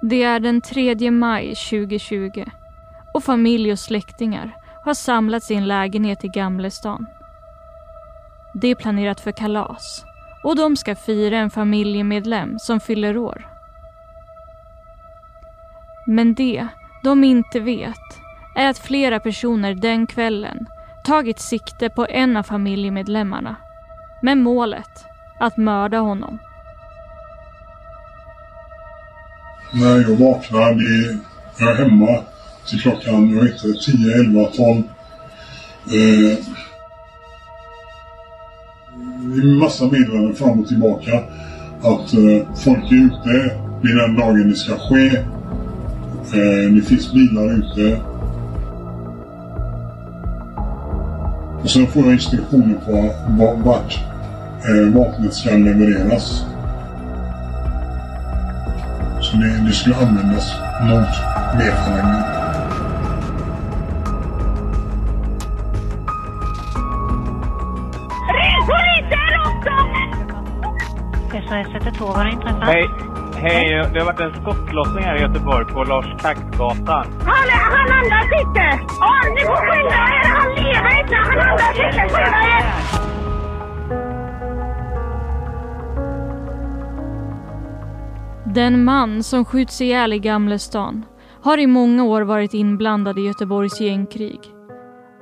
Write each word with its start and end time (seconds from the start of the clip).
Det 0.00 0.22
är 0.22 0.40
den 0.40 0.60
3 0.60 1.10
maj 1.10 1.54
2020 1.54 2.44
och 3.14 3.24
familj 3.24 3.72
och 3.72 3.78
släktingar 3.78 4.56
har 4.84 4.94
samlats 4.94 5.50
i 5.50 5.54
en 5.54 5.68
lägenhet 5.68 6.24
i 6.24 6.28
Gamlestan. 6.28 7.06
Det 8.54 8.68
är 8.68 8.74
planerat 8.74 9.20
för 9.20 9.32
kalas 9.32 10.04
och 10.44 10.56
de 10.56 10.76
ska 10.76 10.94
fira 10.94 11.38
en 11.38 11.50
familjemedlem 11.50 12.58
som 12.58 12.80
fyller 12.80 13.16
år. 13.16 13.48
Men 16.06 16.34
det 16.34 16.68
de 17.02 17.24
inte 17.24 17.60
vet 17.60 18.20
är 18.54 18.70
att 18.70 18.78
flera 18.78 19.20
personer 19.20 19.74
den 19.74 20.06
kvällen 20.06 20.66
tagit 21.04 21.38
sikte 21.38 21.88
på 21.88 22.06
en 22.10 22.36
av 22.36 22.42
familjemedlemmarna 22.42 23.56
med 24.22 24.38
målet 24.38 25.04
att 25.40 25.56
mörda 25.56 25.98
honom. 25.98 26.38
När 29.72 30.00
jag 30.00 30.16
vaknar, 30.16 30.74
det 30.74 31.08
är, 31.08 31.18
jag 31.58 31.70
är 31.70 31.74
hemma 31.74 32.18
till 32.68 32.80
klockan, 32.80 33.30
jag 33.36 33.42
vet 33.42 33.64
inte, 33.64 33.80
10, 33.92 34.14
11, 34.14 34.44
12. 34.44 34.76
Eh, 34.76 36.38
det 39.20 39.40
är 39.40 39.60
massa 39.60 39.84
meddelanden 39.84 40.34
fram 40.34 40.60
och 40.60 40.68
tillbaka. 40.68 41.22
Att 41.82 42.14
eh, 42.14 42.54
folk 42.56 42.92
är 42.92 43.06
ute, 43.06 43.56
det 43.82 43.88
är 43.88 43.96
den 43.96 44.16
dagen 44.16 44.48
det 44.48 44.56
ska 44.56 44.78
ske. 44.78 45.16
Eh, 46.34 46.72
det 46.74 46.82
finns 46.82 47.12
bilar 47.12 47.58
ute. 47.58 48.00
Och 51.62 51.70
sen 51.70 51.86
får 51.86 52.02
jag 52.02 52.12
instruktioner 52.12 52.74
på 52.86 53.14
vart 53.64 53.98
eh, 54.68 54.94
vapnet 54.94 55.34
ska 55.34 55.50
levereras. 55.50 56.44
Så 59.30 59.36
det, 59.36 59.66
det 59.66 59.72
skulle 59.72 59.96
användas 59.96 60.54
mot. 60.82 61.08
Ring 68.36 68.60
polisen 68.66 69.32
också! 69.46 69.74
SOS 71.48 71.74
112, 71.74 72.08
vad 72.08 72.16
har 72.16 72.28
inträffat? 72.32 72.64
Hej, 72.64 72.88
hej. 73.42 73.90
Det 73.92 73.98
har 73.98 74.06
varit 74.06 74.20
en 74.20 74.42
skottlossning 74.42 75.04
här 75.04 75.16
i 75.16 75.20
Göteborg 75.20 75.64
på 75.66 75.84
Lars 75.84 76.22
Taktgatan. 76.22 77.06
Han, 77.26 77.48
han 77.50 77.92
andas 77.92 78.30
inte! 78.40 78.80
Ja, 79.00 79.12
ni 79.34 79.40
får 79.40 79.56
skynda 79.56 79.94
er! 79.94 80.28
Han 80.28 80.50
lever 80.54 81.00
inte! 81.00 81.14
Han 81.16 81.38
andas 81.38 81.70
inte! 81.70 82.14
Skynda 82.14 82.38
er! 82.58 83.17
Den 88.58 88.84
man 88.84 89.22
som 89.22 89.44
skjuts 89.44 89.80
ihjäl 89.80 90.12
i 90.12 90.18
Gamlestan 90.18 91.04
har 91.42 91.58
i 91.58 91.66
många 91.66 92.04
år 92.04 92.22
varit 92.22 92.54
inblandad 92.54 93.18
i 93.18 93.22
Göteborgs 93.22 93.80
gängkrig. 93.80 94.40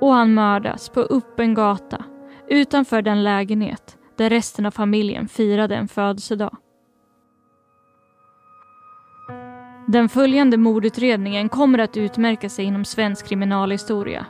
Och 0.00 0.12
han 0.12 0.34
mördas 0.34 0.88
på 0.88 1.00
öppen 1.00 1.54
gata 1.54 2.04
utanför 2.48 3.02
den 3.02 3.24
lägenhet 3.24 3.98
där 4.16 4.30
resten 4.30 4.66
av 4.66 4.70
familjen 4.70 5.28
firade 5.28 5.76
en 5.76 5.88
födelsedag. 5.88 6.56
Den 9.88 10.08
följande 10.08 10.56
mordutredningen 10.56 11.48
kommer 11.48 11.78
att 11.78 11.96
utmärka 11.96 12.48
sig 12.48 12.64
inom 12.64 12.84
svensk 12.84 13.26
kriminalhistoria. 13.26 14.26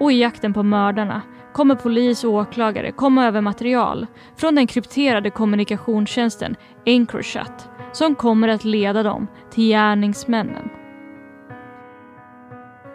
Och 0.00 0.12
i 0.12 0.20
jakten 0.20 0.54
på 0.54 0.62
mördarna 0.62 1.22
kommer 1.52 1.74
polis 1.74 2.24
och 2.24 2.32
åklagare 2.32 2.92
komma 2.92 3.26
över 3.26 3.40
material 3.40 4.06
från 4.36 4.54
den 4.54 4.66
krypterade 4.66 5.30
kommunikationstjänsten 5.30 6.56
Encrochat 6.86 7.68
som 7.92 8.14
kommer 8.14 8.48
att 8.48 8.64
leda 8.64 9.02
dem 9.02 9.26
till 9.50 9.64
gärningsmännen. 9.68 10.68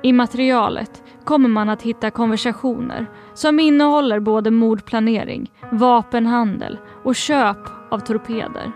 I 0.03 0.13
materialet 0.13 1.03
kommer 1.23 1.49
man 1.49 1.69
att 1.69 1.81
hitta 1.81 2.11
konversationer 2.11 3.05
som 3.33 3.59
innehåller 3.59 4.19
både 4.19 4.51
mordplanering, 4.51 5.51
vapenhandel 5.71 6.79
och 7.03 7.15
köp 7.15 7.57
av 7.91 7.99
torpeder. 7.99 8.71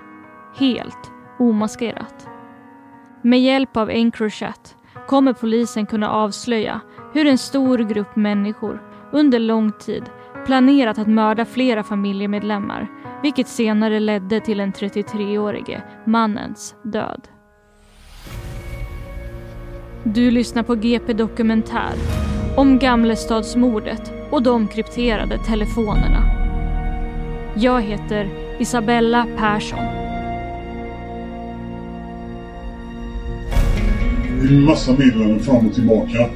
Helt 0.55 1.11
omaskerat. 1.39 2.27
Med 3.21 3.41
hjälp 3.41 3.77
av 3.77 3.89
Encrochat 3.89 4.75
kommer 5.07 5.33
polisen 5.33 5.85
kunna 5.85 6.09
avslöja 6.09 6.81
hur 7.13 7.25
en 7.25 7.37
stor 7.37 7.77
grupp 7.77 8.15
människor 8.15 8.81
under 9.11 9.39
lång 9.39 9.71
tid 9.71 10.03
planerat 10.45 10.99
att 10.99 11.07
mörda 11.07 11.45
flera 11.45 11.83
familjemedlemmar 11.83 12.87
vilket 13.23 13.47
senare 13.47 13.99
ledde 13.99 14.39
till 14.39 14.57
den 14.57 14.73
33-årige 14.73 15.81
mannens 16.05 16.75
död. 16.83 17.27
Du 20.03 20.31
lyssnar 20.31 20.63
på 20.63 20.75
GP 20.75 21.13
Dokumentär 21.13 21.93
om 22.55 22.79
Gamlestadsmordet 22.79 24.11
och 24.31 24.43
de 24.43 24.67
krypterade 24.67 25.37
telefonerna. 25.37 26.23
Jag 27.55 27.81
heter 27.81 28.29
Isabella 28.59 29.27
Persson. 29.37 29.79
Det 34.41 34.47
är 34.47 34.57
en 34.57 34.65
massa 34.65 34.91
meddelanden 34.91 35.39
fram 35.39 35.67
och 35.67 35.73
tillbaka. 35.73 36.29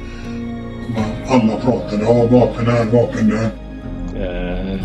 Alla 1.28 1.56
pratade, 1.56 2.02
ja 2.02 2.26
vapen 2.30 2.66
här, 2.66 2.84
vapen 2.84 3.28
där. 3.28 3.50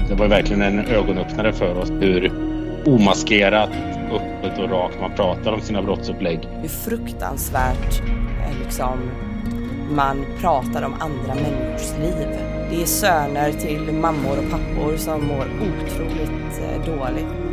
Det 0.09 0.15
var 0.15 0.27
verkligen 0.27 0.61
en 0.61 0.79
ögonöppnare 0.79 1.53
för 1.53 1.77
oss 1.77 1.89
hur 1.89 2.31
omaskerat, 2.85 3.69
öppet 4.11 4.59
och 4.59 4.69
rakt 4.69 5.01
man 5.01 5.11
pratar 5.15 5.53
om 5.53 5.61
sina 5.61 5.81
brottsupplägg. 5.81 6.47
hur 6.63 6.67
fruktansvärt 6.67 8.01
eh, 8.01 8.63
liksom, 8.65 9.11
man 9.91 10.25
pratar 10.39 10.81
om 10.81 10.93
andra 10.93 11.35
människors 11.35 11.99
liv. 11.99 12.27
Det 12.69 12.81
är 12.81 12.85
söner 12.85 13.51
till 13.51 13.93
mammor 13.93 14.37
och 14.37 14.51
pappor 14.51 14.97
som 14.97 15.27
mår 15.27 15.45
otroligt 15.61 16.61
eh, 16.61 16.85
dåligt. 16.85 17.47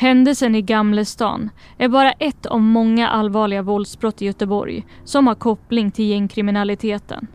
Händelsen 0.00 0.54
i 0.54 0.62
Gamlestan 0.62 1.50
är 1.78 1.88
bara 1.88 2.12
ett 2.12 2.46
av 2.46 2.60
många 2.60 3.08
allvarliga 3.08 3.62
våldsbrott 3.62 4.22
i 4.22 4.26
Göteborg 4.26 4.86
som 5.04 5.26
har 5.26 5.34
koppling 5.34 5.90
till 5.90 6.04
gängkriminaliteten. 6.04 7.26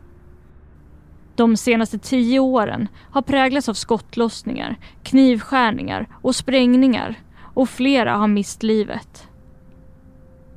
De 1.36 1.58
senaste 1.58 2.00
tio 2.00 2.40
åren 2.40 2.88
har 3.12 3.22
präglats 3.22 3.70
av 3.70 3.74
skottlossningar, 3.74 4.78
knivskärningar 5.04 6.08
och 6.22 6.36
sprängningar 6.36 7.16
och 7.54 7.70
flera 7.70 8.18
har 8.18 8.28
mist 8.28 8.64
livet. 8.64 9.28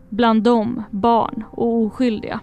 Bland 0.09 0.43
dem 0.43 0.83
barn 0.91 1.45
och 1.51 1.83
oskyldiga. 1.83 2.41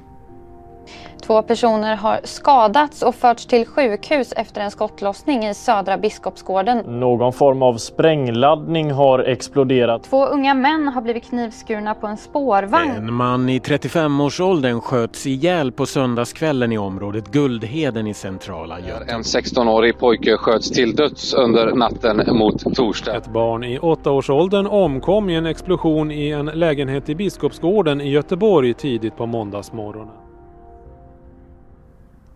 Två 1.25 1.41
personer 1.41 1.95
har 1.95 2.19
skadats 2.23 3.01
och 3.01 3.15
förts 3.15 3.45
till 3.45 3.65
sjukhus 3.65 4.33
efter 4.37 4.61
en 4.61 4.71
skottlossning 4.71 5.45
i 5.45 5.53
södra 5.53 5.97
Biskopsgården. 5.97 6.99
Någon 6.99 7.33
form 7.33 7.61
av 7.61 7.77
sprängladdning 7.77 8.91
har 8.91 9.19
exploderat. 9.19 10.03
Två 10.03 10.25
unga 10.25 10.53
män 10.53 10.87
har 10.87 11.01
blivit 11.01 11.23
knivskurna 11.29 11.95
på 11.95 12.07
en 12.07 12.17
spårvagn. 12.17 12.91
En 12.91 13.13
man 13.13 13.49
i 13.49 13.59
35-årsåldern 13.59 14.81
sköts 14.81 15.27
ihjäl 15.27 15.71
på 15.71 15.85
söndagskvällen 15.85 16.71
i 16.71 16.77
området 16.77 17.31
Guldheden 17.31 18.07
i 18.07 18.13
centrala 18.13 18.79
Göteborg. 18.79 19.09
En 19.09 19.21
16-årig 19.21 19.99
pojke 19.99 20.37
sköts 20.37 20.71
till 20.71 20.95
döds 20.95 21.33
under 21.33 21.75
natten 21.75 22.37
mot 22.37 22.75
torsdag. 22.75 23.15
Ett 23.15 23.27
barn 23.27 23.63
i 23.63 23.79
8-årsåldern 23.79 24.67
omkom 24.67 25.29
i 25.29 25.35
en 25.35 25.45
explosion 25.45 26.11
i 26.11 26.29
en 26.29 26.45
lägenhet 26.45 27.09
i 27.09 27.15
Biskopsgården 27.15 28.01
i 28.01 28.09
Göteborg 28.09 28.73
tidigt 28.73 29.17
på 29.17 29.25
måndagsmorgonen. 29.25 30.24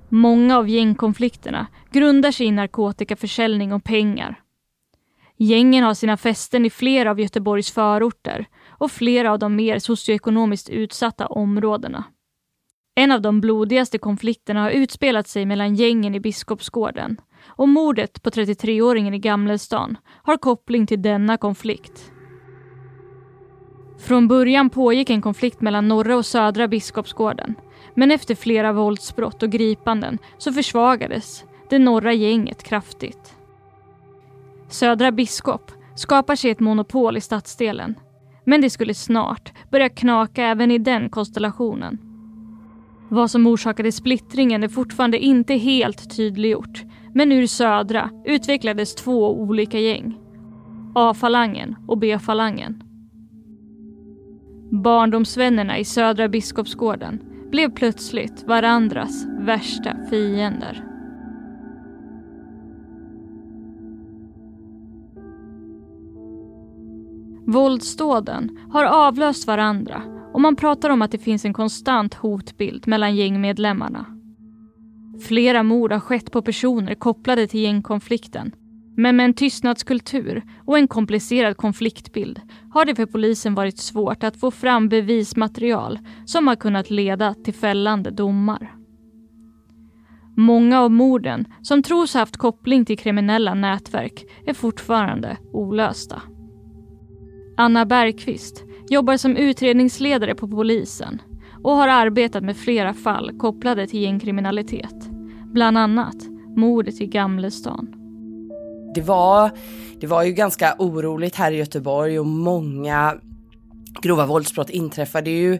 Många 0.10 0.58
av 0.58 0.70
gängkonflikterna 0.70 1.68
grundar 1.92 2.32
sig 2.32 2.46
i 2.46 2.52
narkotikaförsäljning 2.52 3.74
och 3.74 3.84
pengar. 3.84 4.42
Gängen 5.38 5.84
har 5.84 5.94
sina 5.94 6.18
fästen 6.18 6.66
i 6.66 6.70
flera 6.70 7.12
av 7.12 7.20
Göteborgs 7.20 7.72
förorter 7.72 8.46
och 8.68 8.92
flera 8.92 9.32
av 9.32 9.40
de 9.40 9.56
mer 9.56 9.80
socioekonomiskt 9.80 10.70
utsatta 10.70 11.28
områdena. 11.28 12.04
En 12.96 13.12
av 13.12 13.22
de 13.22 13.42
blodigaste 13.42 13.98
konflikterna 13.98 14.62
har 14.62 14.70
utspelat 14.70 15.28
sig 15.28 15.46
mellan 15.46 15.76
gängen 15.76 16.16
i 16.16 16.20
Biskopsgården 16.20 17.22
och 17.46 17.70
mordet 17.70 18.24
på 18.24 18.30
33-åringen 18.30 19.14
i 19.14 19.20
Gamlestan 19.20 19.98
har 20.24 20.38
koppling 20.38 20.88
till 20.88 21.02
denna 21.02 21.38
konflikt. 21.38 22.12
Från 24.00 24.28
början 24.28 24.70
pågick 24.70 25.10
en 25.10 25.22
konflikt 25.22 25.62
mellan 25.62 25.88
norra 25.88 26.18
och 26.18 26.26
södra 26.26 26.68
Biskopsgården 26.68 27.56
men 28.00 28.12
efter 28.12 28.36
flera 28.36 28.74
våldsbrott 28.74 29.44
och 29.44 29.50
gripanden 29.50 30.18
så 30.38 30.54
försvagades 30.54 31.44
det 31.70 31.80
norra 31.80 32.14
gänget 32.14 32.64
kraftigt. 32.64 33.36
Södra 34.68 35.12
Biskop 35.12 35.72
skapar 35.96 36.36
sig 36.36 36.52
ett 36.52 36.60
monopol 36.60 37.18
i 37.18 37.22
stadsdelen. 37.22 37.96
Men 38.46 38.62
det 38.62 38.70
skulle 38.70 38.94
snart 38.94 39.54
börja 39.72 39.90
knaka 39.90 40.44
även 40.44 40.72
i 40.72 40.78
den 40.78 41.10
konstellationen. 41.10 41.98
Vad 43.10 43.32
som 43.32 43.48
orsakade 43.48 43.92
splittringen 43.92 44.64
är 44.64 44.68
fortfarande 44.68 45.20
inte 45.20 45.54
helt 45.54 46.16
tydliggjort. 46.16 46.84
Men 47.14 47.32
ur 47.32 47.48
södra 47.48 48.10
utvecklades 48.26 48.96
två 48.96 49.42
olika 49.42 49.80
gäng. 49.80 50.18
A-falangen 50.96 51.76
och 51.88 51.98
B-falangen. 51.98 52.84
Barndomsvännerna 54.72 55.78
i 55.78 55.86
södra 55.86 56.28
Biskopsgården 56.28 57.29
blev 57.52 57.72
plötsligt 57.72 58.44
varandras 58.48 59.26
värsta 59.40 59.96
fiender. 60.10 60.86
Våldsdåden 67.46 68.58
har 68.72 68.84
avlöst 68.84 69.48
varandra 69.48 70.02
och 70.34 70.42
man 70.42 70.56
pratar 70.56 70.90
om 70.90 71.02
att 71.02 71.12
det 71.12 71.18
finns 71.18 71.46
en 71.46 71.54
konstant 71.54 72.14
hotbild 72.14 72.88
mellan 72.88 73.16
gängmedlemmarna. 73.16 74.06
Flera 75.22 75.64
mord 75.64 75.92
har 75.92 76.00
skett 76.00 76.32
på 76.32 76.42
personer 76.42 76.96
kopplade 76.96 77.48
till 77.48 77.60
gängkonflikten. 77.60 78.52
Men 79.00 79.16
med 79.16 79.26
en 79.26 79.34
tystnadskultur 79.34 80.44
och 80.66 80.78
en 80.78 80.88
komplicerad 80.88 81.58
konfliktbild 81.58 82.42
har 82.72 82.86
det 82.86 82.96
för 82.96 83.06
polisen 83.06 83.56
varit 83.56 83.78
svårt 83.78 84.24
att 84.24 84.38
få 84.38 84.52
fram 84.52 84.90
bevismaterial 84.90 86.00
som 86.26 86.48
har 86.48 86.56
kunnat 86.56 86.90
leda 86.90 87.34
till 87.34 87.54
fällande 87.54 88.12
domar. 88.12 88.76
Många 90.38 90.80
av 90.80 90.92
morden 90.92 91.46
som 91.62 91.84
tros 91.84 92.14
ha 92.14 92.20
haft 92.20 92.38
koppling 92.38 92.86
till 92.86 92.98
kriminella 92.98 93.54
nätverk 93.54 94.26
är 94.46 94.54
fortfarande 94.54 95.38
olösta. 95.54 96.22
Anna 97.58 97.86
Bergqvist 97.86 98.64
jobbar 98.90 99.18
som 99.18 99.38
utredningsledare 99.38 100.36
på 100.36 100.48
polisen 100.48 101.22
och 101.64 101.72
har 101.72 101.88
arbetat 101.88 102.44
med 102.44 102.58
flera 102.58 102.94
fall 102.94 103.38
kopplade 103.38 103.88
till 103.88 104.02
gängkriminalitet. 104.02 105.10
Bland 105.54 105.78
annat 105.78 106.28
mordet 106.56 107.02
i 107.02 107.06
Gamlestan. 107.06 107.99
Det 108.94 109.02
var, 109.02 109.52
det 110.00 110.08
var 110.08 110.24
ju 110.24 110.32
ganska 110.32 110.76
oroligt 110.80 111.36
här 111.36 111.52
i 111.52 111.58
Göteborg 111.58 112.20
och 112.20 112.26
många 112.26 113.16
grova 114.02 114.26
våldsbrott 114.26 114.70
inträffade 114.70 115.30
ju 115.30 115.60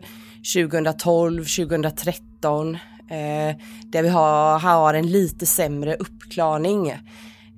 2012, 0.56 1.46
2013 1.46 2.76
eh, 2.76 3.56
där 3.86 4.04
vi 4.04 4.10
har, 4.10 4.60
har 4.60 4.94
en 4.94 5.08
lite 5.08 5.46
sämre 5.46 5.96
uppklarning. 5.96 6.90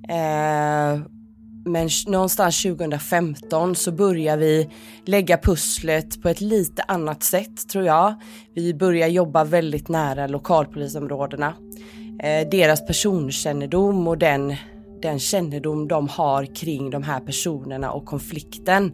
Eh, 0.08 1.00
men 1.64 1.88
någonstans 2.06 2.62
2015 2.62 3.74
så 3.74 3.92
börjar 3.92 4.36
vi 4.36 4.68
lägga 5.04 5.38
pusslet 5.38 6.22
på 6.22 6.28
ett 6.28 6.40
lite 6.40 6.82
annat 6.82 7.22
sätt 7.22 7.68
tror 7.68 7.84
jag. 7.84 8.14
Vi 8.54 8.74
börjar 8.74 9.08
jobba 9.08 9.44
väldigt 9.44 9.88
nära 9.88 10.26
lokalpolisområdena. 10.26 11.54
Eh, 12.22 12.48
deras 12.48 12.86
personkännedom 12.86 14.08
och 14.08 14.18
den, 14.18 14.56
den 15.02 15.18
kännedom 15.18 15.88
de 15.88 16.08
har 16.08 16.54
kring 16.54 16.90
de 16.90 17.02
här 17.02 17.20
personerna 17.20 17.92
och 17.92 18.04
konflikten 18.04 18.92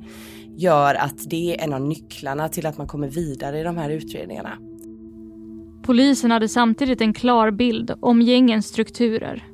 gör 0.57 0.95
att 0.95 1.31
det 1.31 1.55
är 1.55 1.65
en 1.65 1.73
av 1.73 1.81
nycklarna 1.81 2.49
till 2.49 2.67
att 2.67 2.79
man 2.79 2.87
kommer 2.87 3.09
vidare 3.09 3.61
i 3.61 3.63
de 3.63 3.77
här 3.77 3.91
utredningarna. 3.91 4.59
Polisen 5.83 6.31
hade 6.31 6.49
samtidigt 6.49 7.01
en 7.01 7.13
klar 7.13 7.51
bild 7.51 7.95
om 8.01 8.23
gängens 8.23 8.67
strukturer. 8.67 9.45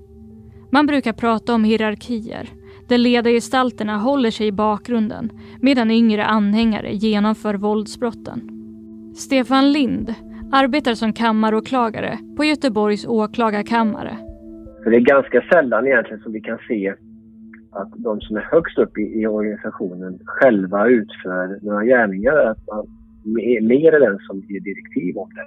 Man 0.73 0.87
brukar 0.87 1.13
prata 1.13 1.55
om 1.55 1.65
hierarkier 1.65 2.49
där 2.89 2.99
ledargestalterna 2.99 3.99
håller 3.99 4.31
sig 4.31 4.47
i 4.47 4.53
bakgrunden 4.53 5.31
medan 5.61 5.91
yngre 5.91 6.25
anhängare 6.25 6.95
genomför 6.95 7.55
våldsbrotten. 7.55 8.51
Stefan 9.17 9.73
Lind 9.73 10.15
arbetar 10.53 10.95
som 10.95 11.13
kammaråklagare 11.13 12.19
på 12.37 12.45
Göteborgs 12.45 13.07
åklagarkammare. 13.07 14.24
För 14.85 14.91
det 14.91 14.97
är 14.97 15.01
ganska 15.01 15.43
sällan 15.53 15.87
egentligen 15.87 16.23
som 16.23 16.33
vi 16.33 16.41
kan 16.41 16.59
se 16.69 16.95
att 17.73 17.93
de 17.97 18.21
som 18.21 18.37
är 18.37 18.41
högst 18.41 18.79
upp 18.79 18.99
i, 18.99 19.21
i 19.21 19.27
organisationen 19.27 20.19
själva 20.25 20.89
utför 20.89 21.59
några 21.63 21.85
gärningar, 21.85 22.37
att 22.37 22.67
man 22.67 22.87
mer 23.69 23.93
är 23.93 24.01
den 24.01 24.19
som 24.19 24.41
ger 24.41 24.61
direktiv 24.61 25.17
om 25.17 25.29
det. 25.35 25.47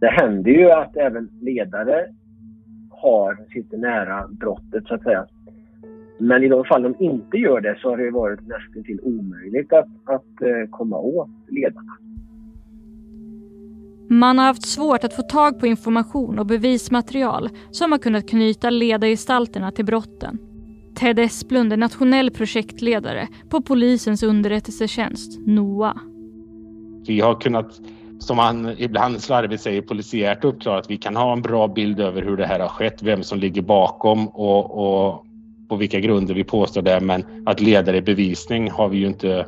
Det 0.00 0.12
händer 0.12 0.50
ju 0.50 0.70
att 0.70 0.96
även 0.96 1.28
ledare 1.40 2.06
har, 2.90 3.38
sitter 3.52 3.78
nära 3.78 4.28
brottet 4.28 4.84
så 4.86 4.94
att 4.94 5.02
säga. 5.02 5.26
Men 6.18 6.42
i 6.44 6.48
de 6.48 6.64
fall 6.64 6.82
de 6.82 6.94
inte 6.98 7.36
gör 7.36 7.60
det 7.60 7.78
så 7.78 7.90
har 7.90 7.96
det 7.96 8.10
varit 8.10 8.40
nästan 8.40 8.84
till 8.84 9.00
omöjligt 9.02 9.72
att, 9.72 9.88
att 10.04 10.42
eh, 10.42 10.70
komma 10.70 10.98
åt 10.98 11.30
ledarna. 11.48 11.96
Man 14.10 14.38
har 14.38 14.46
haft 14.46 14.66
svårt 14.66 15.04
att 15.04 15.14
få 15.14 15.22
tag 15.22 15.60
på 15.60 15.66
information 15.66 16.38
och 16.38 16.46
bevismaterial 16.46 17.48
som 17.70 17.92
har 17.92 17.98
kunnat 17.98 18.28
knyta 18.28 18.70
ledargestalterna 18.70 19.70
till 19.70 19.84
brotten. 19.84 20.38
Ted 20.94 21.18
Esplund 21.18 21.72
är 21.72 21.76
nationell 21.76 22.30
projektledare 22.30 23.28
på 23.48 23.62
polisens 23.62 24.22
underrättelsetjänst, 24.22 25.38
NOA. 25.46 26.00
Vi 27.06 27.20
har 27.20 27.40
kunnat, 27.40 27.80
som 28.18 28.38
han 28.38 28.74
ibland 28.78 29.20
slarvigt 29.20 29.62
säger, 29.62 29.82
polisiärt 29.82 30.44
uppklara 30.44 30.78
att 30.78 30.90
vi 30.90 30.96
kan 30.96 31.16
ha 31.16 31.32
en 31.32 31.42
bra 31.42 31.68
bild 31.68 32.00
över 32.00 32.22
hur 32.22 32.36
det 32.36 32.46
här 32.46 32.60
har 32.60 32.68
skett, 32.68 33.02
vem 33.02 33.22
som 33.22 33.38
ligger 33.38 33.62
bakom 33.62 34.28
och, 34.28 34.70
och 34.70 35.24
på 35.68 35.76
vilka 35.76 36.00
grunder 36.00 36.34
vi 36.34 36.44
påstår 36.44 36.82
det. 36.82 37.00
Men 37.00 37.24
att 37.46 37.60
leda 37.60 37.96
i 37.96 38.02
bevisning 38.02 38.70
har 38.70 38.88
vi 38.88 38.98
ju 38.98 39.06
inte 39.06 39.46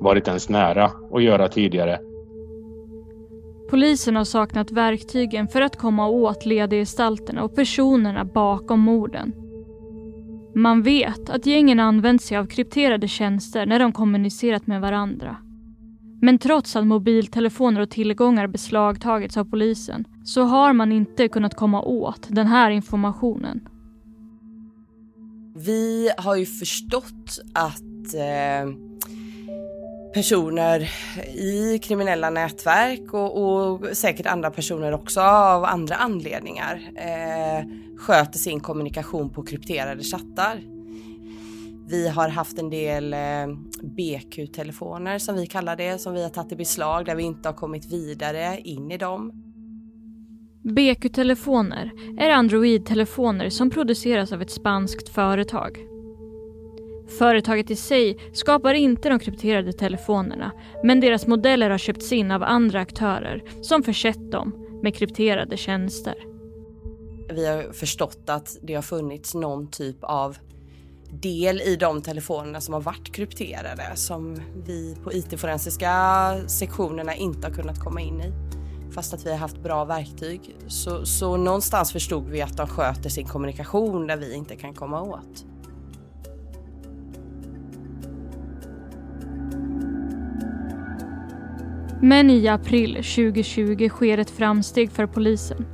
varit 0.00 0.28
ens 0.28 0.48
nära 0.48 0.90
att 1.12 1.22
göra 1.22 1.48
tidigare. 1.48 1.98
Polisen 3.72 4.16
har 4.16 4.24
saknat 4.24 4.70
verktygen 4.70 5.48
för 5.48 5.60
att 5.60 5.76
komma 5.76 6.08
åt 6.08 6.46
ledargestalterna 6.46 7.44
och 7.44 7.54
personerna 7.54 8.24
bakom 8.24 8.80
morden. 8.80 9.32
Man 10.54 10.82
vet 10.82 11.30
att 11.30 11.46
gängen 11.46 11.80
använt 11.80 12.22
sig 12.22 12.36
av 12.36 12.46
krypterade 12.46 13.08
tjänster 13.08 13.66
när 13.66 13.78
de 13.78 13.92
kommunicerat 13.92 14.66
med 14.66 14.80
varandra. 14.80 15.36
Men 16.20 16.38
trots 16.38 16.76
att 16.76 16.86
mobiltelefoner 16.86 17.80
och 17.80 17.90
tillgångar 17.90 18.46
beslagtagits 18.46 19.36
av 19.36 19.44
polisen 19.44 20.04
så 20.24 20.42
har 20.42 20.72
man 20.72 20.92
inte 20.92 21.28
kunnat 21.28 21.54
komma 21.54 21.82
åt 21.82 22.26
den 22.30 22.46
här 22.46 22.70
informationen. 22.70 23.68
Vi 25.54 26.10
har 26.18 26.36
ju 26.36 26.46
förstått 26.46 27.40
att 27.54 28.14
eh, 28.14 28.91
personer 30.14 30.90
i 31.34 31.78
kriminella 31.78 32.30
nätverk 32.30 33.14
och, 33.14 33.42
och, 33.42 33.96
säkert 33.96 34.26
andra 34.26 34.50
personer 34.50 34.92
också 34.92 35.20
av 35.20 35.64
andra 35.64 35.94
anledningar 35.94 36.90
eh, 36.96 37.66
sköter 37.98 38.38
sin 38.38 38.60
kommunikation 38.60 39.30
på 39.30 39.42
krypterade 39.42 40.02
chattar. 40.02 40.60
Vi 41.88 42.08
har 42.08 42.28
haft 42.28 42.58
en 42.58 42.70
del 42.70 43.14
eh, 43.14 43.18
BQ-telefoner 43.82 45.18
som 45.18 45.34
vi 45.34 45.46
kallar 45.46 45.76
det, 45.76 45.98
som 45.98 46.14
vi 46.14 46.22
har 46.22 46.30
tagit 46.30 46.52
i 46.52 46.56
beslag 46.56 47.04
där 47.06 47.14
vi 47.14 47.22
inte 47.22 47.48
har 47.48 47.54
kommit 47.54 47.92
vidare 47.92 48.58
in 48.64 48.90
i 48.90 48.98
dem. 48.98 49.32
BQ-telefoner 50.62 51.90
är 52.18 52.30
Android-telefoner 52.30 53.50
som 53.50 53.70
produceras 53.70 54.32
av 54.32 54.42
ett 54.42 54.50
spanskt 54.50 55.08
företag. 55.08 55.91
Företaget 57.08 57.70
i 57.70 57.76
sig 57.76 58.16
skapar 58.32 58.74
inte 58.74 59.08
de 59.08 59.18
krypterade 59.18 59.72
telefonerna 59.72 60.52
men 60.84 61.00
deras 61.00 61.26
modeller 61.26 61.70
har 61.70 61.78
köpts 61.78 62.12
in 62.12 62.30
av 62.30 62.42
andra 62.42 62.80
aktörer 62.80 63.42
som 63.62 63.82
försett 63.82 64.30
dem 64.30 64.80
med 64.82 64.94
krypterade 64.94 65.56
tjänster. 65.56 66.14
Vi 67.32 67.46
har 67.46 67.72
förstått 67.72 68.22
att 68.26 68.56
det 68.62 68.74
har 68.74 68.82
funnits 68.82 69.34
någon 69.34 69.70
typ 69.70 69.96
av 70.00 70.36
del 71.10 71.60
i 71.60 71.76
de 71.76 72.02
telefonerna 72.02 72.60
som 72.60 72.74
har 72.74 72.80
varit 72.80 73.12
krypterade 73.12 73.82
som 73.94 74.40
vi 74.66 74.96
på 75.04 75.12
IT-forensiska 75.12 75.90
sektionerna 76.46 77.14
inte 77.14 77.46
har 77.46 77.54
kunnat 77.54 77.80
komma 77.80 78.00
in 78.00 78.20
i. 78.20 78.32
Fast 78.92 79.14
att 79.14 79.26
vi 79.26 79.30
har 79.30 79.38
haft 79.38 79.62
bra 79.62 79.84
verktyg. 79.84 80.56
Så, 80.66 81.06
så 81.06 81.36
någonstans 81.36 81.92
förstod 81.92 82.28
vi 82.28 82.42
att 82.42 82.56
de 82.56 82.66
sköter 82.66 83.10
sin 83.10 83.26
kommunikation 83.26 84.06
där 84.06 84.16
vi 84.16 84.34
inte 84.34 84.56
kan 84.56 84.74
komma 84.74 85.02
åt. 85.02 85.44
Men 92.04 92.30
i 92.30 92.48
april 92.48 92.94
2020 92.94 93.88
sker 93.88 94.18
ett 94.18 94.30
framsteg 94.30 94.92
för 94.92 95.06
polisen. 95.06 95.66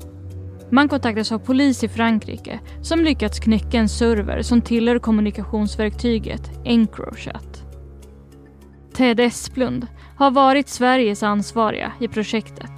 Man 0.71 0.89
kontaktas 0.89 1.33
av 1.33 1.39
polis 1.39 1.85
i 1.85 1.89
Frankrike 1.89 2.61
som 2.83 3.01
lyckats 3.01 3.41
knäcka 3.41 3.79
en 3.79 3.89
server 3.89 4.43
som 4.43 4.61
tillhör 4.61 4.99
kommunikationsverktyget 4.99 6.51
Encrochat. 6.65 7.65
Ted 8.95 9.21
Esplund 9.21 9.87
har 10.17 10.31
varit 10.31 10.69
Sveriges 10.69 11.23
ansvariga 11.23 11.93
i 12.01 12.09
projektet. 12.09 12.73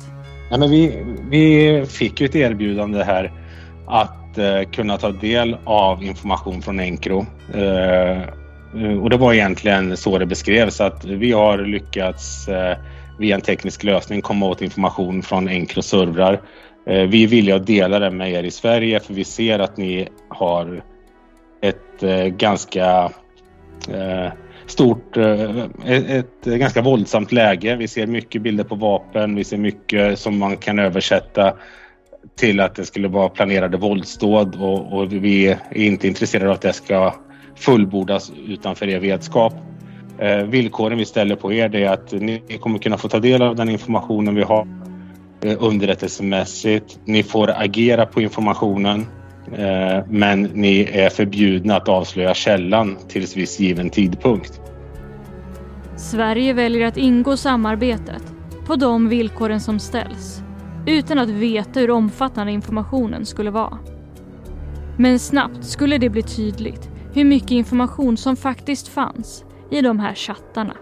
Ja, 0.51 0.59
men 0.59 0.71
vi, 0.71 1.05
vi 1.31 1.85
fick 1.87 2.21
ju 2.21 2.27
ett 2.27 2.37
erbjudande 2.37 3.03
här 3.03 3.33
att 3.87 4.39
eh, 4.39 4.71
kunna 4.73 4.97
ta 4.99 5.11
del 5.11 5.57
av 5.65 6.05
information 6.05 6.63
från 6.63 6.81
Encro. 6.81 7.27
Eh, 7.55 8.23
och 9.03 9.11
det 9.11 9.17
var 9.17 9.35
egentligen 9.35 9.97
så 9.97 10.19
det 10.19 10.27
beskrevs 10.27 10.81
att 10.81 11.05
vi 11.05 11.33
har 11.33 11.59
lyckats 11.59 12.49
eh, 12.49 12.77
via 13.21 13.35
en 13.35 13.41
teknisk 13.41 13.85
lösning 13.85 14.23
komma 14.23 14.47
åt 14.47 14.63
information 14.63 15.23
från 15.23 15.49
Encro 15.49 15.83
servrar. 15.83 16.41
Eh, 16.87 17.03
vi 17.03 17.25
är 17.25 17.29
villiga 17.29 17.57
att 17.57 17.67
dela 17.67 17.99
det 17.99 18.11
med 18.11 18.33
er 18.33 18.43
i 18.43 18.51
Sverige 18.51 19.01
för 19.01 19.15
vi 19.15 19.25
ser 19.25 19.59
att 19.59 19.77
ni 19.77 20.09
har 20.29 20.83
ett 21.63 22.03
eh, 22.03 22.25
ganska 22.25 23.13
eh, 23.89 24.33
stort, 24.67 25.17
ett 25.87 26.45
ganska 26.45 26.83
våldsamt 26.83 27.33
läge. 27.33 27.77
Vi 27.77 27.89
ser 27.89 28.07
mycket 28.07 28.43
bilder 28.43 28.65
på 28.65 28.75
vapen, 28.75 29.35
vi 29.35 29.45
ser 29.45 29.57
mycket 29.57 30.19
som 30.19 30.39
man 30.39 30.57
kan 30.57 30.79
översätta 30.79 31.55
till 32.37 32.61
att 32.61 32.75
det 32.75 32.85
skulle 32.85 33.09
vara 33.09 33.29
planerade 33.29 33.77
våldsdåd 33.77 34.57
och, 34.61 34.93
och 34.93 35.13
vi 35.13 35.47
är 35.49 35.59
inte 35.73 36.09
intresserade 36.09 36.49
av 36.49 36.55
att 36.55 36.61
det 36.61 36.73
ska 36.73 37.15
fullbordas 37.57 38.33
utanför 38.47 38.89
er 38.89 38.99
vetskap. 39.01 39.55
Eh, 40.21 40.45
villkoren 40.45 40.99
vi 40.99 41.05
ställer 41.05 41.37
på 41.37 41.53
er 41.53 41.75
är 41.75 41.89
att 41.89 42.13
ni 42.13 42.43
kommer 42.61 42.79
kunna 42.79 42.99
få 42.99 43.09
ta 43.09 43.19
del 43.19 43.43
av 43.43 43.57
den 43.57 43.69
informationen 43.69 44.35
vi 44.35 44.43
har 44.43 44.67
eh, 45.43 45.57
underrättelsemässigt. 45.61 46.99
Ni 47.05 47.23
får 47.23 47.51
agera 47.51 48.07
på 48.07 48.21
informationen 48.21 49.07
eh, 49.53 50.05
men 50.09 50.43
ni 50.43 50.89
är 50.93 51.11
förbjudna 51.11 51.77
att 51.77 51.89
avslöja 51.89 52.35
källan 52.35 52.97
tills 53.09 53.37
viss 53.37 53.61
given 53.61 53.91
tidpunkt. 53.91 54.61
Sverige 55.97 56.53
väljer 56.53 56.87
att 56.87 56.97
ingå 56.97 57.37
samarbetet 57.37 58.23
på 58.67 58.77
de 58.77 59.09
villkoren 59.09 59.61
som 59.61 59.79
ställs 59.79 60.43
utan 60.87 61.19
att 61.19 61.31
veta 61.31 61.81
hur 61.81 61.91
omfattande 61.91 62.53
informationen 62.53 63.27
skulle 63.27 63.51
vara. 63.51 63.79
Men 64.97 65.19
snabbt 65.19 65.65
skulle 65.65 65.99
det 65.99 66.11
bli 66.11 66.23
tydligt 66.23 66.89
hur 67.15 67.25
mycket 67.25 67.51
information 67.51 68.17
som 68.17 68.37
faktiskt 68.37 68.89
fanns 68.89 69.45
i 69.71 69.83
de 69.83 69.99
här 69.99 70.15
chattarna. 70.15 70.77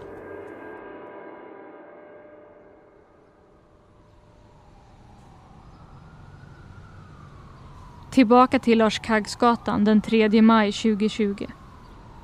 Tillbaka 8.11 8.59
till 8.59 8.77
Lars 8.77 8.99
Kaggsgatan 8.99 9.83
den 9.85 10.01
3 10.01 10.41
maj 10.41 10.71
2020. 10.71 11.47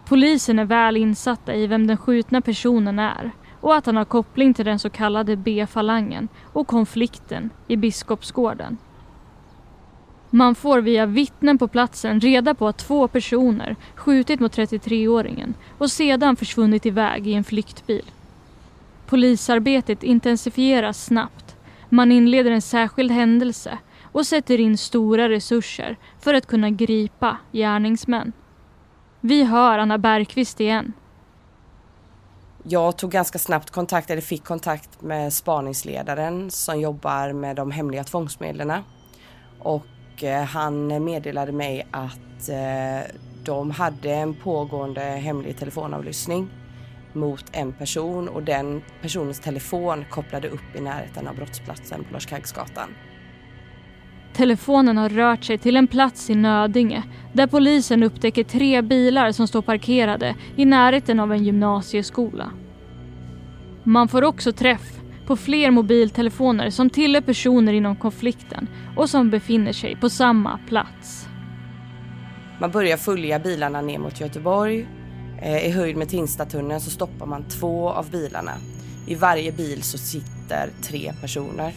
Polisen 0.05 0.59
är 0.59 0.65
väl 0.65 0.97
insatta 0.97 1.55
i 1.55 1.67
vem 1.67 1.87
den 1.87 1.97
skjutna 1.97 2.41
personen 2.41 2.99
är 2.99 3.31
och 3.61 3.75
att 3.75 3.85
han 3.85 3.95
har 3.95 4.05
koppling 4.05 4.53
till 4.53 4.65
den 4.65 4.79
så 4.79 4.89
kallade 4.89 5.35
B-falangen 5.35 6.27
och 6.53 6.67
konflikten 6.67 7.49
i 7.67 7.77
Biskopsgården. 7.77 8.77
Man 10.29 10.55
får 10.55 10.81
via 10.81 11.05
vittnen 11.05 11.57
på 11.57 11.67
platsen 11.67 12.19
reda 12.19 12.53
på 12.53 12.67
att 12.67 12.77
två 12.77 13.07
personer 13.07 13.75
skjutit 13.95 14.39
mot 14.39 14.57
33-åringen 14.57 15.53
och 15.77 15.91
sedan 15.91 16.35
försvunnit 16.35 16.85
iväg 16.85 17.27
i 17.27 17.33
en 17.33 17.43
flyktbil. 17.43 18.11
Polisarbetet 19.07 20.03
intensifieras 20.03 21.05
snabbt. 21.05 21.55
Man 21.89 22.11
inleder 22.11 22.51
en 22.51 22.61
särskild 22.61 23.11
händelse 23.11 23.77
och 24.11 24.25
sätter 24.25 24.59
in 24.59 24.77
stora 24.77 25.29
resurser 25.29 25.97
för 26.19 26.33
att 26.33 26.47
kunna 26.47 26.69
gripa 26.69 27.37
gärningsmän. 27.51 28.31
Vi 29.21 29.43
hör 29.43 29.79
Anna 29.79 29.97
Bergqvist 29.97 30.61
igen. 30.61 30.93
Jag 32.63 32.97
tog 32.97 33.11
ganska 33.11 33.39
snabbt 33.39 33.69
kontakt, 33.69 34.09
eller 34.09 34.21
fick 34.21 34.43
kontakt 34.43 35.01
med 35.01 35.33
spaningsledaren 35.33 36.51
som 36.51 36.79
jobbar 36.79 37.33
med 37.33 37.55
de 37.55 37.71
hemliga 37.71 38.03
tvångsmedlen. 38.03 38.73
Och 39.59 39.85
och 40.15 40.23
eh, 40.23 40.43
han 40.43 41.03
meddelade 41.03 41.51
mig 41.51 41.87
att 41.91 42.49
eh, 42.49 43.11
de 43.43 43.71
hade 43.71 44.11
en 44.11 44.33
pågående 44.33 45.01
hemlig 45.01 45.57
telefonavlyssning 45.57 46.49
mot 47.13 47.45
en 47.51 47.73
person 47.73 48.29
och 48.29 48.43
den 48.43 48.81
personens 49.01 49.39
telefon 49.39 50.05
kopplade 50.09 50.49
upp 50.49 50.75
i 50.75 50.81
närheten 50.81 51.27
av 51.27 51.35
brottsplatsen 51.35 52.03
på 52.03 52.13
Larskaggsgatan. 52.13 52.89
Telefonen 54.33 54.97
har 54.97 55.09
rört 55.09 55.43
sig 55.43 55.57
till 55.57 55.77
en 55.77 55.87
plats 55.87 56.29
i 56.29 56.35
Nödinge 56.35 57.03
där 57.33 57.47
polisen 57.47 58.03
upptäcker 58.03 58.43
tre 58.43 58.81
bilar 58.81 59.31
som 59.31 59.47
står 59.47 59.61
parkerade 59.61 60.35
i 60.55 60.65
närheten 60.65 61.19
av 61.19 61.33
en 61.33 61.43
gymnasieskola. 61.43 62.51
Man 63.83 64.07
får 64.07 64.23
också 64.23 64.51
träff 64.51 65.04
på 65.27 65.35
fler 65.35 65.71
mobiltelefoner 65.71 66.69
som 66.69 66.89
tillhör 66.89 67.21
personer 67.21 67.73
inom 67.73 67.95
konflikten 67.95 68.67
och 68.95 69.09
som 69.09 69.29
befinner 69.29 69.73
sig 69.73 69.95
på 69.95 70.09
samma 70.09 70.59
plats. 70.67 71.27
Man 72.59 72.71
börjar 72.71 72.97
följa 72.97 73.39
bilarna 73.39 73.81
ner 73.81 73.99
mot 73.99 74.21
Göteborg. 74.21 74.87
Eh, 75.41 75.65
I 75.65 75.71
höjd 75.71 75.97
med 75.97 76.09
Tingstadtunneln 76.09 76.81
så 76.81 76.89
stoppar 76.89 77.25
man 77.25 77.43
två 77.43 77.89
av 77.89 78.11
bilarna. 78.11 78.51
I 79.07 79.15
varje 79.15 79.51
bil 79.51 79.83
så 79.83 79.97
sitter 79.97 80.69
tre 80.81 81.13
personer. 81.21 81.73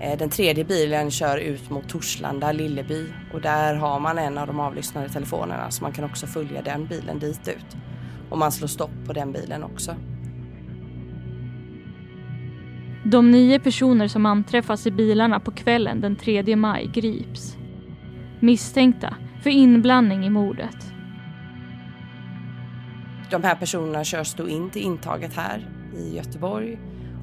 Eh, 0.00 0.18
den 0.18 0.30
tredje 0.30 0.64
bilen 0.64 1.10
kör 1.10 1.36
ut 1.36 1.70
mot 1.70 1.88
Torslanda, 1.88 2.52
Lilleby 2.52 3.06
och 3.32 3.40
där 3.40 3.74
har 3.74 4.00
man 4.00 4.18
en 4.18 4.38
av 4.38 4.46
de 4.46 4.60
avlyssnade 4.60 5.08
telefonerna 5.08 5.70
så 5.70 5.82
man 5.82 5.92
kan 5.92 6.04
också 6.04 6.26
följa 6.26 6.62
den 6.62 6.86
bilen 6.86 7.18
dit 7.18 7.48
ut. 7.48 7.76
Och 8.30 8.38
man 8.38 8.52
slår 8.52 8.68
stopp 8.68 9.06
på 9.06 9.12
den 9.12 9.32
bilen 9.32 9.64
också. 9.64 9.94
De 13.04 13.30
nio 13.30 13.58
personer 13.58 14.08
som 14.08 14.26
anträffas 14.26 14.86
i 14.86 14.90
bilarna 14.90 15.40
på 15.40 15.50
kvällen 15.50 16.00
den 16.00 16.16
3 16.16 16.56
maj 16.56 16.90
grips. 16.94 17.56
Misstänkta 18.40 19.16
för 19.42 19.50
inblandning 19.50 20.26
i 20.26 20.30
mordet. 20.30 20.76
De 23.30 23.44
här 23.44 23.54
personerna 23.54 24.04
körs 24.04 24.34
då 24.34 24.48
in 24.48 24.70
till 24.70 24.82
intaget 24.82 25.34
här 25.34 25.68
i 25.96 26.16
Göteborg 26.16 26.78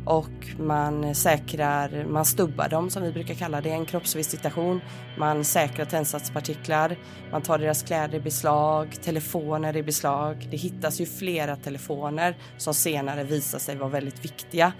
och 0.05 0.59
man 0.59 1.15
säkrar, 1.15 2.05
man 2.05 2.25
stubbar 2.25 2.69
dem 2.69 2.89
som 2.89 3.03
vi 3.03 3.11
brukar 3.11 3.33
kalla 3.33 3.61
det, 3.61 3.69
en 3.69 3.85
kroppsvisitation. 3.85 4.81
Man 5.17 5.43
säkrar 5.43 5.85
tändsatspartiklar, 5.85 6.97
man 7.31 7.41
tar 7.41 7.57
deras 7.57 7.83
kläder 7.83 8.17
i 8.17 8.21
beslag, 8.21 8.95
telefoner 9.03 9.77
i 9.77 9.83
beslag. 9.83 10.47
Det 10.51 10.57
hittas 10.57 11.01
ju 11.01 11.05
flera 11.05 11.55
telefoner 11.55 12.37
som 12.57 12.73
senare 12.73 13.23
visar 13.23 13.59
sig 13.59 13.75
vara 13.75 13.89
väldigt 13.89 14.25
viktiga 14.25 14.73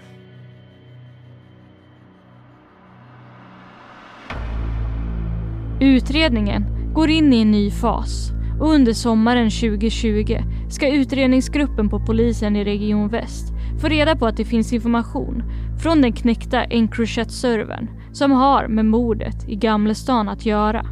Utredningen 5.80 6.64
går 6.94 7.10
in 7.10 7.32
i 7.32 7.40
en 7.40 7.50
ny 7.50 7.70
fas 7.70 8.30
och 8.60 8.68
under 8.68 8.92
sommaren 8.92 9.50
2020 9.50 10.38
ska 10.70 10.88
utredningsgruppen 10.88 11.88
på 11.88 12.00
polisen 12.00 12.56
i 12.56 12.64
Region 12.64 13.08
Väst 13.08 13.52
få 13.80 13.88
reda 13.88 14.16
på 14.16 14.26
att 14.26 14.36
det 14.36 14.44
finns 14.44 14.72
information 14.72 15.42
från 15.82 16.02
den 16.02 16.12
knäckta 16.12 16.64
Encrochat-servern 16.64 17.88
som 18.12 18.32
har 18.32 18.68
med 18.68 18.84
mordet 18.84 19.48
i 19.48 19.56
Gamlestan 19.56 20.28
att 20.28 20.46
göra. 20.46 20.86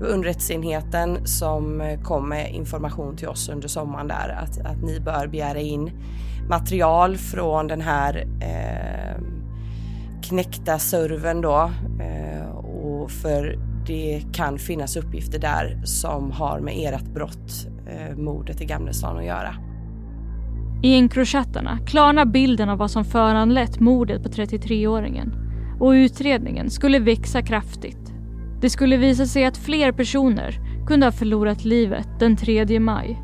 Underrättelseenheten 0.00 1.26
som 1.26 1.96
kom 2.02 2.28
med 2.28 2.54
information 2.54 3.16
till 3.16 3.28
oss 3.28 3.48
under 3.48 3.68
sommaren 3.68 4.08
där 4.08 4.38
att, 4.42 4.66
att 4.66 4.82
ni 4.82 5.00
bör 5.00 5.26
begära 5.26 5.60
in 5.60 5.90
material 6.48 7.16
från 7.16 7.66
den 7.66 7.80
här 7.80 8.26
eh, 8.40 9.22
knäckta 10.22 10.78
servern 10.78 11.40
då. 11.40 11.70
Eh, 12.00 12.56
och 12.56 13.10
för 13.10 13.58
det 13.86 14.22
kan 14.32 14.58
finnas 14.58 14.96
uppgifter 14.96 15.38
där 15.38 15.80
som 15.84 16.30
har 16.30 16.60
med 16.60 16.94
ert 16.94 17.14
brott, 17.14 17.66
eh, 17.86 18.16
mordet 18.16 18.60
i 18.60 18.64
Gamlestan, 18.64 19.16
att 19.16 19.24
göra. 19.24 19.54
I 20.82 20.94
Encrochattarna 20.94 21.78
klarnar 21.86 22.24
bilden 22.24 22.68
av 22.68 22.78
vad 22.78 22.90
som 22.90 23.04
föranlett 23.04 23.80
mordet 23.80 24.22
på 24.22 24.28
33-åringen 24.28 25.34
och 25.80 25.90
utredningen 25.90 26.70
skulle 26.70 26.98
växa 26.98 27.42
kraftigt. 27.42 28.12
Det 28.60 28.70
skulle 28.70 28.96
visa 28.96 29.26
sig 29.26 29.44
att 29.44 29.56
fler 29.56 29.92
personer 29.92 30.58
kunde 30.86 31.06
ha 31.06 31.12
förlorat 31.12 31.64
livet 31.64 32.08
den 32.18 32.36
3 32.36 32.80
maj 32.80 33.22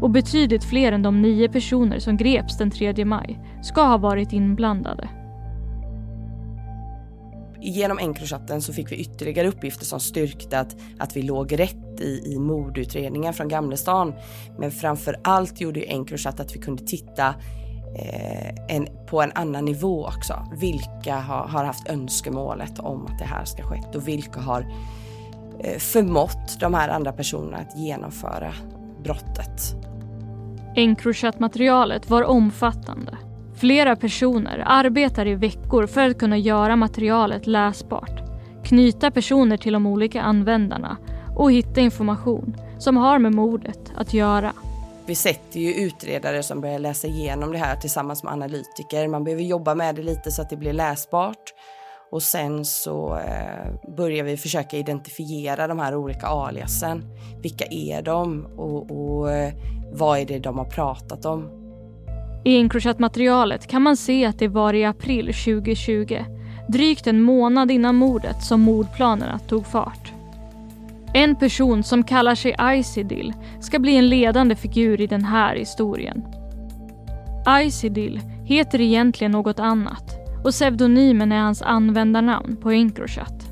och 0.00 0.10
betydligt 0.10 0.64
fler 0.64 0.92
än 0.92 1.02
de 1.02 1.22
nio 1.22 1.48
personer 1.48 1.98
som 1.98 2.16
greps 2.16 2.58
den 2.58 2.70
3 2.70 3.04
maj 3.04 3.40
ska 3.62 3.82
ha 3.82 3.96
varit 3.96 4.32
inblandade. 4.32 5.08
Genom 7.62 7.98
Encrochatten 7.98 8.62
så 8.62 8.72
fick 8.72 8.92
vi 8.92 8.96
ytterligare 8.96 9.48
uppgifter 9.48 9.84
som 9.84 10.00
styrkte 10.00 10.60
att, 10.60 10.76
att 10.98 11.16
vi 11.16 11.22
låg 11.22 11.58
rätt 11.58 12.00
i, 12.00 12.32
i 12.32 12.38
mordutredningen 12.38 13.34
från 13.34 13.48
Gamlestan. 13.48 14.14
Men 14.58 14.70
framför 14.70 15.16
allt 15.24 15.60
gjorde 15.60 15.80
Encrochat 15.80 16.40
att 16.40 16.56
vi 16.56 16.58
kunde 16.58 16.84
titta 16.84 17.34
eh, 17.98 18.76
en, 18.76 18.88
på 19.06 19.22
en 19.22 19.32
annan 19.34 19.64
nivå 19.64 20.06
också. 20.06 20.46
Vilka 20.60 21.16
har, 21.16 21.48
har, 21.48 21.64
haft 21.64 21.88
önskemålet 21.88 22.78
om 22.78 23.06
att 23.06 23.18
det 23.18 23.24
här 23.24 23.44
ska 23.44 23.62
skett 23.62 23.94
och 23.94 24.08
vilka 24.08 24.40
har 24.40 24.60
eh, 25.60 25.78
förmått 25.78 26.60
de 26.60 26.74
här 26.74 26.88
andra 26.88 27.12
personerna 27.12 27.56
att 27.56 27.78
genomföra 27.78 28.52
brottet. 29.02 29.74
Encrochat-materialet 30.76 32.10
var 32.10 32.22
omfattande. 32.22 33.18
Flera 33.60 33.96
personer 33.96 34.62
arbetar 34.66 35.26
i 35.26 35.34
veckor 35.34 35.86
för 35.86 36.10
att 36.10 36.18
kunna 36.18 36.38
göra 36.38 36.76
materialet 36.76 37.46
läsbart, 37.46 38.22
knyta 38.64 39.10
personer 39.10 39.56
till 39.56 39.72
de 39.72 39.86
olika 39.86 40.22
användarna 40.22 40.96
och 41.36 41.52
hitta 41.52 41.80
information 41.80 42.56
som 42.78 42.96
har 42.96 43.18
med 43.18 43.34
mordet 43.34 43.92
att 43.96 44.14
göra. 44.14 44.52
Vi 45.06 45.14
sätter 45.14 45.60
ju 45.60 45.74
utredare 45.74 46.42
som 46.42 46.60
börjar 46.60 46.78
läsa 46.78 47.06
igenom 47.06 47.52
det 47.52 47.58
här 47.58 47.76
tillsammans 47.76 48.22
med 48.22 48.32
analytiker. 48.32 49.08
Man 49.08 49.24
behöver 49.24 49.42
jobba 49.42 49.74
med 49.74 49.94
det 49.94 50.02
lite 50.02 50.30
så 50.30 50.42
att 50.42 50.50
det 50.50 50.56
blir 50.56 50.72
läsbart. 50.72 51.54
Och 52.10 52.22
sen 52.22 52.64
så 52.64 53.16
eh, 53.16 53.94
börjar 53.96 54.24
vi 54.24 54.36
försöka 54.36 54.76
identifiera 54.76 55.66
de 55.66 55.78
här 55.78 55.96
olika 55.96 56.26
aliasen. 56.26 57.04
Vilka 57.42 57.64
är 57.70 58.02
de 58.02 58.46
och, 58.56 58.90
och 58.90 59.32
eh, 59.32 59.52
vad 59.92 60.18
är 60.18 60.26
det 60.26 60.38
de 60.38 60.58
har 60.58 60.64
pratat 60.64 61.24
om? 61.24 61.59
I 62.44 62.56
Encrochat-materialet 62.56 63.66
kan 63.66 63.82
man 63.82 63.96
se 63.96 64.24
att 64.24 64.38
det 64.38 64.48
var 64.48 64.74
i 64.74 64.84
april 64.84 65.26
2020, 65.26 66.24
drygt 66.68 67.06
en 67.06 67.22
månad 67.22 67.70
innan 67.70 67.96
mordet, 67.96 68.42
som 68.42 68.60
mordplanerna 68.60 69.38
tog 69.38 69.66
fart. 69.66 70.12
En 71.14 71.36
person 71.36 71.82
som 71.82 72.04
kallar 72.04 72.34
sig 72.34 72.56
Icidil 72.78 73.32
ska 73.60 73.78
bli 73.78 73.96
en 73.96 74.08
ledande 74.08 74.56
figur 74.56 75.00
i 75.00 75.06
den 75.06 75.24
här 75.24 75.56
historien. 75.56 76.24
Icidil 77.64 78.20
heter 78.44 78.80
egentligen 78.80 79.32
något 79.32 79.60
annat 79.60 80.16
och 80.44 80.50
pseudonymen 80.50 81.32
är 81.32 81.40
hans 81.40 81.62
användarnamn 81.62 82.56
på 82.56 82.70
Encrochat. 82.70 83.46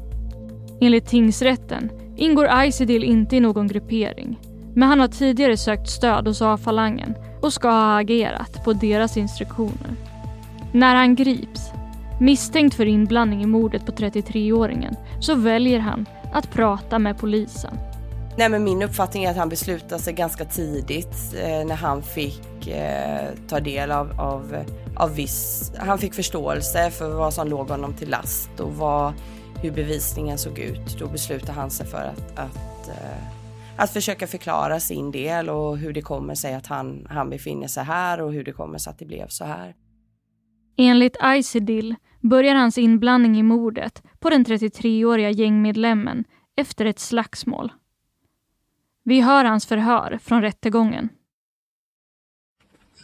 Enligt 0.81 1.07
tingsrätten 1.07 1.91
ingår 2.17 2.65
Icidil 2.65 3.05
inte 3.05 3.37
i 3.37 3.41
någon 3.41 3.67
gruppering 3.67 4.39
men 4.75 4.89
han 4.89 5.01
har 5.01 5.09
tidigare 5.09 5.57
sökt 5.57 5.89
stöd 5.89 6.27
hos 6.27 6.43
A-falangen 6.43 7.15
och 7.41 7.53
ska 7.53 7.69
ha 7.69 8.01
agerat 8.01 8.65
på 8.65 8.73
deras 8.73 9.17
instruktioner. 9.17 9.97
När 10.73 10.95
han 10.95 11.15
grips, 11.15 11.71
misstänkt 12.21 12.77
för 12.77 12.87
inblandning 12.87 13.43
i 13.43 13.47
mordet 13.47 13.87
på 13.87 13.93
33-åringen, 13.93 14.97
så 15.21 15.35
väljer 15.35 15.79
han 15.79 16.07
att 16.33 16.51
prata 16.51 16.99
med 16.99 17.19
polisen. 17.19 17.79
Nej, 18.39 18.49
men 18.49 18.65
min 18.65 18.83
uppfattning 18.83 19.25
är 19.25 19.31
att 19.31 19.37
han 19.37 19.49
beslutade 19.49 20.03
sig 20.03 20.13
ganska 20.13 20.45
tidigt 20.45 21.35
eh, 21.43 21.67
när 21.67 21.75
han 21.75 22.03
fick 22.03 22.69
eh, 22.69 23.29
ta 23.49 23.61
del 23.61 23.91
av, 23.91 24.21
av, 24.21 24.57
av 24.97 25.15
viss... 25.15 25.73
Han 25.79 25.99
fick 25.99 26.15
förståelse 26.15 26.91
för 26.91 27.11
vad 27.11 27.35
som 27.35 27.49
låg 27.49 27.69
honom 27.69 27.95
till 27.95 28.11
last 28.11 28.61
och 28.61 28.75
vad, 28.75 29.13
hur 29.63 29.71
bevisningen 29.71 30.39
såg 30.39 30.59
ut. 30.59 30.99
Då 30.99 31.07
beslutade 31.07 31.53
han 31.53 31.71
sig 31.71 31.87
för 31.87 32.13
att, 32.17 32.39
att 32.39 32.89
eh, 32.89 33.25
att 33.79 33.93
försöka 33.93 34.27
förklara 34.27 34.81
sin 34.81 35.11
del 35.11 35.49
och 35.49 35.79
hur 35.79 35.93
det 35.93 36.03
kommer 36.03 36.35
sig 36.35 36.55
att 36.55 36.67
han, 36.67 37.07
han 37.11 37.31
befinner 37.31 37.69
sig 37.69 37.85
här 37.85 38.21
och 38.21 38.33
hur 38.33 38.45
det 38.45 38.53
kommer 38.53 38.79
sig 38.79 38.91
att 38.91 38.99
det 38.99 39.05
blev 39.05 39.27
så 39.29 39.45
här. 39.45 39.75
Enligt 40.77 41.17
Icidil 41.37 41.95
börjar 42.21 42.55
hans 42.55 42.79
inblandning 42.79 43.39
i 43.39 43.43
mordet 43.43 44.03
på 44.19 44.31
den 44.31 44.45
33-åriga 44.45 45.31
gängmedlemmen 45.31 46.25
efter 46.57 46.85
ett 46.85 46.99
slagsmål. 46.99 47.73
Vi 49.05 49.21
hör 49.21 49.45
hans 49.45 49.67
förhör 49.67 50.19
från 50.23 50.43
rättegången. 50.43 51.09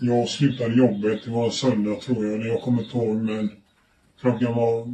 Jag 0.01 0.29
slutade 0.29 0.75
jobbet, 0.75 1.25
det 1.25 1.31
var 1.31 1.51
söndag 1.51 2.01
tror 2.01 2.27
jag, 2.27 2.47
jag 2.47 2.63
kommer 2.63 2.83
inte 2.83 2.97
ihåg 2.97 3.17
men 3.17 3.51
klockan 4.21 4.55
var 4.55 4.87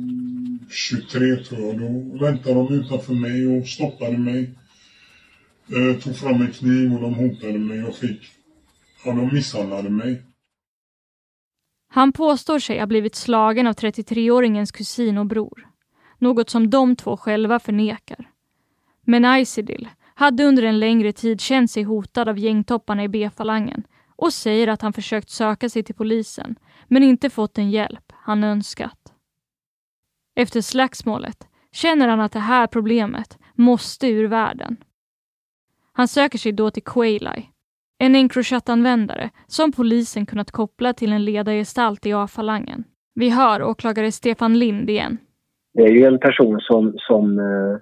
23 0.71 1.37
tror 1.37 1.61
jag. 1.61 1.79
Då 1.79 2.25
väntade 2.25 2.55
de 2.55 2.75
utanför 2.75 3.15
mig 3.15 3.59
och 3.59 3.69
stoppade 3.69 4.19
mig. 4.19 4.51
Eh, 5.73 5.79
jag 5.79 6.03
tog 6.03 6.17
fram 6.17 6.43
en 6.43 6.53
kniv 6.53 6.95
och 6.95 7.01
de 7.01 7.15
hotade 7.15 7.59
mig 7.59 7.85
och 7.85 7.95
fick... 7.95 8.23
Ja, 9.05 9.13
de 9.13 9.35
misshandlade 9.35 9.91
mig. 9.91 10.23
Han 11.89 12.13
påstår 12.13 12.59
sig 12.59 12.79
ha 12.79 12.87
blivit 12.87 13.15
slagen 13.15 13.67
av 13.67 13.75
33-åringens 13.75 14.73
kusin 14.73 15.19
och 15.19 15.27
bror. 15.27 15.69
Något 16.19 16.51
som 16.51 16.71
de 16.71 16.97
två 16.97 17.17
själva 17.17 17.59
förnekar. 17.59 18.31
Men 19.03 19.25
Aisidil 19.25 19.89
hade 20.15 20.45
under 20.45 20.63
en 20.63 20.79
längre 20.79 21.13
tid 21.13 21.41
känt 21.41 21.71
sig 21.71 21.83
hotad 21.83 22.29
av 22.29 22.39
gängtopparna 22.39 23.05
i 23.05 23.09
B-falangen 23.09 23.83
och 24.17 24.33
säger 24.33 24.69
att 24.69 24.83
han 24.83 24.93
försökt 24.93 25.31
söka 25.31 25.69
sig 25.69 25.83
till 25.83 25.95
polisen 25.95 26.57
men 26.89 27.03
inte 27.03 27.31
fått 27.31 27.55
den 27.55 27.71
hjälp 27.71 28.13
han 28.13 28.45
önskat. 28.45 29.13
Efter 30.37 30.61
slagsmålet 30.61 31.49
känner 31.73 32.09
han 32.09 32.21
att 32.21 32.33
det 32.33 32.41
här 32.41 32.67
problemet 32.67 33.39
måste 33.55 34.09
ur 34.09 34.29
världen. 34.29 34.77
Han 36.01 36.09
söker 36.09 36.39
sig 36.39 36.53
då 36.53 36.71
till 36.71 36.83
Quaylai, 36.83 37.43
en 37.99 38.15
Encrochat-användare 38.15 39.31
som 39.47 39.73
polisen 39.73 40.27
kunnat 40.27 40.51
koppla 40.51 40.93
till 40.93 41.13
en 41.13 41.25
ledargestalt 41.25 42.07
i 42.07 42.13
A-falangen. 42.13 42.85
Vi 43.15 43.31
hör 43.31 43.63
åklagare 43.63 44.13
Stefan 44.13 44.59
Lind 44.59 44.91
igen. 44.91 45.19
Det 45.75 45.83
är 45.83 45.93
ju 45.93 46.05
en 46.05 46.19
person 46.19 46.61
som, 46.61 46.95
som 46.97 47.39
eh, 47.39 47.77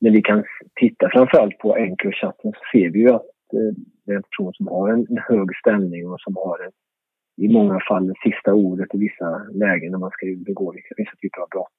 när 0.00 0.10
vi 0.10 0.22
kan 0.22 0.44
titta 0.80 1.10
framförallt 1.12 1.58
på 1.58 1.76
Encrochatten 1.76 2.52
så 2.52 2.60
ser 2.72 2.90
vi 2.90 2.98
ju 2.98 3.10
att 3.10 3.22
eh, 3.52 3.72
det 4.06 4.12
är 4.12 4.16
en 4.16 4.22
person 4.22 4.52
som 4.52 4.66
har 4.66 4.92
en, 4.92 5.06
en 5.10 5.18
hög 5.28 5.56
ställning 5.56 6.08
och 6.08 6.20
som 6.20 6.36
har 6.36 6.58
en, 6.64 6.72
i 7.44 7.48
många 7.48 7.80
fall 7.88 8.06
det 8.06 8.30
sista 8.30 8.54
ordet 8.54 8.94
i 8.94 8.98
vissa 8.98 9.28
lägen 9.52 9.90
när 9.92 9.98
man 9.98 10.10
ska 10.10 10.26
begå 10.26 10.74
vissa 10.96 11.16
typer 11.22 11.40
av 11.40 11.48
brott. 11.48 11.76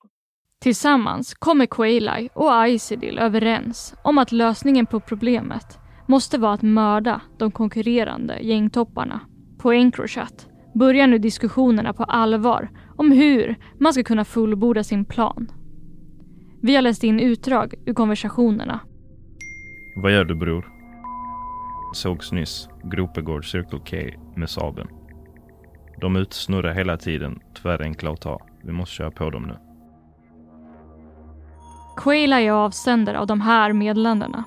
Tillsammans 0.62 1.34
kommer 1.34 1.65
Quaeli 1.65 2.30
och 2.34 2.68
Icidil 2.68 3.20
överens 3.20 3.96
om 4.04 4.18
att 4.18 4.32
lösningen 4.32 4.86
på 4.86 5.00
problemet 5.00 5.80
måste 6.08 6.38
vara 6.38 6.54
att 6.54 6.62
mörda 6.62 7.22
de 7.38 7.52
konkurrerande 7.52 8.39
gängtopparna. 8.41 9.20
På 9.58 9.72
Encrochat 9.72 10.48
börjar 10.76 11.08
nu 11.08 11.18
diskussionerna 11.18 11.94
på 11.94 12.04
allvar 12.04 12.70
om 12.98 13.12
hur 13.12 13.56
man 13.80 13.94
ska 13.94 14.04
kunna 14.04 14.26
fullborda 14.26 14.84
sin 14.84 15.06
plan. 15.06 15.52
Vi 16.62 16.76
har 16.76 16.82
läst 16.82 17.04
in 17.04 17.20
utdrag 17.20 17.74
ur 17.86 17.94
konversationerna. 17.94 18.80
Vad 19.96 20.12
gör 20.13 20.26
du 20.26 20.36
bror? 20.36 20.65
Sågs 21.94 22.32
nyss, 22.32 22.70
Gropegård 22.84 23.52
Circle 23.52 23.80
K 23.80 24.20
med 24.36 24.50
Saben. 24.50 24.88
De 26.02 26.15
utsnurrar 26.15 26.74
hela 26.74 26.98
tiden, 26.98 27.39
tvärenkla 27.62 28.12
att 28.12 28.22
ta. 28.22 28.39
Vi 28.63 28.72
måste 28.72 28.96
köra 28.96 29.12
på 29.12 29.30
dem 29.30 29.44
nu. 29.44 29.64
Quayla 31.97 32.41
är 32.41 32.51
avsändare 32.51 33.19
av 33.19 33.27
de 33.27 33.41
här 33.41 33.73
meddelandena. 33.73 34.43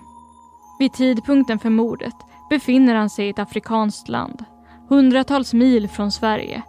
Vid 0.79 0.93
tidpunkten 0.93 1.59
för 1.59 1.71
mordet 1.71 2.15
befinner 2.51 2.95
han 2.95 3.11
sig 3.11 3.27
i 3.27 3.31
ett 3.31 3.39
afrikanskt 3.39 4.09
land, 4.09 4.45
hundratals 4.89 5.55
mil 5.55 5.89
från 5.89 6.13
Sverige. 6.13 6.63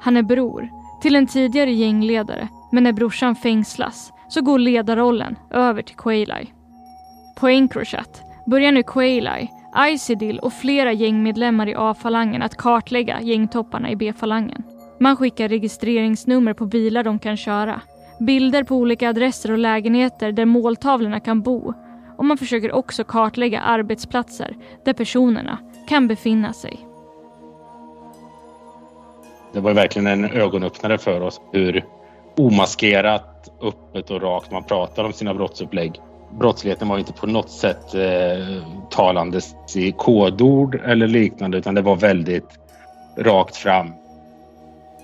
Han 0.00 0.16
är 0.16 0.22
bror 0.22 0.68
till 1.02 1.16
en 1.16 1.26
tidigare 1.26 1.72
gängledare, 1.72 2.48
men 2.72 2.82
när 2.82 2.92
brorsan 2.92 3.36
fängslas 3.36 4.12
så 4.28 4.42
går 4.42 4.58
ledarrollen 4.58 5.36
över 5.50 5.82
till 5.82 5.96
Quaylai. 5.96 6.52
På 7.36 7.48
Encrochat 7.48 8.22
börjar 8.46 8.72
nu 8.72 8.82
Quaylai, 8.82 9.48
Icidil 9.88 10.38
och 10.38 10.52
flera 10.52 10.92
gängmedlemmar 10.92 11.68
i 11.68 11.74
A-falangen 11.76 12.42
att 12.42 12.56
kartlägga 12.56 13.20
gängtopparna 13.20 13.90
i 13.90 13.96
B-falangen. 13.96 14.62
Man 15.00 15.16
skickar 15.16 15.48
registreringsnummer 15.48 16.52
på 16.52 16.66
bilar 16.66 17.04
de 17.04 17.18
kan 17.18 17.36
köra 17.36 17.80
bilder 18.18 18.64
på 18.64 18.76
olika 18.76 19.08
adresser 19.08 19.52
och 19.52 19.58
lägenheter 19.58 20.32
där 20.32 20.44
måltavlorna 20.44 21.20
kan 21.20 21.42
bo 21.42 21.74
och 22.16 22.24
man 22.24 22.38
försöker 22.38 22.72
också 22.72 23.04
kartlägga 23.04 23.60
arbetsplatser 23.60 24.56
där 24.84 24.92
personerna 24.92 25.58
kan 25.88 26.08
befinna 26.08 26.52
sig. 26.52 26.86
Det 29.52 29.60
var 29.60 29.74
verkligen 29.74 30.06
en 30.06 30.24
ögonöppnare 30.24 30.98
för 30.98 31.20
oss 31.20 31.40
hur 31.52 31.84
omaskerat, 32.36 33.48
öppet 33.62 34.10
och 34.10 34.22
rakt. 34.22 34.50
Man 34.52 34.64
pratar 34.64 35.04
om 35.04 35.12
sina 35.12 35.34
brottsupplägg. 35.34 36.00
Brottsligheten 36.38 36.88
var 36.88 36.98
inte 36.98 37.12
på 37.12 37.26
något 37.26 37.50
sätt 37.50 37.94
eh, 37.94 38.64
talandes 38.90 39.54
i 39.76 39.92
kodord 39.92 40.74
eller 40.74 41.06
liknande 41.06 41.58
utan 41.58 41.74
det 41.74 41.82
var 41.82 41.96
väldigt 41.96 42.58
rakt 43.18 43.56
fram. 43.56 43.92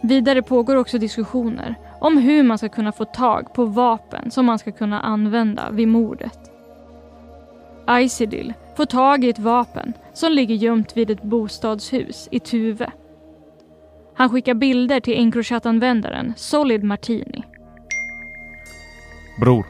Vidare 0.00 0.42
pågår 0.42 0.76
också 0.76 0.98
diskussioner 0.98 1.74
om 2.02 2.18
hur 2.18 2.42
man 2.42 2.58
ska 2.58 2.68
kunna 2.68 2.92
få 2.92 3.04
tag 3.04 3.54
på 3.54 3.64
vapen 3.64 4.30
som 4.30 4.46
man 4.46 4.58
ska 4.58 4.72
kunna 4.72 5.00
använda 5.00 5.70
vid 5.70 5.88
mordet. 5.88 6.38
Isidil 7.90 8.54
får 8.76 8.84
tag 8.84 9.24
i 9.24 9.28
ett 9.28 9.38
vapen 9.38 9.92
som 10.12 10.32
ligger 10.32 10.54
gömt 10.54 10.96
vid 10.96 11.10
ett 11.10 11.22
bostadshus 11.22 12.28
i 12.30 12.40
Tuve. 12.40 12.92
Han 14.14 14.28
skickar 14.28 14.54
bilder 14.54 15.00
till 15.00 15.14
Encrochat-användaren 15.14 16.32
Solid 16.36 16.84
Martini. 16.84 17.42
Bror, 19.40 19.66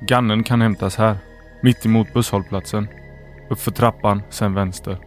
gannen 0.00 0.44
kan 0.44 0.60
hämtas 0.60 0.96
här. 0.96 1.16
Mitt 1.62 1.86
emot 1.86 2.12
busshållplatsen. 2.12 2.88
Uppför 3.50 3.70
trappan, 3.70 4.22
sen 4.30 4.54
vänster. 4.54 4.98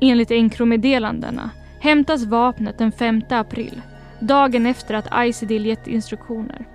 Enligt 0.00 0.30
Encromeddelandena 0.30 1.50
hämtas 1.80 2.24
vapnet 2.24 2.78
den 2.78 2.92
5 2.92 3.22
april, 3.30 3.82
dagen 4.20 4.66
efter 4.66 4.94
att 4.94 5.26
Icedil 5.26 5.66
gett 5.66 5.86
instruktioner. 5.86 6.66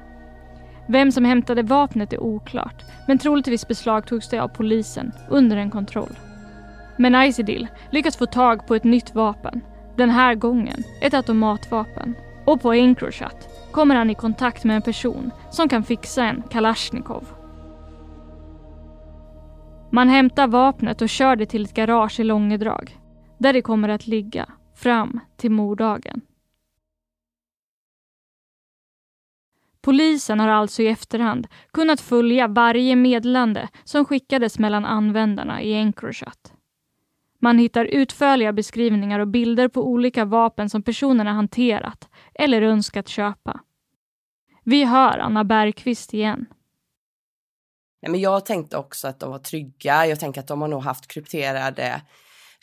Vem 0.88 1.12
som 1.12 1.26
hämtade 1.26 1.64
vapnet 1.64 2.14
är 2.14 2.20
oklart, 2.24 2.84
men 3.08 3.18
troligtvis 3.18 3.68
beslagtogs 3.68 4.30
det 4.30 4.40
av 4.40 4.48
polisen 4.48 5.12
under 5.30 5.58
en 5.58 5.72
kontroll. 5.72 6.18
Men 6.98 7.24
Icedil 7.24 7.68
lyckas 7.92 8.18
få 8.18 8.26
tag 8.26 8.68
på 8.68 8.76
ett 8.76 8.84
nytt 8.84 9.16
vapen, 9.16 9.62
den 9.96 10.10
här 10.10 10.36
gången 10.36 10.84
ett 11.02 11.14
automatvapen. 11.14 12.16
Och 12.46 12.62
på 12.62 12.74
Encrochat 12.74 13.50
kommer 13.72 13.96
han 13.96 14.10
i 14.10 14.16
kontakt 14.16 14.64
med 14.64 14.76
en 14.76 14.82
person 14.82 15.32
som 15.52 15.70
kan 15.70 15.84
fixa 15.84 16.24
en 16.24 16.44
Kalashnikov. 16.50 17.24
Man 19.92 20.10
hämtar 20.10 20.48
vapnet 20.48 21.02
och 21.02 21.10
kör 21.10 21.36
det 21.36 21.46
till 21.46 21.64
ett 21.66 21.74
garage 21.74 22.20
i 22.20 22.24
Långedrag, 22.24 23.00
där 23.38 23.54
det 23.54 23.62
kommer 23.62 23.90
att 23.90 24.08
ligga 24.08 24.46
fram 24.76 25.20
till 25.38 25.52
morddagen. 25.52 26.22
Polisen 29.86 30.40
har 30.40 30.48
alltså 30.48 30.82
i 30.82 30.88
efterhand 30.88 31.48
kunnat 31.74 32.02
följa 32.02 32.48
varje 32.48 32.96
meddelande 32.96 33.70
som 33.84 34.06
skickades 34.06 34.60
mellan 34.60 34.86
användarna 34.86 35.62
i 35.62 35.74
Encrochat. 35.74 36.54
Man 37.42 37.58
hittar 37.58 37.86
utförliga 37.86 38.54
beskrivningar 38.54 39.20
och 39.20 39.28
bilder 39.28 39.68
på 39.68 39.88
olika 39.88 40.26
vapen 40.26 40.70
som 40.70 40.84
personerna 40.84 41.34
hanterat 41.34 42.10
eller 42.34 42.62
önskat 42.62 43.08
köpa. 43.08 43.60
Vi 44.64 44.84
hör 44.84 45.18
Anna 45.18 45.44
Bergqvist 45.44 46.14
igen. 46.14 46.46
Nej, 48.02 48.12
men 48.12 48.20
jag 48.20 48.46
tänkte 48.46 48.78
också 48.78 49.08
att 49.08 49.20
de 49.20 49.32
var 49.32 49.40
trygga. 49.40 50.06
Jag 50.06 50.20
tänker 50.20 50.42
att 50.42 50.48
de 50.48 50.62
har 50.62 50.68
nog 50.68 50.84
haft 50.84 51.08
krypterade 51.08 52.02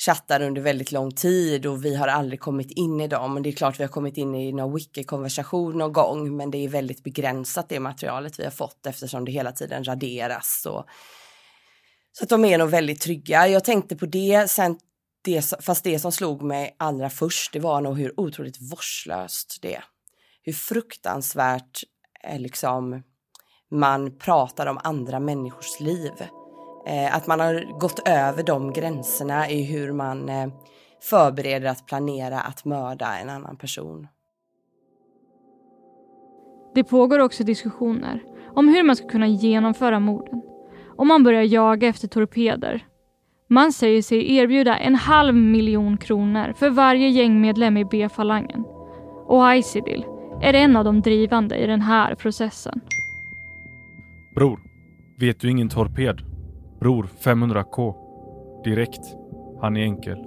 chattar 0.06 0.42
under 0.42 0.62
väldigt 0.62 0.92
lång 0.92 1.10
tid 1.10 1.66
och 1.66 1.84
vi 1.84 1.94
har 1.94 2.08
aldrig 2.08 2.40
kommit 2.40 2.70
in 2.70 3.00
i 3.00 3.08
dem. 3.08 3.42
Det 3.42 3.48
är 3.48 3.52
klart 3.52 3.80
vi 3.80 3.84
har 3.84 3.88
kommit 3.88 4.16
in 4.16 4.34
i 4.34 4.52
någon 4.52 4.74
wiki-konversation 4.74 5.78
någon 5.78 5.92
gång 5.92 6.36
men 6.36 6.50
det 6.50 6.64
är 6.64 6.68
väldigt 6.68 7.04
begränsat 7.04 7.68
det 7.68 7.80
materialet 7.80 8.38
vi 8.38 8.44
har 8.44 8.50
fått 8.50 8.86
eftersom 8.86 9.24
det 9.24 9.32
hela 9.32 9.52
tiden 9.52 9.84
raderas. 9.84 10.66
Och... 10.66 10.86
Så 12.12 12.24
att 12.24 12.30
de 12.30 12.44
är 12.44 12.58
nog 12.58 12.70
väldigt 12.70 13.00
trygga. 13.00 13.48
Jag 13.48 13.64
tänkte 13.64 13.96
på 13.96 14.06
det 14.06 14.50
sen 14.50 14.78
det, 15.24 15.54
fast 15.60 15.84
det 15.84 15.98
som 15.98 16.12
slog 16.12 16.42
mig 16.42 16.76
allra 16.78 17.10
först 17.10 17.52
det 17.52 17.60
var 17.60 17.80
nog 17.80 17.98
hur 17.98 18.20
otroligt 18.20 18.72
vårdslöst 18.72 19.58
det 19.62 19.74
är. 19.74 19.84
Hur 20.42 20.52
fruktansvärt 20.52 21.82
eh, 22.24 22.40
liksom 22.40 23.02
man 23.70 24.18
pratar 24.18 24.66
om 24.66 24.80
andra 24.82 25.20
människors 25.20 25.80
liv. 25.80 26.12
Eh, 26.86 27.16
att 27.16 27.26
man 27.26 27.40
har 27.40 27.78
gått 27.80 28.08
över 28.08 28.42
de 28.42 28.72
gränserna 28.72 29.50
i 29.50 29.62
hur 29.62 29.92
man 29.92 30.28
eh, 30.28 30.48
förbereder 31.02 31.68
att 31.68 31.86
planera 31.86 32.40
att 32.40 32.64
mörda 32.64 33.18
en 33.18 33.30
annan 33.30 33.56
person. 33.56 34.06
Det 36.74 36.84
pågår 36.84 37.18
också 37.18 37.44
diskussioner 37.44 38.22
om 38.54 38.68
hur 38.68 38.82
man 38.82 38.96
ska 38.96 39.08
kunna 39.08 39.26
genomföra 39.26 40.00
morden. 40.00 40.42
Om 40.96 41.08
man 41.08 41.24
börjar 41.24 41.42
jaga 41.42 41.88
efter 41.88 42.08
torpeder. 42.08 42.86
Man 43.48 43.72
säger 43.72 44.02
sig 44.02 44.36
erbjuda 44.36 44.76
en 44.76 44.94
halv 44.94 45.34
miljon 45.34 45.96
kronor 45.96 46.52
för 46.56 46.70
varje 46.70 47.08
gängmedlem 47.08 47.76
i 47.76 47.84
B-falangen. 47.84 48.64
Och 49.26 49.54
Isidil 49.54 50.04
är 50.42 50.54
en 50.54 50.76
av 50.76 50.84
de 50.84 51.00
drivande 51.00 51.56
i 51.56 51.66
den 51.66 51.80
här 51.80 52.14
processen. 52.14 52.80
Bror, 54.34 54.60
vet 55.20 55.40
du 55.40 55.50
ingen 55.50 55.68
torped? 55.68 56.31
Bror, 56.82 57.08
500k. 57.24 57.94
Direkt. 58.64 59.00
Han 59.60 59.76
är 59.76 59.82
enkel. 59.82 60.18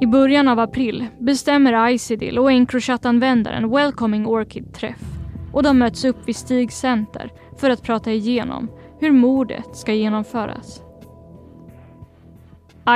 I 0.00 0.06
början 0.06 0.48
av 0.48 0.58
april 0.58 1.06
bestämmer 1.18 1.90
Icidil 1.90 2.38
och 2.38 2.50
Encrochat-användaren 2.50 3.70
Welcoming 3.70 4.26
Orchid 4.26 4.74
träff. 4.74 5.02
Och 5.52 5.62
de 5.62 5.78
möts 5.78 6.04
upp 6.04 6.28
vid 6.28 6.36
Stig 6.36 6.72
Center 6.72 7.32
för 7.58 7.70
att 7.70 7.82
prata 7.82 8.12
igenom 8.12 8.70
hur 9.00 9.10
mordet 9.10 9.76
ska 9.76 9.92
genomföras. 9.92 10.82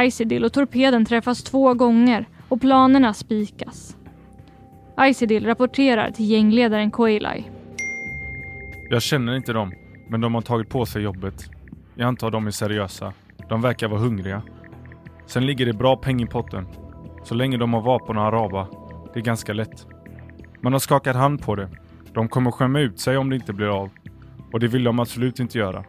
Icidil 0.05 0.45
och 0.45 0.53
Torpeden 0.53 1.05
träffas 1.05 1.43
två 1.43 1.75
gånger 1.75 2.29
och 2.49 2.61
planerna 2.61 3.15
spikas. 3.15 3.97
Icidil 5.01 5.47
rapporterar 5.47 6.11
till 6.11 6.31
gängledaren 6.31 6.91
Koilai. 6.91 7.45
Jag 8.91 9.03
känner 9.03 9.37
inte 9.37 9.53
dem, 9.53 9.73
men 10.09 10.21
de 10.21 10.35
har 10.35 10.43
tagit 10.43 10.69
på 10.69 10.87
sig 10.87 11.03
jobbet. 11.03 11.56
Jag 11.99 12.09
antar 12.09 12.31
de 12.31 12.47
är 12.47 12.51
seriösa. 12.51 13.13
De 13.49 13.63
verkar 13.63 13.89
vara 13.89 14.01
hungriga. 14.01 14.43
Sen 15.27 15.47
ligger 15.47 15.67
det 15.67 15.73
bra 15.73 15.97
peng 15.97 16.23
i 16.23 16.27
potten. 16.27 16.67
Så 17.25 17.35
länge 17.35 17.57
de 17.57 17.75
har 17.75 17.81
vapen 17.81 18.17
och 18.19 18.25
araba. 18.25 18.67
Det 19.15 19.21
är 19.21 19.25
ganska 19.25 19.53
lätt. 19.53 19.87
Man 20.61 20.73
har 20.73 20.81
skakat 20.81 21.17
hand 21.17 21.43
på 21.43 21.55
det. 21.55 21.69
De 22.13 22.29
kommer 22.29 22.51
skämma 22.51 22.81
ut 22.81 23.01
sig 23.01 23.17
om 23.17 23.31
det 23.31 23.37
inte 23.37 23.53
blir 23.53 23.81
av. 23.81 23.91
Och 24.53 24.61
det 24.61 24.67
vill 24.67 24.85
de 24.85 25.01
absolut 25.01 25.41
inte 25.41 25.59
göra. 25.59 25.85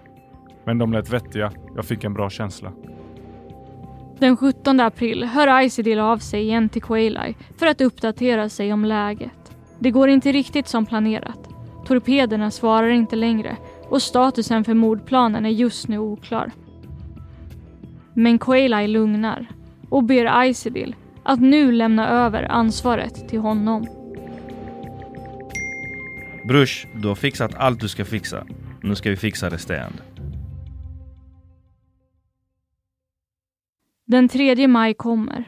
Men 0.65 0.77
de 0.77 0.93
lät 0.93 1.09
vettiga. 1.09 1.51
Jag 1.75 1.85
fick 1.85 2.03
en 2.03 2.13
bra 2.13 2.29
känsla. 2.29 2.71
Den 4.19 4.37
17 4.37 4.79
april 4.79 5.23
hör 5.23 5.61
Icidil 5.61 5.99
av 5.99 6.17
sig 6.17 6.41
igen 6.41 6.69
till 6.69 6.81
Quailai 6.81 7.35
för 7.57 7.67
att 7.67 7.81
uppdatera 7.81 8.49
sig 8.49 8.73
om 8.73 8.85
läget. 8.85 9.57
Det 9.79 9.91
går 9.91 10.09
inte 10.09 10.31
riktigt 10.31 10.67
som 10.67 10.85
planerat. 10.85 11.49
Torpederna 11.85 12.51
svarar 12.51 12.89
inte 12.89 13.15
längre 13.15 13.57
och 13.89 14.01
statusen 14.01 14.63
för 14.63 14.73
mordplanen 14.73 15.45
är 15.45 15.49
just 15.49 15.87
nu 15.87 15.97
oklar. 15.97 16.51
Men 18.13 18.39
Quailai 18.39 18.87
lugnar 18.87 19.47
och 19.89 20.03
ber 20.03 20.43
Isidil 20.43 20.95
att 21.23 21.41
nu 21.41 21.71
lämna 21.71 22.09
över 22.09 22.43
ansvaret 22.43 23.29
till 23.29 23.39
honom. 23.39 23.87
Brush, 26.47 26.87
du 26.95 27.07
har 27.07 27.15
fixat 27.15 27.55
allt 27.55 27.79
du 27.79 27.87
ska 27.87 28.05
fixa. 28.05 28.45
Nu 28.83 28.95
ska 28.95 29.09
vi 29.09 29.15
fixa 29.15 29.49
resterande. 29.49 29.97
Den 34.05 34.29
3 34.29 34.67
maj 34.67 34.93
kommer 34.93 35.43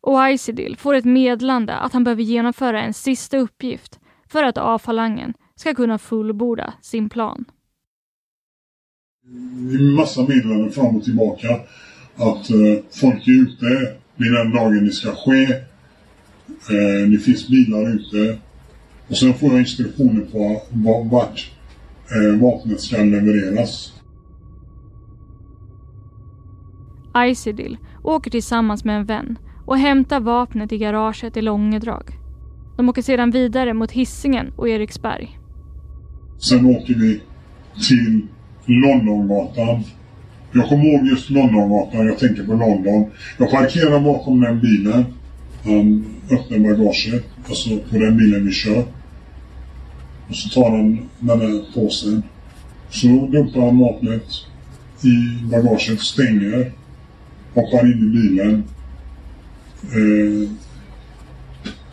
och 0.00 0.28
Isidil 0.30 0.76
får 0.76 0.94
ett 0.94 1.04
meddelande 1.04 1.74
att 1.74 1.92
han 1.92 2.04
behöver 2.04 2.22
genomföra 2.22 2.82
en 2.82 2.94
sista 2.94 3.38
uppgift 3.38 4.00
för 4.28 4.42
att 4.42 4.58
A-falangen 4.58 5.34
ska 5.54 5.74
kunna 5.74 5.98
fullborda 5.98 6.74
sin 6.80 7.08
plan. 7.08 7.44
Det 9.26 9.74
är 9.74 9.96
massa 9.96 10.22
meddelanden 10.22 10.70
fram 10.70 10.96
och 10.96 11.04
tillbaka 11.04 11.48
att 12.16 12.50
eh, 12.50 12.82
folk 12.90 13.28
är 13.28 13.42
ute. 13.42 13.96
Det 14.16 14.24
är 14.24 14.44
den 14.44 14.52
dagen 14.52 14.84
det 14.84 14.92
ska 14.92 15.10
ske. 15.10 15.52
Eh, 16.70 17.08
det 17.10 17.18
finns 17.18 17.48
bilar 17.48 17.94
ute. 17.94 18.38
Och 19.08 19.16
sen 19.16 19.34
får 19.34 19.50
jag 19.50 19.60
instruktioner 19.60 20.20
på 20.20 20.62
vart 21.10 21.52
eh, 22.10 22.40
vapnet 22.40 22.80
ska 22.80 22.96
levereras. 22.96 23.92
Isidil 27.30 27.76
åker 28.02 28.30
tillsammans 28.30 28.84
med 28.84 28.96
en 28.96 29.06
vän 29.06 29.38
och 29.66 29.78
hämtar 29.78 30.20
vapnet 30.20 30.72
i 30.72 30.78
garaget 30.78 31.36
i 31.36 31.42
Långedrag. 31.42 32.18
De 32.76 32.88
åker 32.88 33.02
sedan 33.02 33.30
vidare 33.30 33.74
mot 33.74 33.90
Hissingen 33.90 34.52
och 34.56 34.68
Eriksberg. 34.68 35.38
Sen 36.38 36.66
åker 36.66 36.94
vi 36.94 37.20
till 37.88 38.26
Londongatan. 38.66 39.84
Jag 40.52 40.68
kommer 40.68 40.84
ihåg 40.84 41.06
just 41.06 41.30
Londongatan, 41.30 42.06
jag 42.06 42.18
tänker 42.18 42.44
på 42.44 42.52
London. 42.52 43.10
Jag 43.38 43.50
parkerar 43.50 44.00
bakom 44.00 44.40
den 44.40 44.60
bilen. 44.60 45.04
Han 45.64 46.04
öppnar 46.30 46.58
bagaget, 46.58 47.24
alltså 47.48 47.78
på 47.90 47.98
den 47.98 48.16
bilen 48.16 48.46
vi 48.46 48.52
kör. 48.52 48.84
Och 50.28 50.36
så 50.36 50.48
tar 50.48 50.70
han 50.70 51.08
den 51.18 51.38
där 51.38 51.74
påsen. 51.74 52.22
Så 52.90 53.06
dumpar 53.06 53.60
han 53.60 53.78
vapnet 53.78 54.26
i 55.02 55.44
bagaget, 55.50 56.00
stänger, 56.00 56.72
hoppar 57.54 57.92
in 57.92 58.08
i 58.08 58.10
bilen. 58.10 58.64
Eh, 59.82 60.50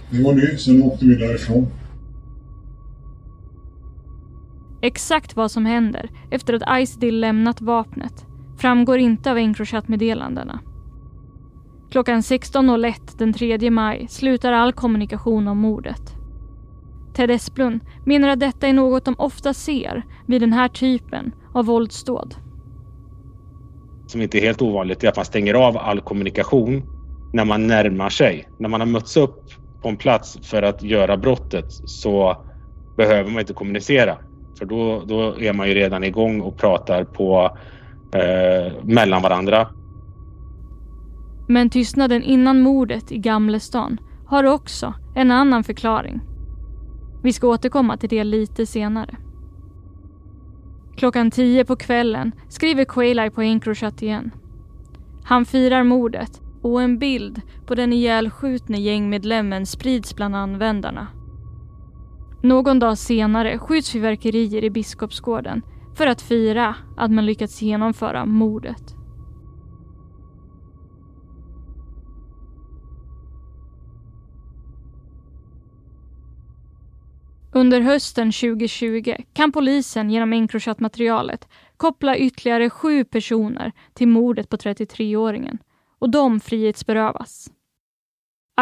det 0.10 0.24
var 0.24 0.34
det, 0.34 0.58
sen 0.58 0.84
åkte 0.84 1.06
vi 1.06 1.16
därifrån. 1.16 1.68
Exakt 4.82 5.36
vad 5.36 5.52
som 5.52 5.66
händer 5.66 6.10
efter 6.32 6.54
att 6.54 6.82
Icedill 6.82 7.20
lämnat 7.20 7.62
vapnet 7.62 8.26
framgår 8.58 8.98
inte 8.98 9.32
av 9.32 9.38
Encrochat-meddelandena. 9.38 10.60
Klockan 11.92 12.22
16.01 12.22 12.94
den 13.18 13.34
3 13.34 13.70
maj 13.70 14.08
slutar 14.10 14.52
all 14.54 14.74
kommunikation 14.74 15.48
om 15.48 15.58
mordet. 15.58 16.16
Ted 17.14 17.32
Esplund 17.32 17.80
menar 18.06 18.30
att 18.30 18.40
detta 18.40 18.68
är 18.68 18.74
något 18.74 19.06
de 19.06 19.16
ofta 19.18 19.54
ser 19.54 20.04
vid 20.28 20.42
den 20.42 20.54
här 20.54 20.68
typen 20.68 21.32
av 21.54 21.66
våldsdåd. 21.66 22.36
Som 24.08 24.22
inte 24.22 24.38
är 24.38 24.42
helt 24.42 24.62
ovanligt 24.62 25.04
är 25.04 25.10
att 25.10 25.16
man 25.16 25.26
stänger 25.26 25.54
av 25.54 25.78
all 25.78 26.02
kommunikation 26.02 26.84
när 27.34 27.46
man 27.46 27.68
närmar 27.68 28.10
sig. 28.10 28.48
När 28.60 28.70
man 28.70 28.82
har 28.82 28.88
mötts 28.88 29.18
upp 29.18 29.44
på 29.82 29.90
en 29.90 29.98
plats 29.98 30.38
för 30.42 30.64
att 30.64 30.84
göra 30.84 31.18
brottet 31.18 31.66
så 31.70 32.38
behöver 32.98 33.32
man 33.32 33.40
inte 33.40 33.54
kommunicera. 33.54 34.18
För 34.62 34.66
då, 34.66 35.04
då 35.06 35.40
är 35.40 35.54
man 35.54 35.68
ju 35.68 35.74
redan 35.74 36.04
igång 36.04 36.42
och 36.42 36.58
pratar 36.58 37.04
på 37.04 37.58
eh, 38.14 38.74
mellan 38.84 39.22
varandra. 39.22 39.68
Men 41.48 41.70
tystnaden 41.70 42.24
innan 42.24 42.62
mordet 42.62 43.12
i 43.12 43.18
Gamlestan 43.18 43.98
har 44.26 44.44
också 44.44 44.94
en 45.16 45.32
annan 45.32 45.64
förklaring. 45.64 46.20
Vi 47.24 47.34
ska 47.34 47.48
återkomma 47.48 47.98
till 47.98 48.10
det 48.10 48.24
lite 48.24 48.66
senare. 48.66 49.16
Klockan 50.96 51.32
tio 51.32 51.66
på 51.66 51.76
kvällen 51.76 52.32
skriver 52.50 52.86
Quayley 52.86 53.30
på 53.30 53.42
Encrochat 53.42 54.02
igen. 54.02 54.32
Han 55.24 55.46
firar 55.46 55.84
mordet 55.84 56.42
och 56.62 56.82
en 56.82 57.00
bild 57.00 57.42
på 57.66 57.76
den 57.76 57.94
ihjälskjutne 57.94 58.78
gängmedlemmen 58.78 59.66
sprids 59.66 60.16
bland 60.16 60.36
användarna. 60.36 61.08
Någon 62.44 62.80
dag 62.80 62.98
senare 62.98 63.60
skjuts 63.60 63.92
fyrverkerier 63.92 64.64
i 64.64 64.70
Biskopsgården 64.70 65.62
för 65.98 66.08
att 66.08 66.22
fira 66.22 66.76
att 66.98 67.12
man 67.12 67.26
lyckats 67.26 67.62
genomföra 67.62 68.26
mordet. 68.26 68.96
Under 77.54 77.82
hösten 77.82 78.32
2020 78.32 79.16
kan 79.34 79.52
polisen 79.52 80.10
genom 80.10 80.34
Encrochat-materialet 80.34 81.48
koppla 81.78 82.18
ytterligare 82.18 82.70
sju 82.70 83.04
personer 83.04 83.72
till 83.94 84.08
mordet 84.08 84.50
på 84.50 84.58
33-åringen 84.58 85.58
och 86.00 86.10
de 86.10 86.40
frihetsberövas. 86.40 87.52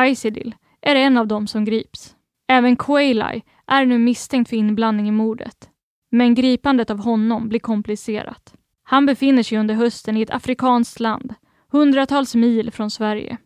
Isidil 0.07 0.55
är 0.81 0.95
en 0.95 1.17
av 1.17 1.27
dem 1.27 1.47
som 1.47 1.65
grips. 1.65 2.15
Även 2.51 2.75
Quayley 2.75 3.41
är 3.67 3.85
nu 3.85 3.99
misstänkt 3.99 4.49
för 4.49 4.55
inblandning 4.55 5.07
i 5.07 5.11
mordet. 5.11 5.69
Men 6.11 6.35
gripandet 6.35 6.91
av 6.91 6.97
honom 6.97 7.49
blir 7.49 7.59
komplicerat. 7.59 8.53
Han 8.83 9.05
befinner 9.05 9.43
sig 9.43 9.57
under 9.57 9.75
hösten 9.75 10.17
i 10.17 10.21
ett 10.21 10.33
afrikanskt 10.33 10.99
land, 10.99 11.33
hundratals 11.71 12.35
mil 12.35 12.71
från 12.71 12.89
Sverige. 12.89 13.37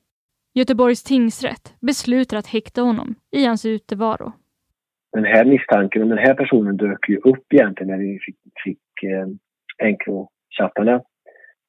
Göteborgs 0.54 1.04
tingsrätt 1.04 1.76
beslutar 1.82 2.38
att 2.38 2.48
häkta 2.48 2.82
honom 2.82 3.16
i 3.32 3.46
hans 3.46 3.66
utevaro. 3.66 4.32
Den 5.12 5.26
här 5.26 5.46
misstanken 5.46 6.02
om 6.02 6.10
den 6.10 6.18
här 6.18 6.34
personen 6.34 6.78
dök 6.78 7.10
ju 7.10 7.18
upp 7.18 7.54
egentligen 7.54 7.92
när 7.92 7.98
vi 7.98 8.20
fick, 8.26 8.38
fick 8.64 9.04
eh, 9.04 9.28
Encrochattarna. 9.88 11.02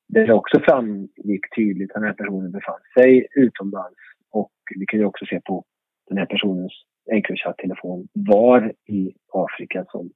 Där 0.08 0.26
det 0.26 0.32
också 0.32 0.60
framgick 0.60 1.54
tydligt 1.56 1.90
att 1.90 1.94
den 1.94 2.04
här 2.04 2.14
personen 2.14 2.52
befann 2.52 2.80
sig 2.98 3.26
utomlands 3.34 3.98
och 4.30 4.52
vi 4.78 4.86
kunde 4.86 5.06
också 5.06 5.26
se 5.26 5.40
på 5.40 5.64
den 6.08 6.18
här 6.18 6.26
personens 6.26 6.72
Encrochat-telefon 7.12 8.08
var 8.12 8.72
i 8.86 9.14
Afrika 9.32 9.84
som 9.88 10.10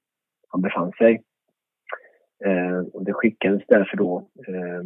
han 0.48 0.62
befann 0.62 0.92
sig. 0.92 1.22
Eh, 2.44 2.78
och 2.92 3.04
det 3.04 3.12
skickades 3.12 3.62
därför 3.68 3.96
då 3.96 4.28
eh, 4.48 4.82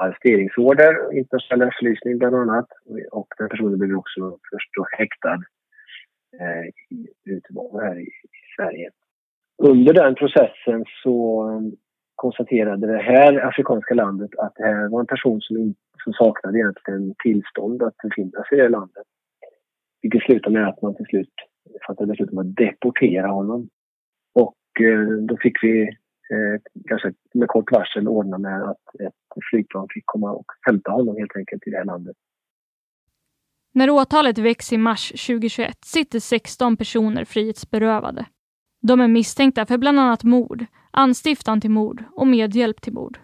arresteringsorder, 0.00 1.12
internationell 1.18 1.68
efterlysning 1.68 2.18
bland 2.18 2.36
annat. 2.36 2.66
Och 3.12 3.28
den 3.38 3.48
personen 3.48 3.78
blev 3.78 3.96
också 3.96 4.38
först 4.50 4.70
då 4.76 4.86
häktad 4.90 5.40
eh, 6.40 6.96
i 6.96 7.08
Göteborg 7.24 7.86
här 7.86 7.98
i, 7.98 8.06
i 8.06 8.42
Sverige. 8.56 8.90
Under 9.58 9.94
den 9.94 10.14
processen 10.14 10.84
så 11.02 11.48
eh, 11.50 11.78
konstaterade 12.14 12.86
det 12.86 13.02
här 13.02 13.48
afrikanska 13.48 13.94
landet 13.94 14.30
att 14.38 14.54
det 14.56 14.64
här 14.64 14.88
var 14.88 15.00
en 15.00 15.06
person 15.06 15.40
som, 15.40 15.56
in, 15.56 15.74
som 16.04 16.12
saknade 16.12 16.58
egentligen 16.58 17.14
tillstånd 17.18 17.82
att 17.82 17.96
befinna 17.96 18.44
sig 18.44 18.58
i 18.58 18.62
det 18.62 18.68
landet. 18.68 19.06
Vilket 20.06 20.22
slutade 20.22 20.58
med 20.58 20.68
att 20.68 20.82
man 20.82 20.94
till 20.94 21.06
slut 21.06 21.34
fattade 21.86 22.06
beslut 22.10 22.30
om 22.32 22.38
att 22.38 22.56
deportera 22.56 23.28
honom. 23.28 23.68
Och 24.34 24.56
eh, 24.80 25.08
då 25.28 25.36
fick 25.42 25.62
vi 25.62 25.82
eh, 26.32 26.60
kanske 26.88 27.12
med 27.34 27.48
kort 27.48 27.72
varsel 27.72 28.08
ordna 28.08 28.38
med 28.38 28.62
att 28.62 29.00
ett 29.00 29.44
flygplan 29.50 29.86
fick 29.90 30.02
komma 30.06 30.32
och 30.32 30.46
hämta 30.60 30.90
honom 30.90 31.16
helt 31.16 31.36
enkelt 31.36 31.66
i 31.66 31.70
det 31.70 31.76
här 31.76 31.84
landet. 31.84 32.16
När 33.74 33.90
åtalet 33.90 34.38
väcks 34.38 34.72
i 34.72 34.78
mars 34.78 35.08
2021 35.08 35.84
sitter 35.84 36.20
16 36.20 36.76
personer 36.76 37.24
frihetsberövade. 37.24 38.26
De 38.82 39.00
är 39.00 39.08
misstänkta 39.08 39.66
för 39.66 39.78
bland 39.78 40.00
annat 40.00 40.24
mord, 40.24 40.66
anstiftan 40.90 41.60
till 41.60 41.70
mord 41.70 42.04
och 42.12 42.26
medhjälp 42.26 42.80
till 42.80 42.92
mord. 42.92 43.18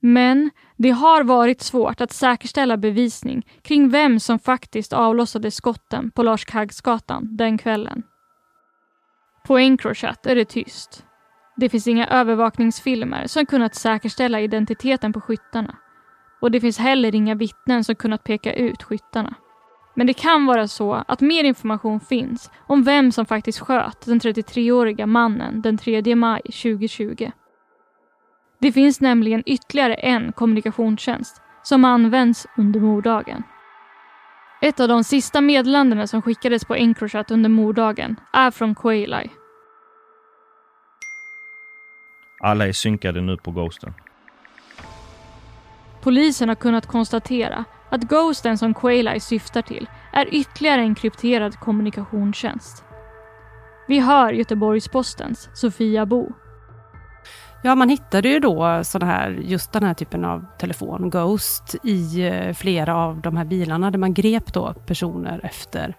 Men 0.00 0.50
det 0.76 0.90
har 0.90 1.24
varit 1.24 1.60
svårt 1.60 2.00
att 2.00 2.12
säkerställa 2.12 2.76
bevisning 2.76 3.46
kring 3.62 3.88
vem 3.88 4.20
som 4.20 4.38
faktiskt 4.38 4.92
avlossade 4.92 5.50
skotten 5.50 6.10
på 6.10 6.22
Lars 6.22 6.44
Kaggsgatan 6.44 7.36
den 7.36 7.58
kvällen. 7.58 8.02
På 9.46 9.58
Encrochat 9.58 10.26
är 10.26 10.34
det 10.34 10.44
tyst. 10.44 11.04
Det 11.56 11.68
finns 11.68 11.86
inga 11.86 12.06
övervakningsfilmer 12.06 13.26
som 13.26 13.46
kunnat 13.46 13.74
säkerställa 13.74 14.40
identiteten 14.40 15.12
på 15.12 15.20
skyttarna. 15.20 15.76
Och 16.40 16.50
det 16.50 16.60
finns 16.60 16.78
heller 16.78 17.14
inga 17.14 17.34
vittnen 17.34 17.84
som 17.84 17.94
kunnat 17.94 18.24
peka 18.24 18.52
ut 18.52 18.82
skyttarna. 18.82 19.34
Men 19.94 20.06
det 20.06 20.14
kan 20.14 20.46
vara 20.46 20.68
så 20.68 20.94
att 21.08 21.20
mer 21.20 21.44
information 21.44 22.00
finns 22.00 22.50
om 22.66 22.82
vem 22.82 23.12
som 23.12 23.26
faktiskt 23.26 23.58
sköt 23.58 24.06
den 24.06 24.20
33-åriga 24.20 25.06
mannen 25.06 25.62
den 25.62 25.78
3 25.78 26.14
maj 26.14 26.42
2020. 26.42 27.30
Det 28.60 28.72
finns 28.72 29.00
nämligen 29.00 29.42
ytterligare 29.46 29.94
en 29.94 30.32
kommunikationstjänst 30.32 31.42
som 31.62 31.84
används 31.84 32.46
under 32.56 32.80
morddagen. 32.80 33.42
Ett 34.60 34.80
av 34.80 34.88
de 34.88 35.04
sista 35.04 35.40
meddelandena 35.40 36.06
som 36.06 36.22
skickades 36.22 36.64
på 36.64 36.74
Encrochat 36.74 37.30
under 37.30 37.50
morddagen 37.50 38.20
är 38.32 38.50
från 38.50 38.74
Quayley. 38.74 39.28
Alla 42.40 42.66
är 42.66 42.72
synkade 42.72 43.20
nu 43.20 43.36
på 43.36 43.50
Ghosten. 43.50 43.94
Polisen 46.02 46.48
har 46.48 46.56
kunnat 46.56 46.86
konstatera 46.86 47.64
att 47.90 48.02
Ghosten 48.02 48.58
som 48.58 48.74
Quayley 48.74 49.20
syftar 49.20 49.62
till 49.62 49.88
är 50.12 50.34
ytterligare 50.34 50.80
en 50.80 50.94
krypterad 50.94 51.60
kommunikationstjänst. 51.60 52.84
Vi 53.88 54.00
hör 54.00 54.32
Göteborgs-Postens 54.32 55.48
Sofia 55.54 56.06
Bo. 56.06 56.32
Ja, 57.62 57.74
man 57.74 57.88
hittade 57.88 58.28
ju 58.28 58.40
då 58.40 58.84
såna 58.84 59.06
här, 59.06 59.30
just 59.30 59.72
den 59.72 59.82
här 59.82 59.94
typen 59.94 60.24
av 60.24 60.44
telefon, 60.58 61.10
Ghost, 61.10 61.74
i 61.82 62.26
eh, 62.26 62.54
flera 62.54 62.96
av 62.96 63.20
de 63.20 63.36
här 63.36 63.44
bilarna 63.44 63.90
där 63.90 63.98
man 63.98 64.14
grep 64.14 64.52
då 64.52 64.74
personer 64.86 65.40
efter 65.42 65.96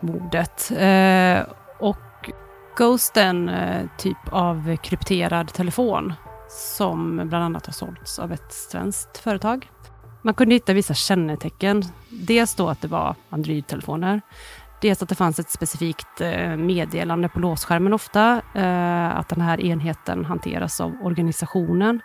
mordet. 0.00 0.70
Eh, 0.76 1.54
och 1.78 2.30
Ghost 2.76 3.16
är 3.16 3.26
en 3.26 3.48
eh, 3.48 3.86
typ 3.98 4.18
av 4.30 4.76
krypterad 4.76 5.48
telefon 5.48 6.12
som 6.48 7.16
bland 7.16 7.44
annat 7.44 7.66
har 7.66 7.72
sålts 7.72 8.18
av 8.18 8.32
ett 8.32 8.52
svenskt 8.52 9.18
företag. 9.18 9.70
Man 10.22 10.34
kunde 10.34 10.54
hitta 10.54 10.72
vissa 10.72 10.94
kännetecken. 10.94 11.84
Dels 12.08 12.54
då 12.54 12.68
att 12.68 12.80
det 12.80 12.88
var 12.88 13.14
Android-telefoner. 13.30 14.20
Dels 14.80 15.02
att 15.02 15.08
det 15.08 15.14
fanns 15.14 15.38
ett 15.38 15.50
specifikt 15.50 16.20
eh, 16.20 16.56
meddelande 16.56 17.28
på 17.28 17.40
låsskärmen 17.40 17.92
ofta. 17.92 18.42
Eh, 18.54 19.16
att 19.16 19.28
den 19.28 19.40
här 19.40 19.60
enheten 19.60 20.24
hanteras 20.24 20.80
av 20.80 20.96
organisationen. 21.02 22.00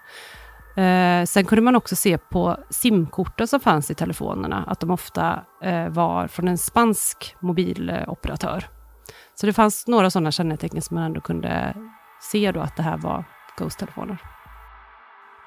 Eh, 0.77 1.25
sen 1.25 1.45
kunde 1.45 1.61
man 1.61 1.75
också 1.75 1.95
se 1.95 2.17
på 2.17 2.57
simkorten 2.69 3.47
som 3.47 3.59
fanns 3.59 3.91
i 3.91 3.95
telefonerna 3.95 4.63
att 4.67 4.79
de 4.79 4.91
ofta 4.91 5.43
var 5.89 6.27
från 6.27 6.47
en 6.47 6.57
spansk 6.57 7.35
mobiloperatör. 7.39 8.67
Så 9.33 9.45
det 9.45 9.53
fanns 9.53 9.87
några 9.87 10.09
sådana 10.09 10.31
kännetecken 10.31 10.81
som 10.81 10.95
man 10.95 11.03
ändå 11.03 11.21
kunde 11.21 11.75
se 12.21 12.51
då 12.51 12.59
att 12.59 12.77
det 12.77 12.83
här 12.83 12.97
var 12.97 13.25
Ghost-telefoner. 13.57 14.17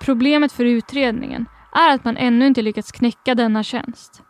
Problemet 0.01 0.53
för 0.53 0.65
utredningen 0.65 1.47
är 1.73 1.95
att 1.95 2.05
man 2.05 2.17
ännu 2.17 2.47
inte 2.47 2.63
lyckats 2.63 2.93
knäcka 2.93 3.35
denna 3.35 3.63
tjänst. 3.63 4.23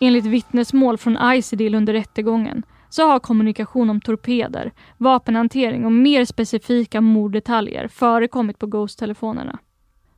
Enligt 0.00 0.26
vittnesmål 0.26 0.98
från 0.98 1.32
Icidil 1.32 1.74
under 1.74 1.92
rättegången 1.92 2.62
så 2.88 3.08
har 3.08 3.18
kommunikation 3.18 3.90
om 3.90 4.00
torpeder, 4.00 4.72
vapenhantering 4.98 5.84
och 5.84 5.92
mer 5.92 6.24
specifika 6.24 7.00
morddetaljer 7.00 7.88
förekommit 7.88 8.58
på 8.58 8.66
Ghost-telefonerna. 8.66 9.58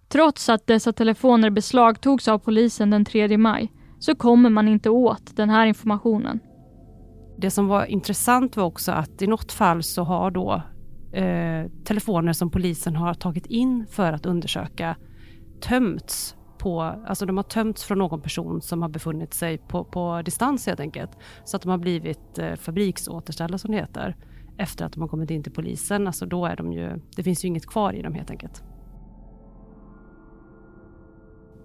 Trots 0.08 0.48
att 0.48 0.66
dessa 0.66 0.92
telefoner 0.92 1.50
beslagtogs 1.50 2.28
av 2.28 2.38
polisen 2.38 2.90
den 2.90 3.04
3 3.04 3.38
maj 3.38 3.72
så 3.98 4.14
kommer 4.14 4.50
man 4.50 4.68
inte 4.68 4.90
åt 4.90 5.36
den 5.36 5.50
här 5.50 5.66
informationen. 5.66 6.40
Det 7.38 7.50
som 7.50 7.66
var 7.66 7.84
intressant 7.84 8.56
var 8.56 8.64
också 8.64 8.92
att 8.92 9.22
i 9.22 9.26
något 9.26 9.52
fall 9.52 9.82
så 9.82 10.02
har 10.02 10.30
då 10.30 10.62
eh, 11.12 11.70
telefoner 11.84 12.32
som 12.32 12.50
polisen 12.50 12.96
har 12.96 13.14
tagit 13.14 13.46
in 13.46 13.86
för 13.90 14.12
att 14.12 14.26
undersöka 14.26 14.96
tömts 15.60 16.36
på, 16.66 16.82
alltså 16.82 17.26
de 17.26 17.36
har 17.36 17.44
tömts 17.44 17.84
från 17.84 17.98
någon 17.98 18.20
person 18.20 18.62
som 18.62 18.82
har 18.82 18.88
befunnit 18.88 19.34
sig 19.34 19.58
på, 19.58 19.84
på 19.84 20.22
distans 20.24 20.66
helt 20.66 20.80
enkelt. 20.80 21.10
Så 21.44 21.56
att 21.56 21.62
de 21.62 21.68
har 21.68 21.78
blivit 21.78 22.38
eh, 22.38 22.54
fabriksåterställda 22.54 23.58
som 23.58 23.70
det 23.70 23.76
heter 23.76 24.16
efter 24.58 24.84
att 24.84 24.92
de 24.92 25.00
har 25.00 25.08
kommit 25.08 25.30
in 25.30 25.42
till 25.42 25.52
polisen. 25.52 26.06
Alltså 26.06 26.26
då 26.26 26.46
är 26.46 26.56
de 26.56 26.72
ju, 26.72 27.00
det 27.16 27.22
finns 27.22 27.44
ju 27.44 27.48
inget 27.48 27.66
kvar 27.66 27.92
i 27.92 28.02
dem 28.02 28.14
helt 28.14 28.30
enkelt. 28.30 28.62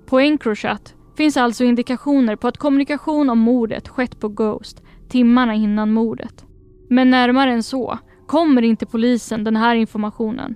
På 0.05 0.19
Encrochat 0.19 0.95
finns 1.17 1.37
alltså 1.37 1.63
indikationer 1.63 2.35
på 2.35 2.47
att 2.47 2.57
kommunikation 2.57 3.29
om 3.29 3.39
mordet 3.39 3.87
skett 3.87 4.19
på 4.19 4.29
Ghost 4.29 4.83
timmarna 5.09 5.55
innan 5.55 5.93
mordet. 5.93 6.45
Men 6.89 7.09
närmare 7.09 7.51
än 7.51 7.63
så 7.63 7.99
kommer 8.27 8.61
inte 8.61 8.85
polisen 8.85 9.43
den 9.43 9.55
här 9.55 9.75
informationen. 9.75 10.55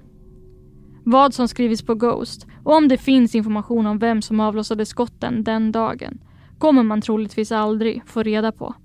Vad 1.07 1.33
som 1.33 1.47
skrivits 1.47 1.85
på 1.85 1.95
Ghost 1.95 2.47
och 2.63 2.75
om 2.75 2.87
det 2.87 2.97
finns 2.97 3.35
information 3.35 3.85
om 3.85 3.99
vem 3.99 4.21
som 4.21 4.39
avlossade 4.39 4.85
skotten 4.85 5.43
den 5.43 5.71
dagen 5.71 6.19
kommer 6.57 6.83
man 6.83 7.01
troligtvis 7.01 7.51
aldrig 7.51 8.01
få 8.05 8.23
reda 8.23 8.51
på. 8.51 8.75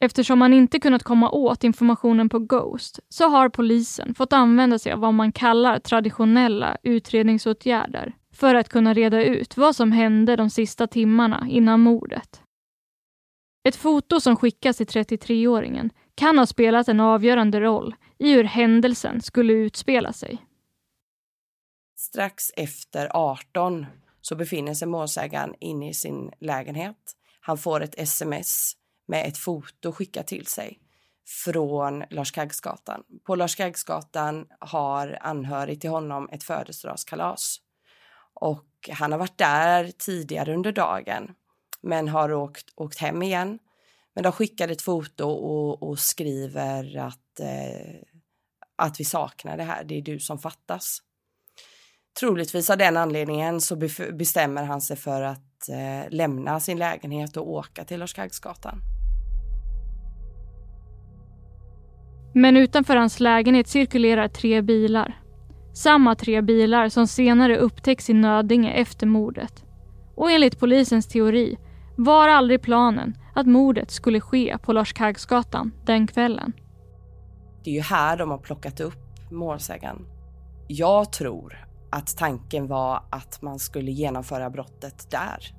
Eftersom 0.00 0.38
man 0.38 0.52
inte 0.52 0.80
kunnat 0.80 1.02
komma 1.02 1.30
åt 1.30 1.64
informationen 1.64 2.28
på 2.28 2.38
Ghost 2.38 3.00
så 3.08 3.28
har 3.28 3.48
polisen 3.48 4.14
fått 4.14 4.32
använda 4.32 4.78
sig 4.78 4.92
av 4.92 5.00
vad 5.00 5.14
man 5.14 5.32
kallar 5.32 5.78
traditionella 5.78 6.76
utredningsåtgärder 6.82 8.16
för 8.32 8.54
att 8.54 8.68
kunna 8.68 8.94
reda 8.94 9.24
ut 9.24 9.56
vad 9.56 9.76
som 9.76 9.92
hände 9.92 10.36
de 10.36 10.50
sista 10.50 10.86
timmarna 10.86 11.46
innan 11.48 11.80
mordet. 11.80 12.42
Ett 13.68 13.76
foto 13.76 14.20
som 14.20 14.36
skickas 14.36 14.76
till 14.76 14.86
33-åringen 14.86 15.90
kan 16.14 16.38
ha 16.38 16.46
spelat 16.46 16.88
en 16.88 17.00
avgörande 17.00 17.60
roll 17.60 17.94
i 18.18 18.32
hur 18.32 18.44
händelsen 18.44 19.20
skulle 19.20 19.52
utspela 19.52 20.12
sig. 20.12 20.44
Strax 21.96 22.50
efter 22.56 23.16
18 23.16 23.86
så 24.20 24.36
befinner 24.36 24.74
sig 24.74 24.88
målsägaren 24.88 25.54
inne 25.60 25.88
i 25.88 25.94
sin 25.94 26.30
lägenhet. 26.40 27.16
Han 27.40 27.58
får 27.58 27.80
ett 27.82 27.98
sms 27.98 28.72
med 29.06 29.26
ett 29.26 29.38
foto 29.38 29.92
skickat 29.92 30.26
till 30.26 30.46
sig 30.46 30.78
från 31.44 32.04
Lars 32.10 32.32
Kaggsgatan. 32.32 33.02
På 33.26 33.34
Lars 33.34 33.56
Kaggsgatan 33.56 34.46
har 34.60 35.18
anhörig 35.20 35.80
till 35.80 35.90
honom 35.90 36.28
ett 36.32 36.42
födelsedagskalas. 36.42 37.60
Och 38.34 38.90
han 38.92 39.12
har 39.12 39.18
varit 39.18 39.38
där 39.38 39.90
tidigare 39.98 40.54
under 40.54 40.72
dagen 40.72 41.34
men 41.80 42.08
har 42.08 42.32
åkt, 42.32 42.72
åkt 42.74 42.98
hem 42.98 43.22
igen. 43.22 43.58
Men 44.18 44.22
de 44.22 44.32
skickar 44.32 44.68
ett 44.68 44.82
foto 44.82 45.24
och, 45.24 45.82
och 45.82 45.98
skriver 45.98 46.96
att, 46.98 47.40
eh, 47.40 47.96
att 48.76 49.00
vi 49.00 49.04
saknar 49.04 49.56
det 49.56 49.62
här, 49.62 49.84
det 49.84 49.98
är 49.98 50.02
du 50.02 50.20
som 50.20 50.38
fattas. 50.38 50.98
Troligtvis 52.20 52.70
av 52.70 52.78
den 52.78 52.96
anledningen 52.96 53.60
så 53.60 53.76
bestämmer 54.12 54.62
han 54.62 54.80
sig 54.80 54.96
för 54.96 55.22
att 55.22 55.68
eh, 55.68 56.10
lämna 56.10 56.60
sin 56.60 56.78
lägenhet 56.78 57.36
och 57.36 57.50
åka 57.50 57.84
till 57.84 58.00
Lars-Kaggsgatan. 58.00 58.80
Men 62.34 62.56
utanför 62.56 62.96
hans 62.96 63.20
lägenhet 63.20 63.68
cirkulerar 63.68 64.28
tre 64.28 64.62
bilar. 64.62 65.22
Samma 65.74 66.14
tre 66.14 66.42
bilar 66.42 66.88
som 66.88 67.06
senare 67.06 67.58
upptäcks 67.58 68.10
i 68.10 68.14
Nödinge 68.14 68.72
efter 68.72 69.06
mordet. 69.06 69.64
Och 70.16 70.30
enligt 70.30 70.58
polisens 70.58 71.08
teori 71.08 71.58
var 71.98 72.28
aldrig 72.28 72.62
planen 72.62 73.18
att 73.34 73.46
mordet 73.46 73.90
skulle 73.90 74.20
ske 74.20 74.58
på 74.62 74.72
Lars 74.72 74.92
Kaggsgatan 74.92 75.72
den 75.84 76.06
kvällen. 76.06 76.52
Det 77.64 77.70
är 77.70 77.74
ju 77.74 77.80
här 77.80 78.16
de 78.16 78.30
har 78.30 78.38
plockat 78.38 78.80
upp 78.80 79.30
målsägaren. 79.30 80.06
Jag 80.68 81.12
tror 81.12 81.66
att 81.90 82.16
tanken 82.16 82.66
var 82.66 83.02
att 83.10 83.42
man 83.42 83.58
skulle 83.58 83.90
genomföra 83.90 84.50
brottet 84.50 85.10
där. 85.10 85.54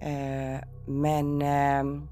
Eh, 0.00 0.60
men 0.86 1.42
eh, 1.42 2.02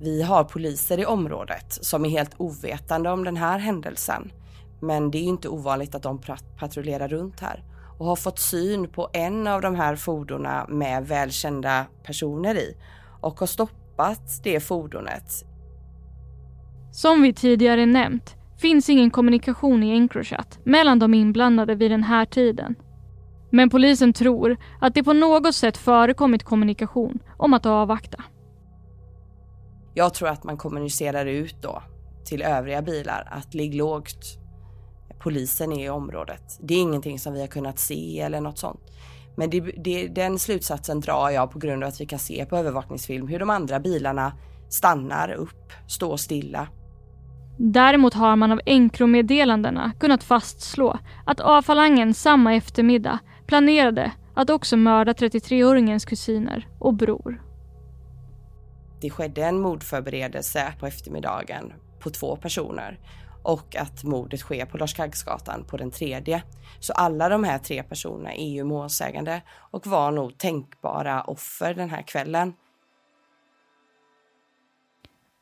vi 0.00 0.22
har 0.22 0.44
poliser 0.44 0.98
i 0.98 1.06
området 1.06 1.78
som 1.84 2.04
är 2.04 2.08
helt 2.08 2.34
ovetande 2.36 3.10
om 3.10 3.24
den 3.24 3.36
här 3.36 3.58
händelsen. 3.58 4.32
Men 4.80 5.10
det 5.10 5.18
är 5.18 5.22
inte 5.22 5.48
ovanligt 5.48 5.94
att 5.94 6.02
de 6.02 6.20
patrullerar 6.58 7.08
runt 7.08 7.40
här 7.40 7.64
och 8.00 8.06
har 8.06 8.16
fått 8.16 8.38
syn 8.38 8.88
på 8.88 9.08
en 9.12 9.46
av 9.46 9.60
de 9.60 9.74
här 9.74 9.96
fordonen 9.96 10.78
med 10.78 11.08
välkända 11.08 11.86
personer 12.02 12.54
i 12.54 12.76
och 13.20 13.40
har 13.40 13.46
stoppat 13.46 14.40
det 14.42 14.60
fordonet. 14.60 15.44
Som 16.92 17.22
vi 17.22 17.32
tidigare 17.32 17.86
nämnt 17.86 18.36
finns 18.58 18.88
ingen 18.88 19.10
kommunikation 19.10 19.82
i 19.82 19.90
Encrochat 19.90 20.58
mellan 20.64 20.98
de 20.98 21.14
inblandade 21.14 21.74
vid 21.74 21.90
den 21.90 22.02
här 22.02 22.24
tiden. 22.24 22.74
Men 23.50 23.70
polisen 23.70 24.12
tror 24.12 24.56
att 24.80 24.94
det 24.94 25.04
på 25.04 25.12
något 25.12 25.54
sätt 25.54 25.76
förekommit 25.76 26.44
kommunikation 26.44 27.18
om 27.36 27.54
att 27.54 27.66
avvakta. 27.66 28.24
Jag 29.94 30.14
tror 30.14 30.28
att 30.28 30.44
man 30.44 30.56
kommunicerar 30.56 31.26
ut 31.26 31.56
då 31.62 31.82
till 32.24 32.42
övriga 32.42 32.82
bilar 32.82 33.28
att 33.30 33.54
ligg 33.54 33.74
lågt. 33.74 34.39
Polisen 35.20 35.72
är 35.72 35.84
i 35.84 35.88
området. 35.88 36.58
Det 36.60 36.74
är 36.74 36.78
ingenting 36.78 37.18
som 37.18 37.32
vi 37.32 37.40
har 37.40 37.46
kunnat 37.46 37.78
se 37.78 38.20
eller 38.20 38.40
något 38.40 38.58
sånt. 38.58 38.80
Men 39.36 39.50
det, 39.50 39.60
det, 39.60 40.08
den 40.08 40.38
slutsatsen 40.38 41.00
drar 41.00 41.30
jag 41.30 41.50
på 41.50 41.58
grund 41.58 41.84
av 41.84 41.88
att 41.88 42.00
vi 42.00 42.06
kan 42.06 42.18
se 42.18 42.46
på 42.46 42.56
övervakningsfilm 42.56 43.28
hur 43.28 43.38
de 43.38 43.50
andra 43.50 43.80
bilarna 43.80 44.32
stannar 44.68 45.32
upp, 45.32 45.72
står 45.88 46.16
stilla. 46.16 46.68
Däremot 47.58 48.14
har 48.14 48.36
man 48.36 48.52
av 48.52 48.60
Encromeddelandena 48.66 49.92
kunnat 50.00 50.24
fastslå 50.24 50.98
att 51.26 51.40
avfalangen 51.40 52.14
samma 52.14 52.54
eftermiddag 52.54 53.18
planerade 53.46 54.12
att 54.34 54.50
också 54.50 54.76
mörda 54.76 55.12
33-åringens 55.12 56.06
kusiner 56.06 56.68
och 56.78 56.94
bror. 56.94 57.42
Det 59.00 59.10
skedde 59.10 59.44
en 59.44 59.60
mordförberedelse 59.60 60.72
på 60.80 60.86
eftermiddagen 60.86 61.72
på 61.98 62.10
två 62.10 62.36
personer 62.36 62.98
och 63.42 63.76
att 63.76 64.04
mordet 64.04 64.40
sker 64.40 64.66
på 64.66 64.78
Lars 64.78 64.94
Kaggsgatan 64.94 65.64
på 65.70 65.76
den 65.76 65.90
tredje. 65.90 66.42
Så 66.80 66.92
alla 66.92 67.28
de 67.28 67.44
här 67.44 67.58
tre 67.58 67.82
personerna 67.82 68.34
är 68.34 68.48
ju 68.48 68.64
målsägande 68.64 69.42
och 69.70 69.86
var 69.86 70.10
nog 70.10 70.38
tänkbara 70.38 71.22
offer 71.22 71.74
den 71.74 71.90
här 71.90 72.02
kvällen. 72.02 72.52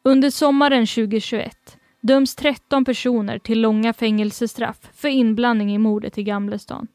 Under 0.02 0.30
sommaren 0.30 0.86
2021 0.86 1.78
döms 2.00 2.34
13 2.34 2.84
personer 2.84 3.38
till 3.38 3.60
långa 3.60 3.92
fängelsestraff 3.92 4.90
för 4.94 5.08
inblandning 5.08 5.74
i 5.74 5.78
mordet 5.78 6.18
i 6.18 6.22
Gamlestan. 6.22 6.86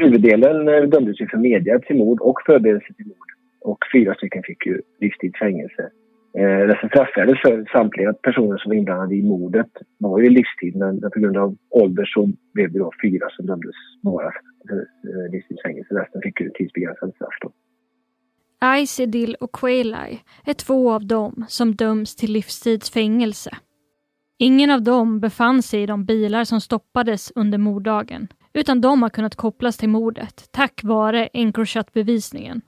Huvuddelen 0.00 0.68
eh, 0.68 0.82
dömdes 0.82 1.20
ju 1.20 1.28
för 1.28 1.38
media 1.38 1.78
till 1.78 1.96
mord 1.96 2.20
och 2.20 2.38
förberedelse 2.46 2.94
till 2.94 3.06
mord 3.06 3.32
och 3.60 3.78
fyra 3.92 4.14
stycken 4.14 4.42
fick 4.42 4.66
ju 4.66 4.82
livstids 5.00 5.38
fängelse. 5.38 5.90
Eh, 6.38 6.66
dessa 6.66 6.88
straffvärdet 6.88 7.38
för 7.40 7.68
samtliga 7.72 8.12
personer 8.12 8.56
som 8.58 8.70
var 8.70 8.76
inblandade 8.76 9.14
i 9.14 9.22
mordet 9.22 9.70
var 9.98 10.20
ju 10.20 10.30
livstid 10.30 10.76
men 10.76 11.00
på 11.00 11.20
grund 11.20 11.36
av 11.36 11.56
ålder 11.70 12.04
så 12.04 12.30
blev 12.54 12.72
det 12.72 12.78
då 12.78 12.92
fyra 13.02 13.28
som 13.30 13.46
dömdes 13.46 13.74
bara 14.02 14.32
för 14.68 14.76
eh, 14.76 15.32
livstidsfängelse. 15.32 15.94
Resten 15.94 16.22
fick 16.22 16.40
ju 16.40 16.50
tidsbegränsade 16.50 17.12
straff 17.12 17.38
då. 17.40 17.52
Aisedil 18.58 19.36
och 19.40 19.52
Quaylai 19.52 20.18
är 20.44 20.54
två 20.54 20.92
av 20.92 21.06
dem 21.06 21.44
som 21.48 21.74
döms 21.74 22.16
till 22.16 22.32
livstidsfängelse. 22.32 23.50
Ingen 24.38 24.70
av 24.70 24.82
dem 24.82 25.20
befann 25.20 25.62
sig 25.62 25.82
i 25.82 25.86
de 25.86 26.04
bilar 26.04 26.44
som 26.44 26.60
stoppades 26.60 27.32
under 27.34 27.58
morddagen 27.58 28.28
utan 28.52 28.80
de 28.80 29.02
har 29.02 29.08
kunnat 29.10 29.34
kopplas 29.34 29.76
till 29.76 29.88
mordet 29.88 30.48
tack 30.50 30.80
vare 30.84 31.28
Encrochat-bevisningen. 31.32 32.60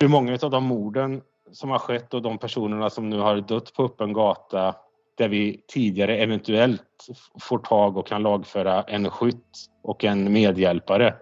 Hur 0.00 0.08
många 0.08 0.38
av 0.42 0.50
de 0.50 0.64
morden 0.64 1.20
som 1.52 1.70
har 1.70 1.78
skett 1.78 2.14
och 2.14 2.22
de 2.22 2.38
personerna 2.38 2.90
som 2.90 3.10
nu 3.10 3.18
har 3.18 3.36
dött 3.36 3.74
på 3.74 3.84
öppen 3.84 4.12
gata 4.12 4.74
där 5.14 5.28
vi 5.28 5.64
tidigare 5.68 6.16
eventuellt 6.16 7.06
får 7.40 7.58
tag 7.58 7.96
och 7.96 8.06
kan 8.06 8.22
lagföra 8.22 8.82
en 8.82 9.10
skytt 9.10 9.66
och 9.82 10.04
en 10.04 10.32
medhjälpare. 10.32 11.14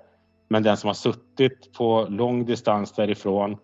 Men 0.48 0.62
den 0.62 0.76
som 0.76 0.88
har 0.88 0.94
suttit 0.94 1.72
på 1.72 2.06
lång 2.08 2.44
distans 2.44 2.92
därifrån 2.92 3.56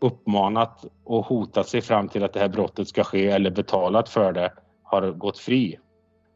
uppmanat 0.00 0.84
och 1.04 1.26
hotat 1.26 1.68
sig 1.68 1.80
fram 1.80 2.08
till 2.08 2.24
att 2.24 2.32
det 2.32 2.40
här 2.40 2.48
brottet 2.48 2.88
ska 2.88 3.04
ske 3.04 3.28
eller 3.28 3.50
betalat 3.50 4.08
för 4.08 4.32
det 4.32 4.52
har 4.82 5.10
gått 5.10 5.38
fri. 5.38 5.78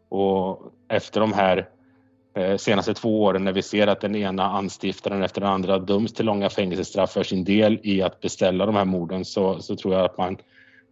Och 0.08 0.72
efter 0.88 1.20
de 1.20 1.32
här 1.32 1.68
Eh, 2.38 2.56
senaste 2.56 2.94
två 2.94 3.22
åren 3.22 3.44
när 3.44 3.52
vi 3.52 3.62
ser 3.62 3.86
att 3.86 4.00
den 4.00 4.16
ena 4.16 4.44
anstiftaren 4.44 5.22
efter 5.22 5.40
den 5.40 5.50
andra 5.50 5.78
döms 5.78 6.12
till 6.12 6.26
långa 6.26 6.50
fängelsestraff 6.50 7.12
för 7.12 7.22
sin 7.22 7.44
del 7.44 7.80
i 7.82 8.02
att 8.02 8.20
beställa 8.20 8.66
de 8.66 8.74
här 8.74 8.84
morden 8.84 9.24
så, 9.24 9.62
så 9.62 9.76
tror 9.76 9.94
jag 9.94 10.04
att 10.04 10.18
man 10.18 10.36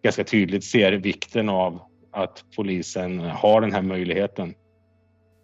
ganska 0.03 0.25
tydligt 0.25 0.65
ser 0.65 0.93
vikten 0.93 1.49
av 1.49 1.81
att 2.13 2.45
polisen 2.57 3.21
har 3.21 3.61
den 3.61 3.73
här 3.73 3.83
möjligheten. 3.83 4.55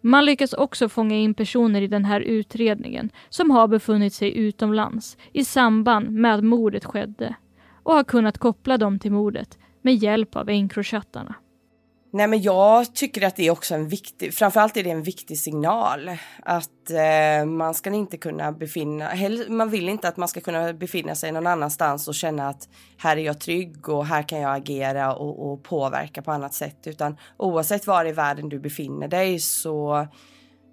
Man 0.01 0.25
lyckas 0.25 0.53
också 0.53 0.89
fånga 0.89 1.15
in 1.15 1.33
personer 1.33 1.81
i 1.81 1.87
den 1.87 2.05
här 2.05 2.21
utredningen 2.21 3.09
som 3.29 3.51
har 3.51 3.67
befunnit 3.67 4.13
sig 4.13 4.37
utomlands 4.37 5.17
i 5.33 5.45
samband 5.45 6.11
med 6.11 6.35
att 6.35 6.43
mordet 6.43 6.85
skedde 6.85 7.35
och 7.83 7.93
har 7.93 8.03
kunnat 8.03 8.37
koppla 8.37 8.77
dem 8.77 8.99
till 8.99 9.11
mordet 9.11 9.57
med 9.81 9.95
hjälp 9.95 10.35
av 10.35 10.49
Encrochattarna. 10.49 11.35
Nej 12.15 12.27
men 12.27 12.41
jag 12.41 12.95
tycker 12.95 13.27
att 13.27 13.35
det 13.35 13.47
är 13.47 13.51
också 13.51 13.75
en 13.75 13.87
viktig, 13.87 14.33
framförallt 14.33 14.77
är 14.77 14.83
det 14.83 14.89
en 14.89 15.03
viktig 15.03 15.39
signal 15.39 16.17
att 16.43 16.89
eh, 16.89 17.45
man 17.45 17.73
ska 17.73 17.93
inte 17.93 18.17
kunna 18.17 18.51
befinna, 18.51 19.11
man 19.49 19.69
vill 19.69 19.89
inte 19.89 20.07
att 20.07 20.17
man 20.17 20.27
ska 20.27 20.41
kunna 20.41 20.73
befinna 20.73 21.15
sig 21.15 21.31
någon 21.31 21.47
annanstans 21.47 22.07
och 22.07 22.15
känna 22.15 22.49
att 22.49 22.69
här 22.97 23.17
är 23.17 23.21
jag 23.21 23.39
trygg 23.39 23.89
och 23.89 24.05
här 24.05 24.23
kan 24.23 24.39
jag 24.39 24.55
agera 24.55 25.15
och, 25.15 25.51
och 25.51 25.63
påverka 25.63 26.21
på 26.21 26.31
annat 26.31 26.53
sätt. 26.53 26.87
Utan 26.87 27.17
oavsett 27.37 27.87
var 27.87 28.05
i 28.05 28.11
världen 28.11 28.49
du 28.49 28.59
befinner 28.59 29.07
dig 29.07 29.39
så, 29.39 30.07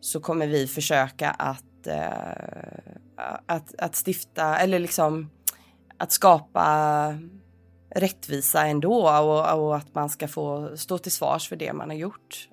så 0.01 0.21
kommer 0.21 0.47
vi 0.47 0.67
försöka 0.67 1.31
att, 1.31 1.87
eh, 1.87 3.23
att, 3.47 3.75
att 3.79 4.07
stifta 4.07 4.59
eller 4.59 4.79
liksom 4.79 5.31
att 5.99 6.13
skapa 6.13 7.15
rättvisa 7.91 8.67
ändå 8.67 9.09
och, 9.09 9.65
och 9.65 9.77
att 9.77 9.95
man 9.95 10.11
ska 10.11 10.29
få 10.29 10.77
stå 10.77 10.99
till 10.99 11.13
svars 11.13 11.49
för 11.49 11.57
det 11.57 11.73
man 11.73 11.91
har 11.91 11.97
gjort. 11.97 12.49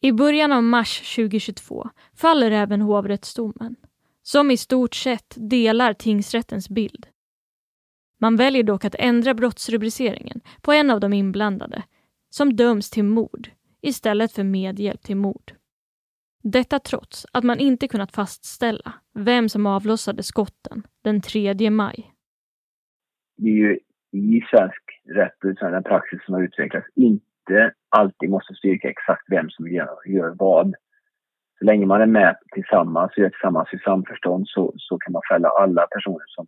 I 0.00 0.12
början 0.12 0.52
av 0.52 0.62
mars 0.62 1.14
2022 1.16 1.88
faller 2.14 2.50
även 2.50 2.80
hovrättsdomen 2.80 3.76
som 4.22 4.50
i 4.50 4.56
stort 4.56 4.94
sett 4.94 5.34
delar 5.36 5.92
tingsrättens 5.92 6.68
bild. 6.68 7.06
Man 8.20 8.36
väljer 8.36 8.62
dock 8.62 8.84
att 8.84 8.94
ändra 8.98 9.34
brottsrubriceringen 9.34 10.40
på 10.60 10.72
en 10.72 10.90
av 10.90 11.00
de 11.00 11.12
inblandade 11.12 11.82
som 12.30 12.56
döms 12.56 12.90
till 12.90 13.04
mord 13.04 13.50
istället 13.80 14.32
för 14.32 14.44
medhjälp 14.44 15.02
till 15.02 15.16
mord. 15.16 15.54
Detta 16.42 16.78
trots 16.78 17.26
att 17.32 17.44
man 17.44 17.58
inte 17.58 17.88
kunnat 17.88 18.12
fastställa 18.12 18.94
vem 19.14 19.48
som 19.48 19.66
avlossade 19.66 20.22
skotten 20.22 20.86
den 21.02 21.20
3 21.20 21.70
maj 21.70 22.14
vi 23.38 23.50
ju 23.50 23.78
i 24.12 24.40
svensk 24.50 24.82
rätt 25.04 25.44
och 25.44 25.70
den 25.70 25.82
praxis 25.82 26.24
som 26.24 26.34
har 26.34 26.42
utvecklats 26.42 26.86
inte 26.94 27.72
alltid 27.88 28.30
måste 28.30 28.54
styrka 28.54 28.90
exakt 28.90 29.24
vem 29.30 29.50
som 29.50 29.68
gör, 29.68 29.98
gör 30.06 30.34
vad. 30.38 30.74
Så 31.58 31.64
länge 31.64 31.86
man 31.86 32.00
är 32.00 32.06
med 32.06 32.36
tillsammans 32.52 33.12
och 33.12 33.18
gör 33.18 33.30
tillsammans 33.30 33.68
i 33.72 33.78
samförstånd 33.78 34.48
så, 34.48 34.74
så 34.76 34.98
kan 34.98 35.12
man 35.12 35.22
fälla 35.30 35.48
alla 35.48 35.86
personer 35.86 36.26
som 36.26 36.46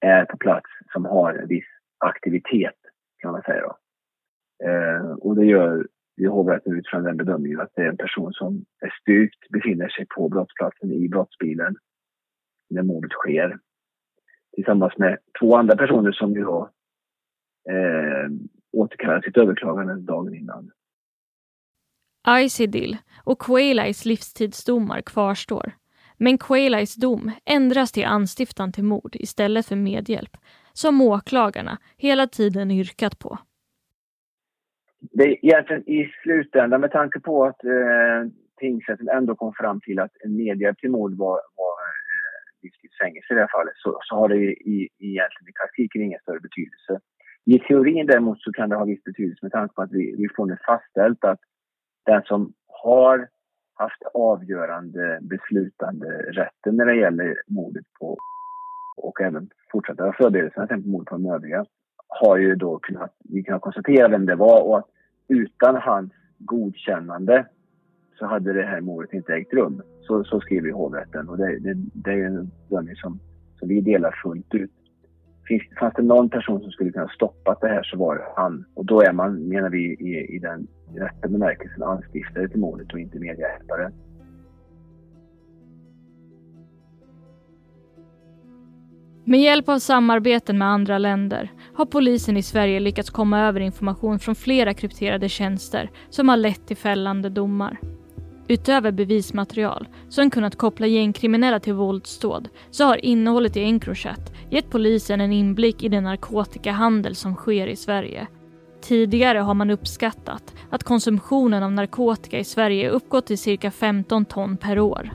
är 0.00 0.24
på 0.24 0.36
plats 0.36 0.70
som 0.92 1.04
har 1.04 1.34
en 1.34 1.48
viss 1.48 1.64
aktivitet 1.98 2.76
kan 3.18 3.32
man 3.32 3.42
säga. 3.42 3.60
Då. 3.60 3.76
Eh, 4.68 5.10
och 5.10 5.36
det 5.36 5.44
gör 5.44 5.86
vi 6.16 6.26
hovrätten 6.26 6.78
utifrån 6.78 7.02
den 7.02 7.16
bedömningen 7.16 7.60
att 7.60 7.72
det 7.74 7.82
är 7.82 7.88
en 7.88 7.96
person 7.96 8.32
som 8.32 8.64
är 8.80 8.94
styrkt 9.00 9.48
befinner 9.48 9.88
sig 9.88 10.06
på 10.16 10.28
brottsplatsen 10.28 10.92
i 10.92 11.08
brottsbilen 11.08 11.76
när 12.70 12.82
mordet 12.82 13.10
sker 13.10 13.58
tillsammans 14.54 14.98
med 14.98 15.18
två 15.40 15.56
andra 15.56 15.76
personer 15.76 16.12
som 16.12 16.32
ju 16.32 16.44
då 16.44 16.70
eh, 17.70 18.30
återkallade 18.72 19.22
sitt 19.22 19.36
överklagande 19.36 19.94
dagen 19.94 20.34
innan. 20.34 20.70
Icidil 22.44 22.96
och 23.24 23.42
Quaylais 23.42 24.04
livstidsdomar 24.04 25.00
kvarstår. 25.00 25.72
Men 26.16 26.38
Quaylais 26.38 26.94
dom 26.94 27.30
ändras 27.44 27.92
till 27.92 28.04
anstiftan 28.04 28.72
till 28.72 28.84
mord 28.84 29.16
istället 29.16 29.66
för 29.66 29.76
medhjälp, 29.76 30.36
som 30.72 31.00
åklagarna 31.00 31.78
hela 31.96 32.26
tiden 32.26 32.70
yrkat 32.70 33.18
på. 33.18 33.38
Det 35.00 35.24
är 35.24 35.44
egentligen 35.44 35.90
i 35.90 36.12
slutändan, 36.22 36.80
med 36.80 36.92
tanke 36.92 37.20
på 37.20 37.44
att 37.44 37.64
eh, 37.64 38.30
tingsrätten 38.56 39.08
ändå 39.08 39.34
kom 39.34 39.52
fram 39.52 39.80
till 39.80 39.98
att 39.98 40.12
en 40.24 40.36
medhjälp 40.36 40.78
till 40.78 40.90
mord 40.90 41.16
var, 41.16 41.40
var 41.56 41.74
livstids 42.62 42.98
fängelse 43.02 43.28
i 43.30 43.34
det 43.34 43.40
här 43.40 43.56
fallet 43.58 43.76
så, 43.76 43.98
så 44.02 44.14
har 44.14 44.28
det 44.28 44.36
i, 44.36 44.48
i, 44.72 44.76
egentligen 44.98 45.48
i 45.52 45.58
praktiken 45.60 46.02
ingen 46.02 46.20
större 46.20 46.40
betydelse. 46.40 47.00
I 47.44 47.58
teorin 47.58 48.06
däremot 48.06 48.42
så 48.42 48.52
kan 48.52 48.68
det 48.68 48.76
ha 48.76 48.84
viss 48.84 49.04
betydelse 49.04 49.38
med 49.42 49.52
tanke 49.52 49.74
på 49.74 49.82
att 49.82 49.92
vi, 49.92 50.14
vi 50.18 50.28
får 50.36 50.46
nu 50.46 50.56
fastställt 50.66 51.24
att 51.24 51.40
den 52.06 52.22
som 52.22 52.52
har 52.66 53.28
haft 53.74 54.02
avgörande 54.14 55.18
beslutande 55.22 56.08
rätten 56.32 56.76
när 56.76 56.86
det 56.86 56.96
gäller 56.96 57.36
mordet 57.46 57.86
på 58.00 58.18
och 58.96 59.20
även 59.20 59.50
fortsatta 59.72 60.12
förberedelserna 60.12 60.66
till 60.66 60.86
mordet 60.86 61.08
på 61.08 61.16
de 61.16 61.26
övriga 61.26 61.64
har 62.08 62.36
ju 62.36 62.54
då 62.54 62.78
kunnat, 62.78 63.14
vi 63.18 63.42
kan 63.42 63.60
konstatera 63.60 64.08
vem 64.08 64.26
det 64.26 64.34
var 64.34 64.62
och 64.62 64.78
att 64.78 64.88
utan 65.28 65.76
hans 65.76 66.12
godkännande 66.38 67.46
så 68.20 68.26
hade 68.26 68.52
det 68.52 68.62
här 68.62 68.80
mordet 68.80 69.12
inte 69.12 69.34
ägt 69.34 69.52
rum. 69.52 69.82
Så, 70.00 70.24
så 70.24 70.40
skriver 70.40 70.72
hovrätten 70.72 71.28
och 71.28 71.36
det, 71.38 71.58
det, 71.58 71.74
det 71.94 72.10
är 72.10 72.26
en 72.26 72.50
bedömning 72.68 72.96
som, 72.96 73.20
som 73.58 73.68
vi 73.68 73.80
delar 73.80 74.20
fullt 74.22 74.54
ut. 74.54 74.70
Finns, 75.48 75.62
fanns 75.80 75.94
det 75.94 76.02
någon 76.02 76.30
person 76.30 76.60
som 76.60 76.70
skulle 76.70 76.92
kunna 76.92 77.08
stoppa 77.08 77.56
det 77.60 77.68
här 77.68 77.82
så 77.82 77.96
var 77.96 78.14
det 78.14 78.24
han. 78.36 78.64
Och 78.74 78.86
då 78.86 79.00
är 79.00 79.12
man, 79.12 79.48
menar 79.48 79.70
vi, 79.70 79.78
i, 79.78 80.36
i 80.36 80.38
den 80.38 80.66
rätta 80.94 81.28
bemärkelsen 81.28 81.82
anstiftare 81.82 82.48
till 82.48 82.60
mordet 82.60 82.92
och 82.92 82.98
inte 83.00 83.18
medhjälpare. 83.18 83.92
Med 89.24 89.40
hjälp 89.40 89.68
av 89.68 89.78
samarbeten 89.78 90.58
med 90.58 90.68
andra 90.68 90.98
länder 90.98 91.52
har 91.74 91.86
polisen 91.86 92.36
i 92.36 92.42
Sverige 92.42 92.80
lyckats 92.80 93.10
komma 93.10 93.40
över 93.40 93.60
information 93.60 94.18
från 94.18 94.34
flera 94.34 94.74
krypterade 94.74 95.28
tjänster 95.28 95.90
som 96.10 96.28
har 96.28 96.36
lett 96.36 96.66
till 96.66 96.76
fällande 96.76 97.28
domar. 97.28 97.78
Utöver 98.50 98.92
bevismaterial 98.92 99.88
som 100.08 100.30
kunnat 100.30 100.56
koppla 100.56 100.86
gängkriminella 100.86 101.60
till 101.60 101.74
våldsdåd 101.74 102.48
så 102.70 102.84
har 102.84 103.04
innehållet 103.04 103.56
i 103.56 103.60
Encrochat 103.60 104.32
gett 104.50 104.70
polisen 104.70 105.20
en 105.20 105.32
inblick 105.32 105.82
i 105.82 105.88
den 105.88 106.04
narkotikahandel 106.04 107.14
som 107.14 107.34
sker 107.34 107.66
i 107.66 107.76
Sverige. 107.76 108.26
Tidigare 108.80 109.38
har 109.38 109.54
man 109.54 109.70
uppskattat 109.70 110.54
att 110.70 110.84
konsumtionen 110.84 111.62
av 111.62 111.72
narkotika 111.72 112.38
i 112.38 112.44
Sverige 112.44 112.90
uppgått 112.90 113.26
till 113.26 113.38
cirka 113.38 113.70
15 113.70 114.24
ton 114.24 114.56
per 114.56 114.78
år. 114.78 115.10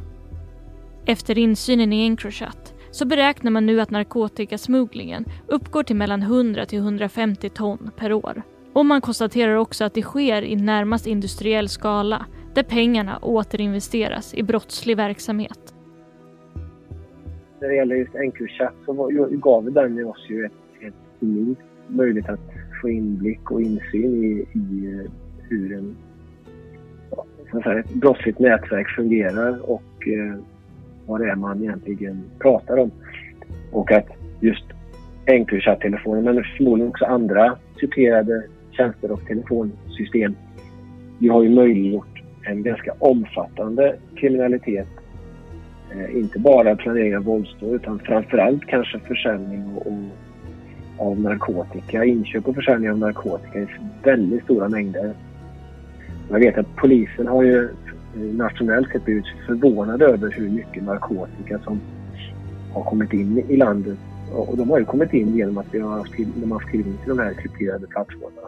Efter 1.05 1.37
insynen 1.37 1.93
i 1.93 2.05
Encrochat 2.05 2.73
så 2.91 3.05
beräknar 3.05 3.51
man 3.51 3.65
nu 3.65 3.81
att 3.81 3.89
narkotikasmugglingen 3.91 5.25
uppgår 5.47 5.83
till 5.83 5.95
mellan 5.95 6.21
100 6.21 6.65
till 6.65 6.79
150 6.79 7.49
ton 7.49 7.91
per 7.97 8.13
år. 8.13 8.43
Och 8.73 8.85
man 8.85 9.01
konstaterar 9.01 9.55
också 9.55 9.83
att 9.83 9.93
det 9.93 10.01
sker 10.01 10.41
i 10.41 10.55
närmast 10.55 11.07
industriell 11.07 11.69
skala 11.69 12.25
där 12.55 12.63
pengarna 12.63 13.17
återinvesteras 13.21 14.33
i 14.33 14.43
brottslig 14.43 14.97
verksamhet. 14.97 15.73
När 17.61 17.67
det 17.67 17.75
gäller 17.75 17.95
just 17.95 18.15
Encrochat 18.15 18.73
så 18.85 19.09
gav 19.31 19.71
den 19.71 20.05
oss 20.05 20.25
ju 20.29 20.45
ett, 20.45 20.51
helt 20.81 20.95
unikt 21.19 21.61
möjlighet 21.87 22.29
att 22.29 22.51
få 22.81 22.89
inblick 22.89 23.51
och 23.51 23.61
insyn 23.61 24.23
i, 24.23 24.47
i 24.57 24.85
eh, 24.85 25.11
hur 25.49 25.73
en, 25.73 25.95
så 27.51 27.61
säga, 27.61 27.79
ett 27.79 27.93
brottsligt 27.93 28.39
nätverk 28.39 28.87
fungerar 28.89 29.71
och 29.71 30.07
eh, 30.07 30.39
vad 31.05 31.21
det 31.21 31.29
är 31.29 31.35
man 31.35 31.63
egentligen 31.63 32.23
pratar 32.39 32.77
om. 32.77 32.91
Och 33.71 33.91
att 33.91 34.07
just 34.39 34.65
Encrochat-telefonen, 35.25 36.23
men 36.23 36.43
förmodligen 36.57 36.89
också 36.89 37.05
andra 37.05 37.57
citerade 37.79 38.43
tjänster 38.71 39.11
och 39.11 39.25
telefonsystem, 39.27 40.35
vi 41.19 41.27
har 41.27 41.43
ju 41.43 41.49
möjliggjort 41.49 42.14
en 42.45 42.63
ganska 42.63 42.93
omfattande 42.99 43.95
kriminalitet. 44.15 44.87
Eh, 45.91 46.17
inte 46.17 46.39
bara 46.39 46.75
planering 46.75 47.17
av 47.17 47.23
våldsdåd 47.23 47.73
utan 47.73 47.99
framförallt 47.99 48.65
kanske 48.65 48.99
försäljning 48.99 49.65
och, 49.75 49.87
och, 49.87 51.07
av 51.07 51.19
narkotika, 51.19 52.05
inköp 52.05 52.47
och 52.47 52.55
försäljning 52.55 52.91
av 52.91 52.97
narkotika 52.97 53.59
i 53.59 53.67
väldigt 54.03 54.43
stora 54.43 54.69
mängder. 54.69 55.13
Jag 56.29 56.39
vet 56.39 56.57
att 56.57 56.75
polisen 56.75 57.27
har 57.27 57.43
ju 57.43 57.63
eh, 57.63 58.21
nationellt 58.21 58.91
sett 58.91 59.05
blivit 59.05 59.25
förvånade 59.47 60.05
över 60.05 60.31
hur 60.31 60.49
mycket 60.49 60.83
narkotika 60.83 61.59
som 61.59 61.81
har 62.73 62.83
kommit 62.83 63.13
in 63.13 63.43
i 63.49 63.57
landet. 63.57 63.97
Och 64.33 64.57
de 64.57 64.69
har 64.69 64.79
ju 64.79 64.85
kommit 64.85 65.13
in 65.13 65.35
genom 65.35 65.57
att 65.57 65.67
vi 65.71 65.79
har 65.79 65.97
haft, 65.97 66.13
de 66.17 66.51
har 66.51 66.59
haft 66.59 66.71
tillgång 66.71 66.97
till 66.97 67.09
de 67.09 67.19
här 67.19 67.33
krypterade 67.33 67.87
plattformarna. 67.87 68.47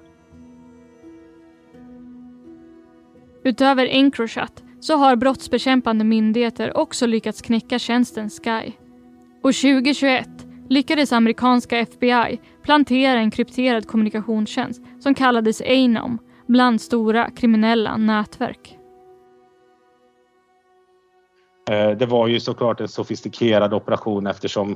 Utöver 3.44 3.86
Encrochat 3.86 4.64
så 4.80 4.96
har 4.96 5.16
brottsbekämpande 5.16 6.04
myndigheter 6.04 6.78
också 6.78 7.06
lyckats 7.06 7.42
knäcka 7.42 7.80
tjänsten 7.80 8.30
Sky. 8.30 8.72
Och 9.44 9.54
2021 9.54 10.28
lyckades 10.70 11.12
amerikanska 11.12 11.78
FBI 11.78 12.40
plantera 12.64 13.20
en 13.20 13.32
krypterad 13.32 13.88
kommunikationstjänst 13.88 14.82
som 15.00 15.14
kallades 15.14 15.62
Anom 15.62 16.20
bland 16.48 16.82
stora 16.82 17.30
kriminella 17.30 17.98
nätverk. 17.98 18.78
Eh, 21.70 21.92
det 21.92 22.06
var 22.06 22.28
ju 22.28 22.40
såklart 22.40 22.82
en 22.82 22.88
sofistikerad 22.88 23.74
operation 23.74 24.28
eftersom 24.28 24.76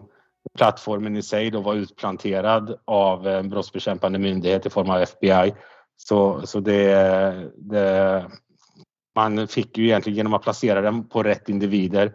plattformen 0.57 1.18
i 1.18 1.22
sig 1.22 1.51
då 1.51 1.62
var 1.62 1.74
utplanterad 1.74 2.80
av 2.86 3.28
en 3.28 3.49
brottsbekämpande 3.49 4.20
myndighet 4.20 4.66
i 4.66 4.70
form 4.70 4.89
av 4.89 5.01
FBI. 5.01 5.53
Så, 5.97 6.41
så 6.47 6.59
det, 6.59 7.51
det 7.55 8.26
man 9.16 9.47
fick 9.47 9.78
ju 9.78 9.86
egentligen 9.86 10.18
genom 10.18 10.34
att 10.34 10.43
placera 10.43 10.82
den 10.82 11.07
på 11.07 11.24
rätt 11.24 11.49
individer 11.49 12.12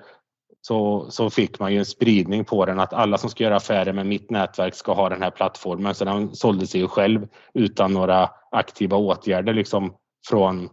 så, 0.61 1.07
så 1.11 1.31
fick 1.31 1.59
man 1.59 1.73
ju 1.73 1.79
en 1.79 1.85
spridning 1.85 2.45
på 2.45 2.65
den 2.67 2.81
att 2.81 2.93
alla 2.93 3.19
som 3.19 3.31
ska 3.31 3.45
göra 3.45 3.57
affärer 3.57 3.93
med 3.93 4.07
mitt 4.07 4.31
nätverk 4.31 4.75
ska 4.75 4.93
ha 4.93 5.09
den 5.09 5.23
här 5.23 5.31
plattformen. 5.31 5.95
Så 5.95 6.05
den 6.05 6.35
sålde 6.35 6.67
sig 6.67 6.81
ju 6.81 6.89
själv 6.89 7.29
utan 7.55 7.93
några 7.93 8.31
aktiva 8.51 8.97
åtgärder 8.97 9.53
liksom 9.53 9.95
från, 10.29 10.69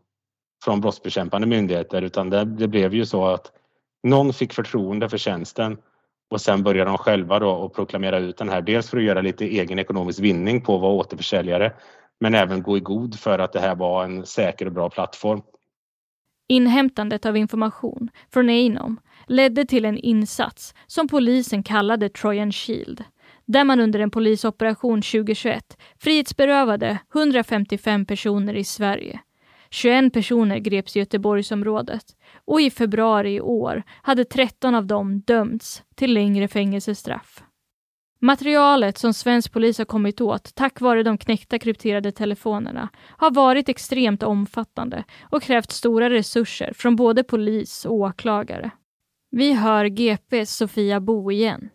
från 0.64 0.82
brottsbekämpande 0.82 1.48
myndigheter 1.48 2.02
utan 2.02 2.30
det, 2.30 2.46
det 2.46 2.68
blev 2.68 2.94
ju 2.94 3.06
så 3.06 3.26
att 3.26 3.52
någon 4.04 4.34
fick 4.34 4.54
förtroende 4.54 5.10
för 5.10 5.18
tjänsten 5.18 5.78
och 6.32 6.42
sen 6.42 6.64
började 6.64 6.90
de 6.90 6.98
själva 6.98 7.40
då 7.40 7.50
och 7.50 7.76
proklamera 7.76 8.20
ut 8.20 8.38
den 8.38 8.50
här. 8.50 8.62
Dels 8.62 8.90
för 8.90 8.98
att 8.98 9.04
göra 9.04 9.22
lite 9.22 9.46
egen 9.46 9.80
ekonomisk 9.80 10.20
vinning 10.20 10.62
på 10.62 10.76
att 10.76 10.82
vara 10.82 10.94
återförsäljare 10.94 11.74
men 12.20 12.36
även 12.36 12.64
gå 12.64 12.78
i 12.78 12.80
god 12.80 13.20
för 13.20 13.40
att 13.40 13.54
det 13.54 13.60
här 13.60 13.76
var 13.76 14.04
en 14.04 14.26
säker 14.26 14.66
och 14.66 14.72
bra 14.72 14.90
plattform. 14.90 15.42
Inhämtandet 16.48 17.26
av 17.26 17.38
information 17.38 18.10
från 18.34 18.50
Einom 18.50 19.00
ledde 19.28 19.66
till 19.66 19.86
en 19.86 19.98
insats 19.98 20.74
som 20.88 21.08
polisen 21.08 21.64
kallade 21.64 22.10
Trojan 22.10 22.52
Shield 22.52 23.04
där 23.46 23.64
man 23.64 23.80
under 23.80 24.00
en 24.00 24.12
polisoperation 24.12 25.02
2021 25.02 25.78
frihetsberövade 26.00 27.00
155 27.14 28.06
personer 28.06 28.54
i 28.54 28.64
Sverige. 28.64 29.20
21 29.70 30.14
personer 30.14 30.58
greps 30.58 30.96
i 30.96 31.00
Göteborgsområdet 31.00 32.06
och 32.46 32.62
i 32.62 32.72
februari 32.72 33.36
i 33.36 33.42
år 33.42 33.84
hade 34.02 34.26
13 34.26 34.76
av 34.76 34.88
dem 34.88 35.20
dömts 35.20 35.84
till 35.96 36.14
längre 36.14 36.48
fängelsestraff. 36.48 37.44
Materialet 38.24 38.98
som 38.98 39.14
svensk 39.14 39.54
polis 39.54 39.78
har 39.78 39.86
kommit 39.86 40.22
åt 40.22 40.56
tack 40.56 40.82
vare 40.82 41.04
de 41.04 41.18
knäckta 41.18 41.60
krypterade 41.60 42.12
telefonerna 42.12 42.90
har 43.18 43.32
varit 43.32 43.70
extremt 43.70 44.24
omfattande 44.24 45.04
och 45.22 45.44
krävt 45.44 45.72
stora 45.72 46.10
resurser 46.10 46.74
från 46.76 46.96
både 46.96 47.24
polis 47.24 47.86
och 47.86 47.94
åklagare. 47.94 48.72
Vi 49.32 49.54
hör 49.54 49.86
GPs 49.86 50.56
Sofia 50.56 51.00
Bo 51.00 51.32
igen. 51.32 51.70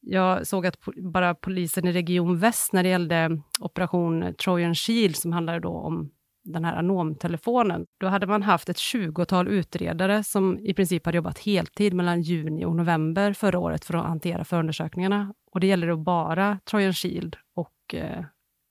Jag 0.00 0.46
såg 0.46 0.66
att 0.66 0.76
bara 1.12 1.34
polisen 1.34 1.88
i 1.88 1.92
Region 1.92 2.38
Väst 2.38 2.72
när 2.72 2.82
det 2.82 2.88
gällde 2.88 3.42
operation 3.60 4.34
Trojan 4.34 4.74
Shield 4.74 5.16
som 5.16 5.32
handlade 5.32 5.60
då 5.60 5.72
om 5.72 6.10
den 6.42 6.64
här 6.64 6.76
anomtelefonen, 6.76 7.86
då 8.00 8.06
hade 8.06 8.26
man 8.26 8.42
haft 8.42 8.68
ett 8.68 8.78
tjugotal 8.78 9.48
utredare 9.48 10.24
som 10.24 10.58
i 10.58 10.74
princip 10.74 11.06
hade 11.06 11.16
jobbat 11.16 11.38
heltid 11.38 11.94
mellan 11.94 12.22
juni 12.22 12.64
och 12.64 12.76
november 12.76 13.32
förra 13.32 13.58
året 13.58 13.84
för 13.84 13.94
att 13.94 14.06
hantera 14.06 14.44
förundersökningarna. 14.44 15.34
Och 15.52 15.60
det 15.60 15.66
gäller 15.66 15.86
då 15.86 15.96
bara 15.96 16.58
Trojan 16.64 16.94
Shield 16.94 17.36
och 17.54 17.94
eh, 17.94 18.24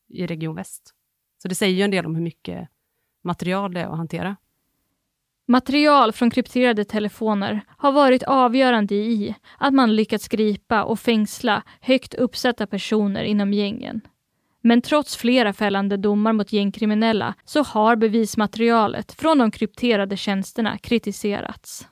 i 0.09 0.27
Region 0.27 0.55
Väst. 0.55 0.93
Så 1.41 1.47
det 1.47 1.55
säger 1.55 1.75
ju 1.75 1.83
en 1.83 1.91
del 1.91 2.05
om 2.05 2.15
hur 2.15 2.23
mycket 2.23 2.67
material 3.23 3.73
det 3.73 3.81
är 3.81 3.87
att 3.87 3.97
hantera. 3.97 4.35
Material 5.47 6.11
från 6.11 6.31
krypterade 6.31 6.85
telefoner 6.85 7.61
har 7.77 7.91
varit 7.91 8.23
avgörande 8.23 8.95
i 8.95 9.35
att 9.57 9.73
man 9.73 9.95
lyckats 9.95 10.27
gripa 10.27 10.83
och 10.83 10.99
fängsla 10.99 11.63
högt 11.81 12.13
uppsatta 12.13 12.67
personer 12.67 13.23
inom 13.23 13.53
gängen. 13.53 14.01
Men 14.69 14.81
trots 14.81 15.17
flera 15.17 15.53
fällande 15.53 15.97
domar 15.97 16.33
mot 16.33 16.53
gängkriminella 16.53 17.33
så 17.45 17.63
har 17.63 17.95
bevismaterialet 17.95 19.11
från 19.11 19.37
de 19.37 19.51
krypterade 19.51 20.17
tjänsterna 20.17 20.77
kritiserats. 20.77 21.87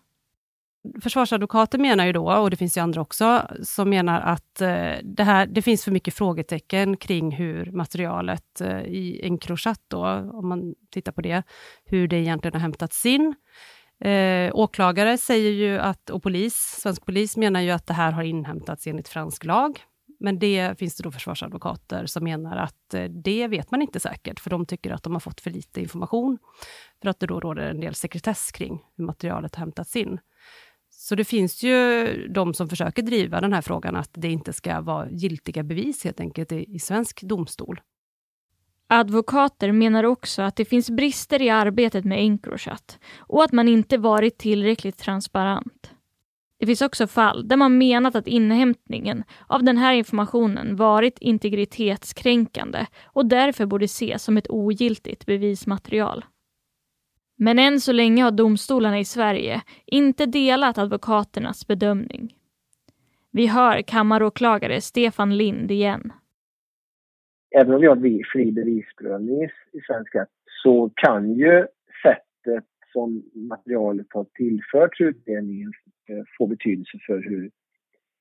Försvarsadvokater 1.01 1.77
menar 1.77 2.05
ju 2.05 2.13
då, 2.13 2.31
och 2.31 2.49
det 2.49 2.55
finns 2.55 2.77
ju 2.77 2.81
andra 2.81 3.01
också, 3.01 3.47
som 3.63 3.89
menar 3.89 4.21
att 4.21 4.61
eh, 4.61 4.93
det, 5.03 5.23
här, 5.23 5.45
det 5.45 5.61
finns 5.61 5.83
för 5.83 5.91
mycket 5.91 6.13
frågetecken 6.13 6.97
kring 6.97 7.31
hur 7.31 7.71
materialet 7.71 8.61
eh, 8.61 8.81
i 8.81 9.21
Encrochat 9.23 9.81
då, 9.87 10.05
om 10.33 10.49
man 10.49 10.75
tittar 10.91 11.11
på 11.11 11.21
det, 11.21 11.43
hur 11.85 12.07
det 12.07 12.17
egentligen 12.17 12.53
har 12.53 12.61
hämtats 12.61 13.05
in. 13.05 13.35
Eh, 13.99 14.55
åklagare 14.55 15.17
säger 15.17 15.51
ju 15.51 15.79
att, 15.79 16.09
och 16.09 16.23
polis, 16.23 16.55
svensk 16.81 17.05
polis 17.05 17.37
menar 17.37 17.61
ju 17.61 17.71
att 17.71 17.87
det 17.87 17.93
här 17.93 18.11
har 18.11 18.23
inhämtats 18.23 18.87
enligt 18.87 19.07
fransk 19.07 19.45
lag. 19.45 19.79
Men 20.19 20.39
det 20.39 20.79
finns 20.79 20.95
det 20.95 21.03
då 21.03 21.11
försvarsadvokater 21.11 22.05
som 22.05 22.23
menar 22.23 22.57
att 22.57 22.93
eh, 22.93 23.03
det 23.03 23.47
vet 23.47 23.71
man 23.71 23.81
inte 23.81 23.99
säkert, 23.99 24.39
för 24.39 24.49
de 24.49 24.65
tycker 24.65 24.91
att 24.91 25.03
de 25.03 25.13
har 25.13 25.19
fått 25.19 25.41
för 25.41 25.51
lite 25.51 25.81
information, 25.81 26.37
för 27.01 27.09
att 27.09 27.19
det 27.19 27.27
då 27.27 27.39
råder 27.39 27.69
en 27.69 27.79
del 27.79 27.95
sekretess 27.95 28.51
kring 28.51 28.83
hur 28.97 29.05
materialet 29.05 29.55
har 29.55 29.59
hämtats 29.59 29.95
in. 29.95 30.19
Så 30.89 31.15
det 31.15 31.25
finns 31.25 31.63
ju 31.63 32.07
de 32.27 32.53
som 32.53 32.69
försöker 32.69 33.01
driva 33.01 33.41
den 33.41 33.53
här 33.53 33.61
frågan 33.61 33.95
att 33.95 34.09
det 34.13 34.31
inte 34.31 34.53
ska 34.53 34.81
vara 34.81 35.09
giltiga 35.09 35.63
bevis 35.63 36.03
helt 36.03 36.19
enkelt 36.19 36.51
i, 36.51 36.75
i 36.75 36.79
svensk 36.79 37.21
domstol. 37.21 37.81
Advokater 38.89 39.71
menar 39.71 40.03
också 40.03 40.41
att 40.41 40.55
det 40.55 40.65
finns 40.65 40.89
brister 40.89 41.41
i 41.41 41.49
arbetet 41.49 42.05
med 42.05 42.19
Encrochat 42.19 42.99
och 43.17 43.43
att 43.43 43.51
man 43.51 43.67
inte 43.67 43.97
varit 43.97 44.37
tillräckligt 44.37 44.97
transparent. 44.97 45.91
Det 46.59 46.65
finns 46.65 46.81
också 46.81 47.07
fall 47.07 47.47
där 47.47 47.57
man 47.57 47.77
menat 47.77 48.15
att 48.15 48.27
inhämtningen 48.27 49.23
av 49.47 49.63
den 49.63 49.77
här 49.77 49.93
informationen 49.93 50.75
varit 50.75 51.17
integritetskränkande 51.19 52.85
och 53.05 53.25
därför 53.25 53.65
borde 53.65 53.85
ses 53.85 54.23
som 54.23 54.37
ett 54.37 54.49
ogiltigt 54.49 55.25
bevismaterial. 55.25 56.25
Men 57.37 57.59
än 57.59 57.79
så 57.79 57.91
länge 57.91 58.23
har 58.23 58.31
domstolarna 58.31 58.99
i 58.99 59.05
Sverige 59.05 59.61
inte 59.85 60.25
delat 60.25 60.77
advokaternas 60.77 61.67
bedömning. 61.67 62.33
Vi 63.31 63.47
hör 63.47 63.81
kammaråklagare 63.81 64.81
Stefan 64.81 65.37
Lind 65.37 65.71
igen. 65.71 66.11
Även 67.55 67.73
om 67.73 67.81
vi 67.81 67.87
har 67.87 68.31
fri 68.33 68.51
bevisprövning 68.51 69.43
i 69.43 69.81
svensk 69.87 70.15
rätt 70.15 70.29
så 70.63 70.91
kan 70.95 71.33
ju 71.33 71.67
sättet 72.03 72.65
som 72.93 73.23
materialet 73.33 74.07
har 74.09 74.23
tillförts 74.23 75.01
utredningen 75.01 75.73
får 76.07 76.25
få 76.37 76.47
betydelse 76.47 76.97
för 77.07 77.21
hur 77.21 77.51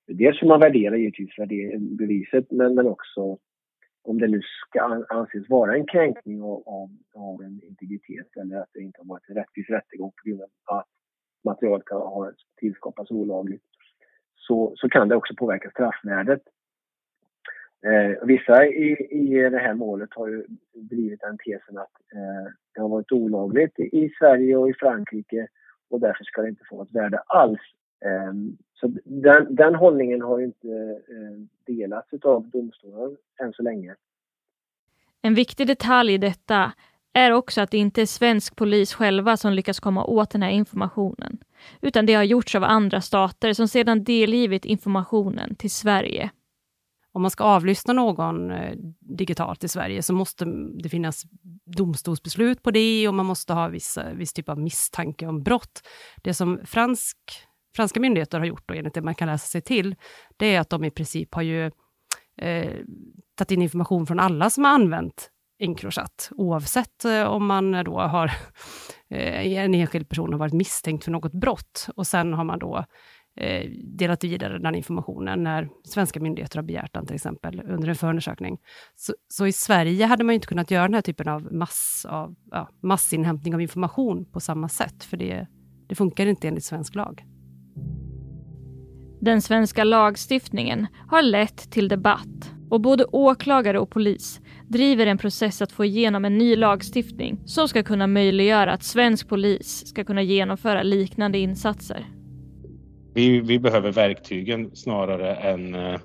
dels 0.06 0.42
hur 0.42 0.48
man 0.48 0.60
värderar 0.60 0.96
givetvis 0.96 1.30
beviset 1.98 2.50
men, 2.50 2.74
men 2.74 2.86
också 2.86 3.38
om 4.02 4.18
det 4.18 4.28
nu 4.28 4.42
ska 4.42 5.04
anses 5.08 5.48
vara 5.48 5.74
en 5.74 5.86
kränkning 5.86 6.42
av, 6.42 6.62
av, 6.66 6.90
av 7.14 7.42
en 7.42 7.60
integritet 7.62 8.36
eller 8.36 8.56
att 8.56 8.70
det 8.72 8.80
inte 8.80 9.00
har 9.00 9.06
varit 9.06 9.28
en 9.28 9.34
rättvis 9.34 9.68
rättegång 9.68 10.10
på 10.10 10.28
grund 10.28 10.42
av 10.42 10.76
att 10.78 10.86
materialet 11.44 11.88
har 11.90 12.34
tillskapats 12.56 13.10
olagligt 13.10 13.62
så, 14.36 14.72
så 14.76 14.88
kan 14.88 15.08
det 15.08 15.16
också 15.16 15.34
påverka 15.34 15.70
straffvärdet. 15.70 16.42
Eh, 17.86 18.26
vissa 18.26 18.66
i, 18.66 19.08
i 19.10 19.50
det 19.50 19.58
här 19.58 19.74
målet 19.74 20.08
har 20.12 20.28
ju 20.28 20.46
drivit 20.74 21.20
den 21.20 21.38
tesen 21.38 21.78
att 21.78 21.96
eh, 22.14 22.52
det 22.74 22.80
har 22.80 22.88
varit 22.88 23.12
olagligt 23.12 23.78
i 23.78 24.12
Sverige 24.18 24.56
och 24.56 24.70
i 24.70 24.74
Frankrike 24.74 25.48
och 25.90 26.00
därför 26.00 26.24
ska 26.24 26.42
det 26.42 26.48
inte 26.48 26.64
få 26.70 26.76
något 26.76 26.92
värde 26.92 27.18
alls. 27.26 27.60
Ehm, 28.04 28.56
så 28.74 28.92
den, 29.04 29.54
den 29.54 29.74
hållningen 29.74 30.22
har 30.22 30.40
inte 30.40 30.68
ehm, 30.68 31.48
delats 31.66 32.08
av 32.22 32.48
domstolar 32.48 33.16
än 33.42 33.52
så 33.52 33.62
länge. 33.62 33.94
En 35.22 35.34
viktig 35.34 35.66
detalj 35.66 36.14
i 36.14 36.18
detta 36.18 36.72
är 37.12 37.32
också 37.32 37.60
att 37.60 37.70
det 37.70 37.78
inte 37.78 38.02
är 38.02 38.06
svensk 38.06 38.56
polis 38.56 38.94
själva 38.94 39.36
som 39.36 39.52
lyckas 39.52 39.80
komma 39.80 40.04
åt 40.04 40.30
den 40.30 40.42
här 40.42 40.50
informationen, 40.50 41.38
utan 41.80 42.06
det 42.06 42.14
har 42.14 42.22
gjorts 42.22 42.54
av 42.54 42.64
andra 42.64 43.00
stater 43.00 43.52
som 43.52 43.68
sedan 43.68 44.04
delgivit 44.04 44.64
informationen 44.64 45.54
till 45.54 45.70
Sverige 45.70 46.30
om 47.16 47.22
man 47.22 47.30
ska 47.30 47.44
avlyssna 47.44 47.92
någon 47.92 48.50
eh, 48.50 48.74
digitalt 49.00 49.64
i 49.64 49.68
Sverige 49.68 50.02
så 50.02 50.12
måste 50.12 50.44
det 50.82 50.88
finnas 50.88 51.22
domstolsbeslut 51.76 52.62
på 52.62 52.70
det 52.70 53.08
och 53.08 53.14
man 53.14 53.26
måste 53.26 53.52
ha 53.52 53.68
viss, 53.68 53.96
eh, 53.96 54.14
viss 54.14 54.32
typ 54.32 54.48
av 54.48 54.58
misstanke 54.58 55.26
om 55.26 55.42
brott. 55.42 55.82
Det 56.22 56.34
som 56.34 56.60
fransk, 56.64 57.16
franska 57.76 58.00
myndigheter 58.00 58.38
har 58.38 58.46
gjort, 58.46 58.62
då, 58.66 58.74
enligt 58.74 58.94
det 58.94 59.02
man 59.02 59.14
kan 59.14 59.28
läsa 59.28 59.46
sig 59.46 59.60
till, 59.60 59.94
det 60.36 60.54
är 60.54 60.60
att 60.60 60.70
de 60.70 60.84
i 60.84 60.90
princip 60.90 61.34
har 61.34 61.42
ju 61.42 61.66
eh, 62.40 62.74
tagit 63.34 63.50
in 63.50 63.62
information 63.62 64.06
från 64.06 64.20
alla 64.20 64.50
som 64.50 64.64
har 64.64 64.70
använt 64.70 65.30
Encrochat, 65.58 66.30
oavsett 66.30 67.04
eh, 67.04 67.22
om 67.22 67.46
man 67.46 67.84
då 67.84 68.00
har 68.00 68.26
eh, 69.10 69.56
en 69.56 69.74
enskild 69.74 70.08
person 70.08 70.32
har 70.32 70.38
varit 70.38 70.54
misstänkt 70.54 71.04
för 71.04 71.10
något 71.10 71.32
brott 71.32 71.88
och 71.96 72.06
sen 72.06 72.32
har 72.32 72.44
man 72.44 72.58
då 72.58 72.84
eh, 73.36 73.70
delat 73.84 74.24
vidare 74.24 74.58
den 74.58 74.74
informationen 74.74 75.42
när 75.42 75.68
svenska 75.84 76.20
myndigheter 76.20 76.58
har 76.58 76.62
begärt 76.62 76.94
den, 76.94 77.06
till 77.06 77.14
exempel, 77.14 77.62
under 77.64 77.88
en 77.88 77.94
förundersökning. 77.94 78.58
Så, 78.94 79.14
så, 79.28 79.46
i 79.46 79.52
Sverige 79.52 80.06
hade 80.06 80.24
man 80.24 80.34
inte 80.34 80.46
kunnat 80.46 80.70
göra 80.70 80.82
den 80.82 80.94
här 80.94 81.02
typen 81.02 81.28
av, 81.28 81.52
mass, 81.52 82.06
av 82.08 82.34
ja, 82.50 82.68
massinhämtning 82.82 83.54
av 83.54 83.60
information 83.60 84.24
på 84.32 84.40
samma 84.40 84.68
sätt, 84.68 85.04
för 85.04 85.16
det, 85.16 85.46
det 85.88 85.94
funkar 85.94 86.26
inte 86.26 86.48
enligt 86.48 86.64
svensk 86.64 86.94
lag. 86.94 87.24
Den 89.20 89.42
svenska 89.42 89.84
lagstiftningen 89.84 90.86
har 91.08 91.22
lett 91.22 91.70
till 91.70 91.88
debatt 91.88 92.52
och 92.70 92.80
både 92.80 93.04
åklagare 93.04 93.78
och 93.78 93.90
polis 93.90 94.40
driver 94.68 95.06
en 95.06 95.18
process 95.18 95.62
att 95.62 95.72
få 95.72 95.84
igenom 95.84 96.24
en 96.24 96.38
ny 96.38 96.56
lagstiftning 96.56 97.40
som 97.44 97.68
ska 97.68 97.82
kunna 97.82 98.06
möjliggöra 98.06 98.72
att 98.72 98.82
svensk 98.82 99.28
polis 99.28 99.86
ska 99.86 100.04
kunna 100.04 100.22
genomföra 100.22 100.82
liknande 100.82 101.38
insatser. 101.38 102.15
Vi, 103.16 103.40
vi 103.40 103.58
behöver 103.58 103.92
verktygen 103.92 104.76
snarare 104.76 105.34
än 105.34 105.74
eh, 105.74 105.98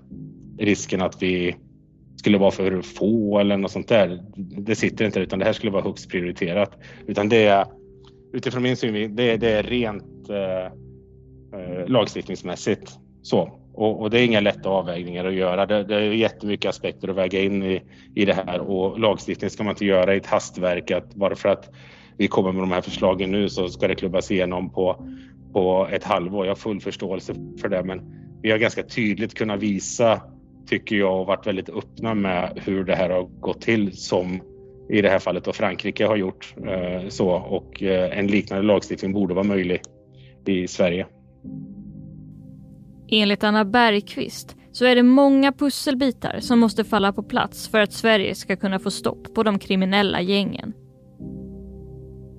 risken 0.58 1.02
att 1.02 1.24
vi 1.24 1.56
skulle 2.16 2.38
vara 2.38 2.52
för 2.52 2.82
få 2.82 3.40
eller 3.40 3.58
något 3.58 3.72
sånt 3.72 3.88
där. 3.88 4.24
Det 4.38 4.76
sitter 4.76 5.06
inte 5.06 5.20
utan 5.20 5.40
det 5.40 5.46
här 5.46 5.54
skulle 5.54 5.72
vara 5.72 5.84
högst 5.84 6.10
prioriterat. 6.10 6.72
Utan 7.08 7.30
det 7.30 7.44
är 7.44 7.66
utifrån 8.34 8.64
min 8.64 8.78
synvinkel, 8.78 9.16
det, 9.16 9.38
det 9.38 9.50
är 9.50 9.64
rent 9.64 10.30
eh, 10.30 10.66
eh, 11.60 11.88
lagstiftningsmässigt. 11.88 12.92
Så. 13.22 13.52
Och, 13.74 14.02
och, 14.02 14.10
det 14.10 14.20
är 14.20 14.26
inga 14.26 14.40
lätta 14.40 14.70
avvägningar 14.70 15.26
att 15.26 15.34
göra. 15.34 15.66
Det, 15.66 15.84
det 15.84 15.96
är 15.96 16.02
jättemycket 16.02 16.70
aspekter 16.70 17.08
att 17.08 17.16
väga 17.16 17.40
in 17.40 17.64
i, 17.64 17.82
i 18.16 18.26
det 18.26 18.34
här 18.34 18.60
och 18.60 19.00
lagstiftning 19.00 19.50
ska 19.50 19.64
man 19.64 19.72
inte 19.72 19.86
göra 19.86 20.14
i 20.14 20.18
ett 20.18 20.26
hastverk 20.26 20.92
att 20.92 21.16
bara 21.16 21.36
för 21.36 21.50
att 21.50 21.70
vi 22.18 22.28
kommer 22.28 22.52
med 22.52 22.64
de 22.64 22.72
här 22.72 22.82
förslagen 22.82 23.32
nu 23.32 23.50
så 23.50 23.68
ska 23.68 23.88
det 23.88 23.96
klubbas 23.96 24.32
igenom 24.32 24.70
på, 24.70 25.08
på 25.54 25.88
ett 25.92 26.04
halvår. 26.04 26.46
Jag 26.46 26.52
har 26.52 26.56
full 26.56 26.82
förståelse 26.82 27.36
för 27.62 27.70
det 27.70 27.84
men 27.84 28.02
vi 28.42 28.52
har 28.52 28.58
ganska 28.58 28.84
tydligt 28.84 29.34
kunnat 29.34 29.60
visa, 29.60 30.22
tycker 30.68 30.96
jag, 30.96 31.20
och 31.20 31.28
varit 31.28 31.48
väldigt 31.48 31.70
öppna 31.70 32.14
med 32.14 32.60
hur 32.66 32.84
det 32.84 32.96
här 32.96 33.10
har 33.10 33.24
gått 33.24 33.62
till 33.62 33.98
som 33.98 34.42
i 34.90 35.02
det 35.02 35.10
här 35.10 35.20
fallet 35.20 35.44
då 35.44 35.54
Frankrike 35.54 36.06
har 36.06 36.16
gjort 36.16 36.56
eh, 36.58 37.10
så 37.10 37.30
och 37.30 37.84
eh, 37.84 38.20
en 38.20 38.28
liknande 38.28 38.64
lagstiftning 38.64 39.14
borde 39.14 39.34
vara 39.34 39.44
möjlig 39.44 39.82
i 40.46 40.68
Sverige. 40.68 41.08
Enligt 43.10 43.44
Anna 43.44 43.66
Bergqvist 43.66 44.56
så 44.72 44.86
är 44.86 44.96
det 44.96 45.04
många 45.04 45.52
pusselbitar 45.52 46.40
som 46.40 46.60
måste 46.60 46.84
falla 46.84 47.14
på 47.14 47.24
plats 47.24 47.68
för 47.68 47.80
att 47.80 47.94
Sverige 47.94 48.36
ska 48.36 48.56
kunna 48.56 48.80
få 48.80 48.92
stopp 48.92 49.34
på 49.36 49.44
de 49.44 49.60
kriminella 49.60 50.22
gängen. 50.22 50.74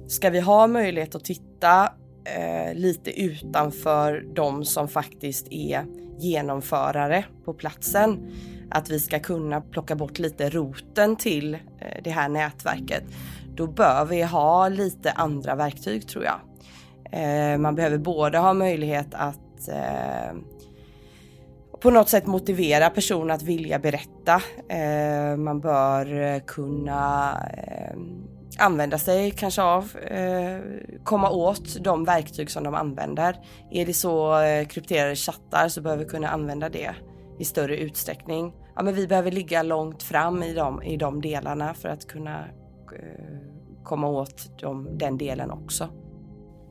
Ska 0.06 0.30
vi 0.30 0.40
ha 0.40 0.66
möjlighet 0.66 1.14
att 1.14 1.24
titta 1.24 1.88
eh, 2.24 2.74
lite 2.74 3.20
utanför 3.20 4.24
de 4.34 4.64
som 4.64 4.88
faktiskt 4.88 5.46
är 5.50 5.84
genomförare 6.18 7.24
på 7.44 7.54
platsen. 7.54 8.30
Att 8.70 8.90
vi 8.90 9.00
ska 9.00 9.18
kunna 9.18 9.60
plocka 9.60 9.94
bort 9.94 10.18
lite 10.18 10.50
roten 10.50 11.16
till 11.16 11.54
eh, 11.54 12.02
det 12.04 12.10
här 12.10 12.28
nätverket. 12.28 13.04
Då 13.54 13.66
bör 13.66 14.04
vi 14.04 14.22
ha 14.22 14.68
lite 14.68 15.12
andra 15.12 15.54
verktyg 15.54 16.08
tror 16.08 16.24
jag. 16.24 16.40
Eh, 17.12 17.58
man 17.58 17.74
behöver 17.74 17.98
både 17.98 18.38
ha 18.38 18.52
möjlighet 18.52 19.14
att 19.14 19.68
eh, 19.68 20.36
på 21.80 21.90
något 21.90 22.08
sätt 22.08 22.26
motivera 22.26 22.90
personen 22.90 23.30
att 23.30 23.42
vilja 23.42 23.78
berätta. 23.78 24.42
Eh, 24.68 25.36
man 25.36 25.60
bör 25.60 26.20
eh, 26.20 26.40
kunna 26.40 27.36
använda 28.58 28.98
sig 28.98 29.30
kanske 29.30 29.62
av, 29.62 29.96
eh, 29.96 30.58
komma 31.04 31.30
åt 31.30 31.84
de 31.84 32.04
verktyg 32.04 32.50
som 32.50 32.64
de 32.64 32.74
använder. 32.74 33.36
Är 33.70 33.86
det 33.86 33.94
så 33.94 34.40
eh, 34.40 34.66
krypterade 34.66 35.16
chattar 35.16 35.68
så 35.68 35.80
behöver 35.80 36.04
vi 36.04 36.10
kunna 36.10 36.28
använda 36.28 36.68
det 36.68 36.94
i 37.38 37.44
större 37.44 37.76
utsträckning. 37.76 38.52
Ja, 38.76 38.82
men 38.82 38.94
vi 38.94 39.06
behöver 39.06 39.30
ligga 39.30 39.62
långt 39.62 40.02
fram 40.02 40.42
i 40.42 40.54
de, 40.54 40.82
i 40.82 40.96
de 40.96 41.20
delarna 41.20 41.74
för 41.74 41.88
att 41.88 42.06
kunna 42.06 42.38
eh, 42.38 43.38
komma 43.84 44.08
åt 44.08 44.58
de, 44.60 44.98
den 44.98 45.18
delen 45.18 45.50
också. 45.50 45.88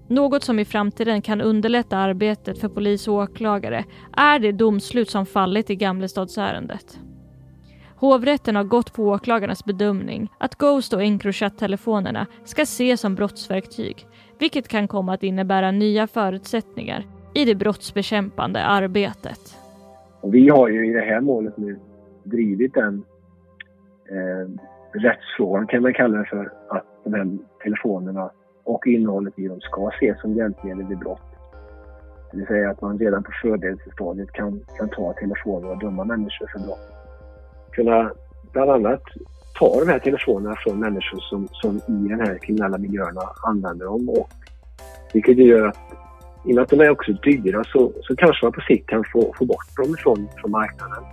Något 0.09 0.43
som 0.43 0.59
i 0.59 0.65
framtiden 0.65 1.21
kan 1.21 1.41
underlätta 1.41 1.97
arbetet 1.97 2.59
för 2.59 2.69
polis 2.69 3.07
och 3.07 3.13
åklagare 3.13 3.86
är 4.17 4.39
det 4.39 4.51
domslut 4.51 5.09
som 5.09 5.25
fallit 5.25 5.69
i 5.69 5.75
Gamlestadsärendet. 5.75 6.99
Hovrätten 8.02 8.56
har 8.56 8.64
gått 8.64 8.93
på 8.93 9.04
åklagarnas 9.04 9.66
bedömning 9.66 10.30
att 10.38 10.56
Ghost 10.56 10.93
och 10.93 11.02
Encrochat-telefonerna 11.02 12.28
ska 12.43 12.62
ses 12.62 13.02
som 13.02 13.16
brottsverktyg, 13.16 14.08
vilket 14.39 14.68
kan 14.68 14.88
komma 14.88 15.14
att 15.14 15.24
innebära 15.24 15.72
nya 15.72 16.08
förutsättningar 16.08 17.06
i 17.34 17.45
det 17.45 17.56
brottsbekämpande 17.56 18.64
arbetet. 18.64 19.58
vi 20.24 20.49
har 20.49 20.68
ju 20.68 20.89
i 20.89 20.93
det 20.93 21.02
här 21.02 21.22
målet 21.22 21.58
nu 21.58 21.80
drivit 22.24 22.74
den 22.74 23.04
eh, 24.10 24.49
rättsfrågan 24.99 25.68
kan 25.68 25.82
man 25.82 25.93
kalla 25.93 26.18
det 26.18 26.26
för, 26.26 26.52
att 26.70 26.86
de 27.04 27.14
här 27.14 27.38
telefonerna 27.64 28.32
och 28.64 28.88
innehållet 28.88 29.39
i 29.39 29.47
dem 29.47 29.62
ska 29.62 29.89
ses 29.89 30.22
som 30.22 30.34
hjälpmedel 30.34 30.88
vid 30.88 30.99
brott. 30.99 31.22
Det 32.32 32.38
vill 32.38 32.47
säga 32.47 32.70
att 32.70 32.82
man 32.82 32.99
redan 32.99 33.24
på 33.24 33.32
förberedelsestadiet 33.41 34.32
kan, 34.32 34.66
kan 34.78 34.89
ta 34.89 35.14
telefoner 35.14 35.70
och 35.70 35.80
döma 35.80 36.04
människor 36.04 36.47
för 36.47 36.60
brott 36.60 37.01
kunna 37.72 38.11
bland 38.51 38.72
annat 38.72 39.01
ta 39.59 39.80
de 39.80 39.91
här 39.91 39.99
telefonerna 39.99 40.55
från 40.55 40.80
människor 40.80 41.19
som, 41.19 41.47
som 41.51 41.78
i 41.78 42.09
den 42.09 42.19
här 42.19 42.38
kriminella 42.38 42.78
miljöerna 42.78 43.22
använder 43.43 43.86
dem. 43.86 44.09
Och, 44.09 44.30
vilket 45.13 45.38
gör 45.38 45.67
att 45.67 45.78
i 46.45 46.51
och 46.51 46.55
med 46.55 46.63
att 46.63 46.69
de 46.69 46.80
är 46.80 46.89
också 46.89 47.11
dyra 47.13 47.63
så, 47.63 47.91
så 48.01 48.15
kanske 48.15 48.45
man 48.45 48.53
på 48.53 48.61
sikt 48.61 48.89
kan 48.89 49.03
få, 49.13 49.34
få 49.38 49.45
bort 49.45 49.76
dem 49.78 49.95
från, 49.99 50.28
från 50.41 50.51
marknaden. 50.51 51.03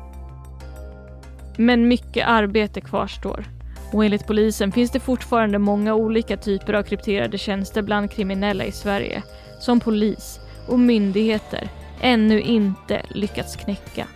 Men 1.57 1.89
mycket 1.89 2.29
arbete 2.29 2.81
kvarstår. 2.81 3.45
Och 3.93 4.05
enligt 4.05 4.27
polisen 4.27 4.73
finns 4.73 4.91
det 4.91 5.01
fortfarande 5.01 5.59
många 5.59 5.95
olika 5.95 6.37
typer 6.37 6.75
av 6.75 6.83
krypterade 6.83 7.39
tjänster 7.39 7.83
bland 7.83 8.11
kriminella 8.11 8.65
i 8.65 8.73
Sverige 8.73 9.23
som 9.61 9.81
polis 9.81 10.41
och 10.69 10.79
myndigheter 10.79 11.69
ännu 12.01 12.41
inte 12.41 13.03
lyckats 13.09 13.57
knäcka 13.57 14.07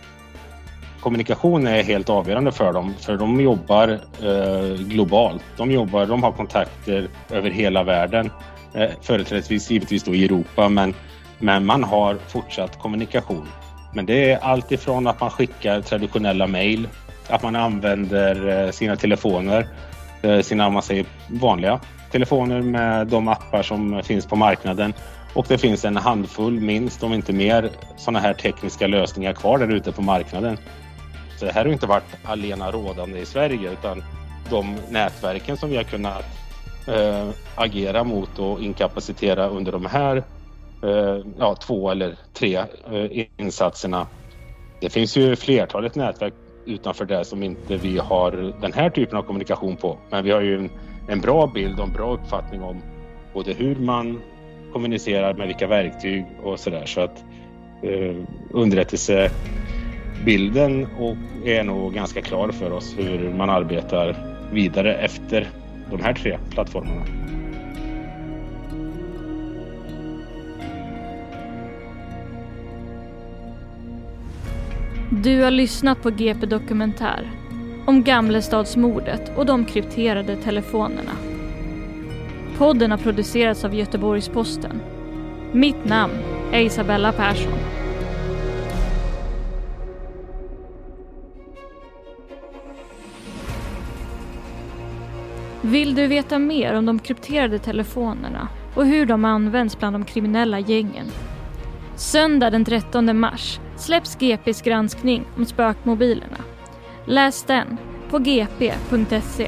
kommunikation 1.03 1.67
är 1.67 1.83
helt 1.83 2.09
avgörande 2.09 2.51
för 2.51 2.73
dem 2.73 2.93
för 2.99 3.17
de 3.17 3.41
jobbar 3.41 3.99
eh, 4.23 4.75
globalt. 4.77 5.43
De 5.57 5.71
jobbar, 5.71 6.05
de 6.05 6.23
har 6.23 6.31
kontakter 6.31 7.07
över 7.29 7.49
hela 7.49 7.83
världen. 7.83 8.29
Eh, 8.73 8.89
företrädesvis 9.01 9.71
givetvis 9.71 10.03
då 10.03 10.15
i 10.15 10.25
Europa 10.25 10.69
men, 10.69 10.93
men 11.39 11.65
man 11.65 11.83
har 11.83 12.15
fortsatt 12.27 12.79
kommunikation. 12.79 13.47
Men 13.93 14.05
det 14.05 14.31
är 14.31 14.37
allt 14.37 14.71
ifrån 14.71 15.07
att 15.07 15.19
man 15.19 15.29
skickar 15.29 15.81
traditionella 15.81 16.47
mejl, 16.47 16.87
att 17.29 17.43
man 17.43 17.55
använder 17.55 18.65
eh, 18.65 18.71
sina 18.71 18.95
telefoner, 18.95 19.67
eh, 20.21 20.39
sina 20.39 20.69
man 20.69 20.81
säger, 20.81 21.05
vanliga 21.27 21.79
telefoner 22.11 22.61
med 22.61 23.07
de 23.07 23.27
appar 23.27 23.63
som 23.63 24.03
finns 24.03 24.25
på 24.25 24.35
marknaden. 24.35 24.93
Och 25.33 25.45
det 25.49 25.57
finns 25.57 25.85
en 25.85 25.97
handfull, 25.97 26.59
minst 26.59 27.03
om 27.03 27.13
inte 27.13 27.33
mer, 27.33 27.69
sådana 27.97 28.19
här 28.19 28.33
tekniska 28.33 28.87
lösningar 28.87 29.33
kvar 29.33 29.57
där 29.57 29.71
ute 29.71 29.91
på 29.91 30.01
marknaden 30.01 30.57
det 31.39 31.51
här 31.51 31.65
har 31.65 31.71
inte 31.71 31.87
varit 31.87 32.17
alena 32.23 32.71
rådande 32.71 33.19
i 33.19 33.25
Sverige 33.25 33.71
utan 33.71 34.03
de 34.49 34.77
nätverken 34.89 35.57
som 35.57 35.69
vi 35.69 35.75
har 35.75 35.83
kunnat 35.83 36.25
eh, 36.87 37.29
agera 37.55 38.03
mot 38.03 38.39
och 38.39 38.61
inkapacitera 38.61 39.47
under 39.47 39.71
de 39.71 39.85
här 39.85 40.23
eh, 40.83 41.25
ja, 41.39 41.55
två 41.55 41.89
eller 41.89 42.15
tre 42.33 42.55
eh, 42.91 43.25
insatserna. 43.37 44.07
Det 44.81 44.89
finns 44.89 45.17
ju 45.17 45.35
flertalet 45.35 45.95
nätverk 45.95 46.33
utanför 46.65 47.05
det 47.05 47.25
som 47.25 47.43
inte 47.43 47.77
vi 47.77 47.97
har 47.97 48.53
den 48.61 48.73
här 48.73 48.89
typen 48.89 49.17
av 49.17 49.23
kommunikation 49.23 49.75
på. 49.75 49.97
Men 50.09 50.23
vi 50.23 50.31
har 50.31 50.41
ju 50.41 50.57
en, 50.57 50.69
en 51.07 51.21
bra 51.21 51.47
bild 51.47 51.79
och 51.79 51.85
en 51.85 51.93
bra 51.93 52.13
uppfattning 52.13 52.61
om 52.61 52.81
både 53.33 53.53
hur 53.53 53.75
man 53.75 54.21
kommunicerar 54.73 55.33
med 55.33 55.47
vilka 55.47 55.67
verktyg 55.67 56.25
och 56.43 56.59
sådär. 56.59 56.85
Så 56.85 57.01
att 57.01 57.23
eh, 57.81 58.15
underrättelse 58.51 59.31
bilden 60.25 60.87
och 60.99 61.17
är 61.45 61.63
nog 61.63 61.93
ganska 61.93 62.21
klar 62.21 62.51
för 62.51 62.71
oss 62.71 62.95
hur 62.97 63.33
man 63.33 63.49
arbetar 63.49 64.15
vidare 64.51 64.95
efter 64.95 65.47
de 65.91 66.01
här 66.01 66.13
tre 66.13 66.37
plattformarna. 66.49 67.05
Du 75.23 75.41
har 75.41 75.51
lyssnat 75.51 76.01
på 76.01 76.09
GP 76.09 76.45
Dokumentär 76.45 77.31
om 77.85 78.03
Gamlestadsmordet 78.03 79.31
och 79.37 79.45
de 79.45 79.65
krypterade 79.65 80.35
telefonerna. 80.35 81.11
Podden 82.57 82.91
har 82.91 82.97
producerats 82.97 83.65
av 83.65 83.75
Göteborgs-Posten. 83.75 84.81
Mitt 85.51 85.85
namn 85.85 86.13
är 86.51 86.61
Isabella 86.61 87.11
Persson. 87.11 87.82
Vill 95.73 95.95
du 95.95 96.07
veta 96.07 96.39
mer 96.39 96.73
om 96.73 96.85
de 96.85 96.99
krypterade 96.99 97.59
telefonerna 97.59 98.47
och 98.75 98.85
hur 98.85 99.05
de 99.05 99.25
används 99.25 99.79
bland 99.79 99.95
de 99.95 100.05
kriminella 100.05 100.59
gängen? 100.59 101.05
Söndag 101.95 102.49
den 102.49 102.65
13 102.65 103.19
mars 103.19 103.59
släpps 103.77 104.15
GPs 104.15 104.61
granskning 104.61 105.25
om 105.37 105.45
spökmobilerna. 105.45 106.37
Läs 107.05 107.43
den 107.43 107.77
på 108.09 108.19
gp.se. 108.19 109.47